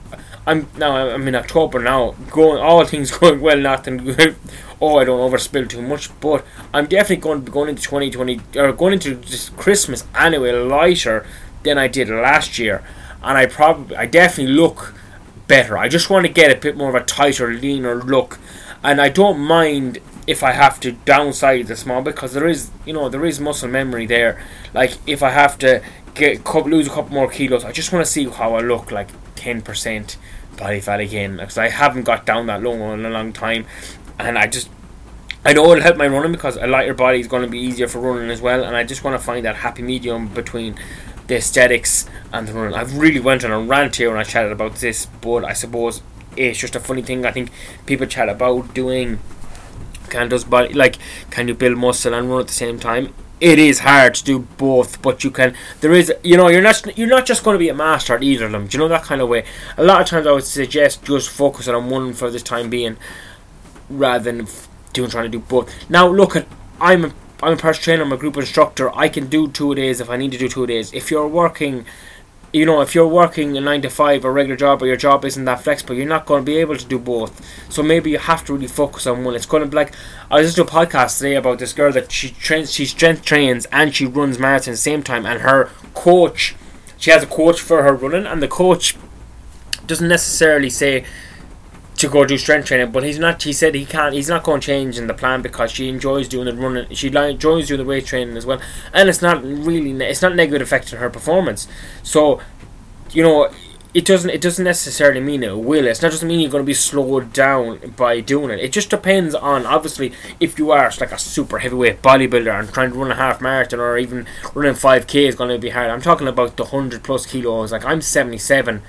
I'm 0.45 0.67
now 0.77 1.09
I'm 1.09 1.27
in 1.27 1.35
October 1.35 1.79
now 1.79 2.11
going 2.29 2.61
all 2.61 2.85
things 2.85 3.09
going 3.17 3.39
well 3.39 3.57
nothing 3.57 4.15
oh 4.81 4.97
I 4.97 5.05
don't 5.05 5.31
overspill 5.31 5.69
too 5.69 5.81
much 5.81 6.09
but 6.19 6.45
I'm 6.73 6.87
definitely 6.87 7.23
going 7.23 7.39
to 7.39 7.45
be 7.45 7.51
going 7.51 7.69
into 7.69 7.83
2020 7.83 8.41
or 8.57 8.73
going 8.73 8.93
into 8.93 9.15
just 9.15 9.55
Christmas 9.55 10.03
anyway 10.13 10.51
lighter 10.51 11.25
than 11.63 11.77
I 11.77 11.87
did 11.87 12.09
last 12.09 12.59
year. 12.59 12.83
And 13.23 13.37
I 13.37 13.45
probably 13.45 13.95
I 13.95 14.05
definitely 14.05 14.53
look 14.53 14.93
better. 15.47 15.77
I 15.77 15.87
just 15.87 16.09
want 16.09 16.25
to 16.25 16.31
get 16.31 16.55
a 16.55 16.59
bit 16.59 16.77
more 16.77 16.89
of 16.89 16.95
a 16.95 17.03
tighter, 17.03 17.53
leaner 17.53 17.95
look, 17.95 18.39
and 18.83 19.01
I 19.01 19.09
don't 19.09 19.39
mind 19.39 19.99
if 20.25 20.41
I 20.43 20.51
have 20.51 20.79
to 20.79 20.93
downsize 20.93 21.67
the 21.67 21.75
small 21.75 22.01
because 22.01 22.33
there 22.33 22.47
is, 22.47 22.71
you 22.85 22.93
know, 22.93 23.09
there 23.09 23.25
is 23.25 23.39
muscle 23.39 23.69
memory 23.69 24.05
there. 24.05 24.41
Like 24.73 24.97
if 25.05 25.21
I 25.21 25.31
have 25.31 25.57
to 25.59 25.83
get 26.13 26.45
lose 26.45 26.87
a 26.87 26.89
couple 26.89 27.13
more 27.13 27.29
kilos, 27.29 27.65
I 27.65 27.71
just 27.71 27.91
want 27.91 28.05
to 28.05 28.11
see 28.11 28.25
how 28.27 28.55
I 28.55 28.61
look, 28.61 28.91
like 28.91 29.09
ten 29.35 29.61
percent 29.61 30.17
body 30.57 30.79
fat 30.79 30.99
again, 30.99 31.37
because 31.37 31.57
I 31.57 31.69
haven't 31.69 32.03
got 32.03 32.25
down 32.25 32.45
that 32.47 32.61
low 32.61 32.93
in 32.93 33.05
a 33.05 33.09
long 33.09 33.33
time, 33.33 33.65
and 34.19 34.37
I 34.37 34.47
just. 34.47 34.69
I 35.45 35.51
know 35.51 35.69
it'll 35.73 35.83
help 35.83 35.97
my 35.97 36.07
running 36.07 36.31
because 36.31 36.55
a 36.55 36.67
lighter 36.67 36.93
body 36.93 37.19
is 37.19 37.27
going 37.27 37.43
to 37.43 37.49
be 37.49 37.59
easier 37.59 37.89
for 37.89 37.99
running 37.99 38.29
as 38.29 38.39
well, 38.39 38.63
and 38.63 38.77
I 38.77 38.85
just 38.85 39.03
want 39.03 39.19
to 39.19 39.25
find 39.25 39.45
that 39.45 39.57
happy 39.57 39.81
medium 39.81 40.29
between 40.29 40.79
the 41.27 41.37
aesthetics 41.37 42.07
and 42.31 42.47
the 42.47 42.53
run. 42.53 42.73
I've 42.73 42.97
really 42.97 43.19
went 43.19 43.43
on 43.45 43.51
a 43.51 43.59
rant 43.59 43.95
here 43.95 44.09
when 44.09 44.19
I 44.19 44.23
chatted 44.23 44.51
about 44.51 44.75
this, 44.75 45.05
but 45.05 45.43
I 45.43 45.53
suppose 45.53 46.01
it's 46.35 46.59
just 46.59 46.75
a 46.75 46.79
funny 46.79 47.01
thing. 47.01 47.25
I 47.25 47.31
think 47.31 47.51
people 47.85 48.07
chat 48.07 48.29
about 48.29 48.73
doing 48.73 49.19
can 50.09 50.29
does 50.29 50.43
body 50.43 50.73
like 50.73 50.97
can 51.31 51.47
you 51.47 51.55
build 51.55 51.77
muscle 51.77 52.13
and 52.13 52.29
run 52.29 52.41
at 52.41 52.47
the 52.47 52.53
same 52.53 52.79
time. 52.79 53.13
It 53.39 53.59
is 53.59 53.79
hard 53.79 54.15
to 54.15 54.23
do 54.23 54.39
both, 54.39 55.01
but 55.01 55.23
you 55.23 55.31
can. 55.31 55.53
There 55.81 55.91
is, 55.91 56.13
you 56.23 56.37
know, 56.37 56.47
you're 56.47 56.61
not 56.61 56.97
you're 56.97 57.07
not 57.07 57.25
just 57.25 57.43
going 57.43 57.55
to 57.55 57.59
be 57.59 57.67
a 57.67 57.73
master 57.73 58.15
at 58.15 58.23
either 58.23 58.45
of 58.45 58.53
them. 58.53 58.67
Do 58.67 58.77
you 58.77 58.83
know 58.83 58.87
that 58.87 59.03
kind 59.03 59.19
of 59.19 59.27
way? 59.27 59.43
A 59.75 59.83
lot 59.83 59.99
of 59.99 60.07
times, 60.07 60.27
I 60.27 60.31
would 60.31 60.45
suggest 60.45 61.03
just 61.03 61.29
focusing 61.29 61.75
on 61.75 61.89
one 61.89 62.13
for 62.13 62.29
this 62.29 62.43
time 62.43 62.69
being, 62.69 62.95
rather 63.89 64.31
than 64.31 64.47
doing 64.93 65.09
trying 65.09 65.25
to 65.25 65.29
do 65.29 65.39
both. 65.39 65.89
Now, 65.89 66.07
look 66.07 66.37
at 66.37 66.47
I'm 66.79 67.13
I'm 67.43 67.53
a 67.53 67.57
personal 67.57 67.83
trainer, 67.83 68.03
I'm 68.03 68.13
a 68.13 68.17
group 68.17 68.37
instructor. 68.37 68.89
I 68.95 69.09
can 69.09 69.27
do 69.27 69.49
two 69.49 69.75
days 69.75 69.99
if 69.99 70.09
I 70.09 70.15
need 70.17 70.31
to 70.31 70.37
do 70.37 70.47
two 70.47 70.65
days. 70.65 70.93
If 70.93 71.11
you're 71.11 71.27
working, 71.27 71.85
you 72.53 72.65
know, 72.65 72.81
if 72.81 72.95
you're 72.95 73.07
working 73.07 73.57
a 73.57 73.61
nine 73.61 73.81
to 73.81 73.89
five 73.89 74.23
or 74.23 74.31
regular 74.31 74.55
job, 74.55 74.81
or 74.81 74.87
your 74.87 74.95
job 74.95 75.25
isn't 75.25 75.43
that 75.43 75.61
flexible, 75.61 75.93
you're 75.93 76.07
not 76.07 76.25
going 76.25 76.41
to 76.41 76.45
be 76.45 76.57
able 76.57 76.77
to 76.77 76.85
do 76.85 76.97
both. 76.97 77.41
So 77.69 77.83
maybe 77.83 78.11
you 78.11 78.17
have 78.17 78.45
to 78.45 78.53
really 78.53 78.67
focus 78.67 79.05
on 79.05 79.25
one. 79.25 79.35
It's 79.35 79.45
going 79.45 79.63
to 79.63 79.69
be 79.69 79.75
like 79.75 79.93
I 80.31 80.37
was 80.37 80.47
just 80.47 80.55
doing 80.55 80.69
a 80.69 80.71
podcast 80.71 81.17
today 81.17 81.35
about 81.35 81.59
this 81.59 81.73
girl 81.73 81.91
that 81.91 82.11
she 82.11 82.29
trains, 82.29 82.71
she 82.71 82.85
strength 82.85 83.25
trains 83.25 83.65
and 83.71 83.93
she 83.93 84.05
runs 84.05 84.37
marathons 84.37 84.67
at 84.67 84.71
the 84.71 84.77
same 84.77 85.03
time, 85.03 85.25
and 85.25 85.41
her 85.41 85.69
coach, 85.93 86.55
she 86.97 87.11
has 87.11 87.23
a 87.23 87.27
coach 87.27 87.59
for 87.59 87.83
her 87.83 87.93
running, 87.93 88.25
and 88.25 88.41
the 88.41 88.47
coach 88.47 88.95
doesn't 89.85 90.07
necessarily 90.07 90.69
say 90.69 91.03
to 92.03 92.09
go 92.09 92.25
do 92.25 92.37
strength 92.37 92.67
training, 92.67 92.91
but 92.91 93.03
he's 93.03 93.17
not. 93.17 93.41
He 93.41 93.53
said 93.53 93.73
he 93.73 93.85
can't. 93.85 94.13
He's 94.13 94.29
not 94.29 94.43
going 94.43 94.61
to 94.61 94.65
change 94.65 94.97
in 94.97 95.07
the 95.07 95.13
plan 95.13 95.41
because 95.41 95.71
she 95.71 95.89
enjoys 95.89 96.27
doing 96.27 96.45
the 96.45 96.53
running. 96.53 96.93
She 96.93 97.07
enjoys 97.07 97.67
doing 97.67 97.79
the 97.79 97.85
weight 97.85 98.05
training 98.05 98.37
as 98.37 98.45
well, 98.45 98.61
and 98.93 99.09
it's 99.09 99.21
not 99.21 99.43
really. 99.43 99.91
It's 100.05 100.21
not 100.21 100.35
negative 100.35 100.67
affecting 100.67 100.99
her 100.99 101.09
performance. 101.09 101.67
So, 102.03 102.41
you 103.11 103.23
know, 103.23 103.49
it 103.93 104.05
doesn't. 104.05 104.29
It 104.29 104.41
doesn't 104.41 104.65
necessarily 104.65 105.21
mean 105.21 105.43
it 105.43 105.57
will. 105.57 105.87
It's 105.87 106.01
not 106.01 106.11
just 106.11 106.23
mean 106.23 106.41
you're 106.41 106.51
going 106.51 106.63
to 106.63 106.67
be 106.67 106.73
slowed 106.73 107.31
down 107.31 107.93
by 107.95 108.19
doing 108.19 108.49
it. 108.49 108.59
It 108.59 108.71
just 108.73 108.89
depends 108.89 109.33
on 109.33 109.65
obviously 109.65 110.11
if 110.39 110.59
you 110.59 110.71
are 110.71 110.91
like 110.99 111.11
a 111.11 111.19
super 111.19 111.59
heavyweight 111.59 112.01
bodybuilder 112.01 112.59
and 112.59 112.73
trying 112.73 112.91
to 112.91 112.97
run 112.97 113.11
a 113.11 113.15
half 113.15 113.39
marathon 113.39 113.79
or 113.79 113.97
even 113.97 114.25
running 114.53 114.75
five 114.75 115.07
k 115.07 115.25
is 115.25 115.35
going 115.35 115.51
to 115.51 115.59
be 115.59 115.69
hard. 115.69 115.89
I'm 115.89 116.01
talking 116.01 116.27
about 116.27 116.57
the 116.57 116.65
hundred 116.65 117.03
plus 117.03 117.25
kilos. 117.25 117.71
Like 117.71 117.85
I'm 117.85 118.01
seventy 118.01 118.39
seven 118.39 118.81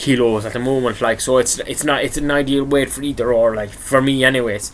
kilos 0.00 0.44
at 0.44 0.54
the 0.54 0.58
moment. 0.58 1.00
Like 1.00 1.20
so, 1.20 1.38
it's 1.38 1.60
it's 1.60 1.84
not 1.84 2.02
it's 2.02 2.16
an 2.16 2.30
ideal 2.30 2.64
weight 2.64 2.90
for 2.90 3.02
either 3.02 3.32
or. 3.32 3.54
Like 3.54 3.70
for 3.70 4.02
me, 4.02 4.24
anyways. 4.24 4.72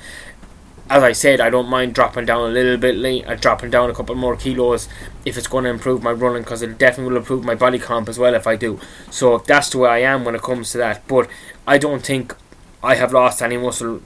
As 0.89 1.03
I 1.03 1.11
said, 1.11 1.41
I 1.41 1.51
don't 1.51 1.69
mind 1.69 1.97
dropping 1.97 2.27
down 2.27 2.49
a 2.49 2.53
little 2.53 2.77
bit, 2.77 2.95
late, 2.95 3.27
uh, 3.27 3.35
dropping 3.35 3.71
down 3.71 3.91
a 3.91 3.93
couple 3.93 4.15
more 4.15 4.37
kilos 4.37 4.89
if 5.25 5.37
it's 5.37 5.49
going 5.49 5.65
to 5.65 5.71
improve 5.71 6.01
my 6.01 6.13
running, 6.13 6.45
because 6.45 6.63
it 6.63 6.79
definitely 6.79 7.13
will 7.13 7.19
improve 7.19 7.45
my 7.45 7.57
body 7.57 7.81
comp 7.81 8.09
as 8.09 8.21
well 8.21 8.35
if 8.35 8.47
I 8.47 8.55
do. 8.55 8.79
So 9.11 9.39
that's 9.39 9.69
the 9.71 9.79
way 9.79 9.91
I 9.91 9.99
am 10.13 10.25
when 10.25 10.37
it 10.37 10.43
comes 10.43 10.71
to 10.71 10.79
that. 10.79 11.03
But 11.09 11.29
I 11.67 11.79
don't 11.79 12.07
think 12.07 12.37
I 12.85 12.95
have 12.95 13.13
lost 13.13 13.43
any 13.43 13.57
muscle 13.57 14.01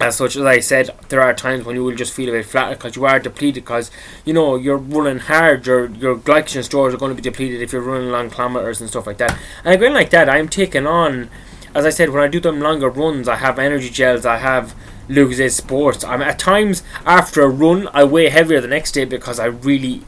as 0.00 0.16
such 0.16 0.36
as 0.36 0.42
I 0.42 0.60
said, 0.60 0.90
there 1.08 1.20
are 1.20 1.34
times 1.34 1.64
when 1.64 1.74
you 1.74 1.84
will 1.84 1.94
just 1.94 2.12
feel 2.12 2.28
a 2.28 2.32
bit 2.32 2.46
flat 2.46 2.70
because 2.70 2.94
you 2.94 3.04
are 3.04 3.18
depleted 3.18 3.64
because 3.64 3.90
you 4.24 4.32
know 4.32 4.56
you're 4.56 4.76
running 4.76 5.18
hard. 5.18 5.66
Your 5.66 5.86
your 5.86 6.16
glycogen 6.16 6.62
stores 6.62 6.94
are 6.94 6.98
going 6.98 7.10
to 7.10 7.20
be 7.20 7.28
depleted 7.28 7.60
if 7.60 7.72
you're 7.72 7.82
running 7.82 8.10
long 8.10 8.30
kilometers 8.30 8.80
and 8.80 8.88
stuff 8.88 9.06
like 9.06 9.18
that. 9.18 9.36
And 9.64 9.74
again, 9.74 9.94
like 9.94 10.10
that, 10.10 10.28
I'm 10.28 10.48
taking 10.48 10.86
on, 10.86 11.30
as 11.74 11.84
I 11.84 11.90
said, 11.90 12.10
when 12.10 12.22
I 12.22 12.28
do 12.28 12.38
them 12.38 12.60
longer 12.60 12.88
runs, 12.88 13.26
I 13.28 13.36
have 13.36 13.58
energy 13.58 13.90
gels. 13.90 14.24
I 14.24 14.38
have 14.38 14.74
Lucozade 15.08 15.50
Sports. 15.52 16.04
I'm 16.04 16.22
at 16.22 16.38
times 16.38 16.82
after 17.04 17.42
a 17.42 17.48
run, 17.48 17.88
I 17.92 18.04
weigh 18.04 18.28
heavier 18.28 18.60
the 18.60 18.68
next 18.68 18.92
day 18.92 19.04
because 19.04 19.40
I 19.40 19.46
really 19.46 20.02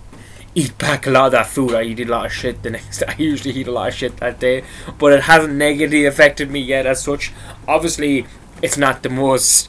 eat 0.54 0.76
back 0.78 1.06
a 1.06 1.10
lot 1.10 1.26
of 1.26 1.32
that 1.32 1.46
food. 1.46 1.74
I 1.74 1.82
eat 1.82 2.00
a 2.00 2.04
lot 2.04 2.26
of 2.26 2.32
shit 2.32 2.62
the 2.62 2.70
next. 2.76 2.98
Day. 2.98 3.06
I 3.08 3.16
usually 3.16 3.54
eat 3.54 3.66
a 3.66 3.72
lot 3.72 3.88
of 3.88 3.94
shit 3.94 4.16
that 4.18 4.38
day, 4.38 4.64
but 4.98 5.12
it 5.12 5.22
hasn't 5.22 5.54
negatively 5.54 6.04
affected 6.06 6.50
me 6.50 6.60
yet 6.60 6.86
as 6.86 7.02
such. 7.02 7.32
Obviously, 7.66 8.26
it's 8.62 8.76
not 8.76 9.02
the 9.02 9.10
most 9.10 9.68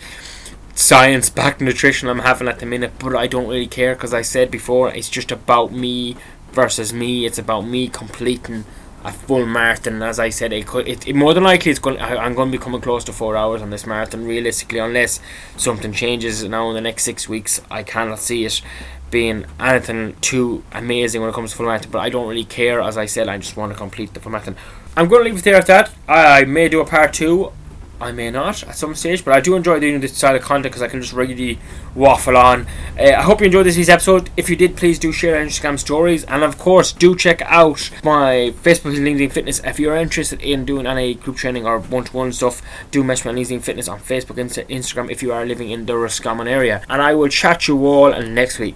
science 0.73 1.29
backed 1.29 1.61
nutrition 1.61 2.09
I'm 2.09 2.19
having 2.19 2.47
at 2.47 2.59
the 2.59 2.65
minute, 2.65 2.93
but 2.99 3.15
I 3.15 3.27
don't 3.27 3.47
really 3.47 3.67
care 3.67 3.93
because 3.95 4.13
I 4.13 4.21
said 4.21 4.51
before 4.51 4.93
it's 4.93 5.09
just 5.09 5.31
about 5.31 5.71
me 5.71 6.17
versus 6.51 6.93
me. 6.93 7.25
It's 7.25 7.37
about 7.37 7.61
me 7.61 7.87
completing 7.87 8.65
a 9.03 9.11
full 9.11 9.45
marathon. 9.45 10.01
As 10.01 10.19
I 10.19 10.29
said, 10.29 10.53
it, 10.53 10.67
could, 10.67 10.87
it, 10.87 11.07
it 11.07 11.15
more 11.15 11.33
than 11.33 11.43
likely 11.43 11.71
it's 11.71 11.79
going. 11.79 11.99
I, 11.99 12.25
am 12.25 12.35
going 12.35 12.51
to 12.51 12.57
be 12.57 12.63
coming 12.63 12.81
close 12.81 13.03
to 13.05 13.13
four 13.13 13.35
hours 13.35 13.61
on 13.61 13.69
this 13.69 13.85
marathon. 13.85 14.25
Realistically, 14.25 14.79
unless 14.79 15.19
something 15.57 15.93
changes 15.93 16.43
now 16.43 16.69
in 16.69 16.75
the 16.75 16.81
next 16.81 17.03
six 17.03 17.27
weeks, 17.27 17.61
I 17.69 17.83
cannot 17.83 18.19
see 18.19 18.45
it 18.45 18.61
being 19.09 19.45
anything 19.59 20.15
too 20.21 20.63
amazing 20.71 21.19
when 21.19 21.29
it 21.29 21.33
comes 21.33 21.51
to 21.51 21.57
full 21.57 21.65
marathon. 21.65 21.91
But 21.91 21.99
I 21.99 22.09
don't 22.09 22.27
really 22.27 22.45
care. 22.45 22.81
As 22.81 22.97
I 22.97 23.05
said, 23.05 23.27
I 23.27 23.37
just 23.37 23.57
want 23.57 23.71
to 23.71 23.77
complete 23.77 24.13
the 24.13 24.19
full 24.19 24.31
marathon. 24.31 24.55
I'm 24.95 25.07
going 25.07 25.23
to 25.23 25.29
leave 25.29 25.39
it 25.39 25.43
there 25.43 25.55
at 25.55 25.67
that. 25.67 25.93
I 26.07 26.43
may 26.45 26.67
do 26.69 26.81
a 26.81 26.85
part 26.85 27.13
two 27.13 27.53
I 28.01 28.11
may 28.11 28.31
not 28.31 28.63
at 28.63 28.75
some 28.75 28.95
stage, 28.95 29.23
but 29.23 29.33
I 29.33 29.39
do 29.39 29.55
enjoy 29.55 29.79
doing 29.79 30.01
this 30.01 30.17
style 30.17 30.35
of 30.35 30.41
content 30.41 30.73
because 30.73 30.81
I 30.81 30.87
can 30.87 31.01
just 31.01 31.13
regularly 31.13 31.59
waffle 31.95 32.35
on. 32.35 32.67
Uh, 32.99 33.03
I 33.03 33.21
hope 33.21 33.39
you 33.39 33.45
enjoyed 33.45 33.65
this 33.65 33.77
week's 33.77 33.89
episode. 33.89 34.29
If 34.35 34.49
you 34.49 34.55
did, 34.55 34.75
please 34.75 34.97
do 34.99 35.11
share 35.11 35.43
Instagram 35.43 35.79
stories, 35.79 36.23
and 36.25 36.43
of 36.43 36.57
course, 36.57 36.91
do 36.91 37.15
check 37.15 37.41
out 37.43 37.89
my 38.03 38.53
Facebook 38.63 38.95
LinkedIn 38.97 39.31
Fitness. 39.31 39.61
If 39.63 39.79
you're 39.79 39.95
interested 39.95 40.41
in 40.41 40.65
doing 40.65 40.87
any 40.87 41.13
group 41.15 41.37
training 41.37 41.65
or 41.65 41.79
one-to-one 41.79 42.33
stuff, 42.33 42.61
do 42.91 43.03
message 43.03 43.25
me 43.25 43.31
on 43.31 43.37
LinkedIn 43.37 43.61
Fitness 43.61 43.87
on 43.87 43.99
Facebook 43.99 44.37
and 44.37 44.49
Instagram 44.49 45.11
if 45.11 45.21
you 45.21 45.31
are 45.31 45.45
living 45.45 45.69
in 45.69 45.85
the 45.85 45.95
Roscommon 45.95 46.47
area. 46.47 46.83
And 46.89 47.01
I 47.01 47.13
will 47.13 47.29
chat 47.29 47.67
you 47.67 47.85
all 47.85 48.11
next 48.21 48.59
week. 48.59 48.75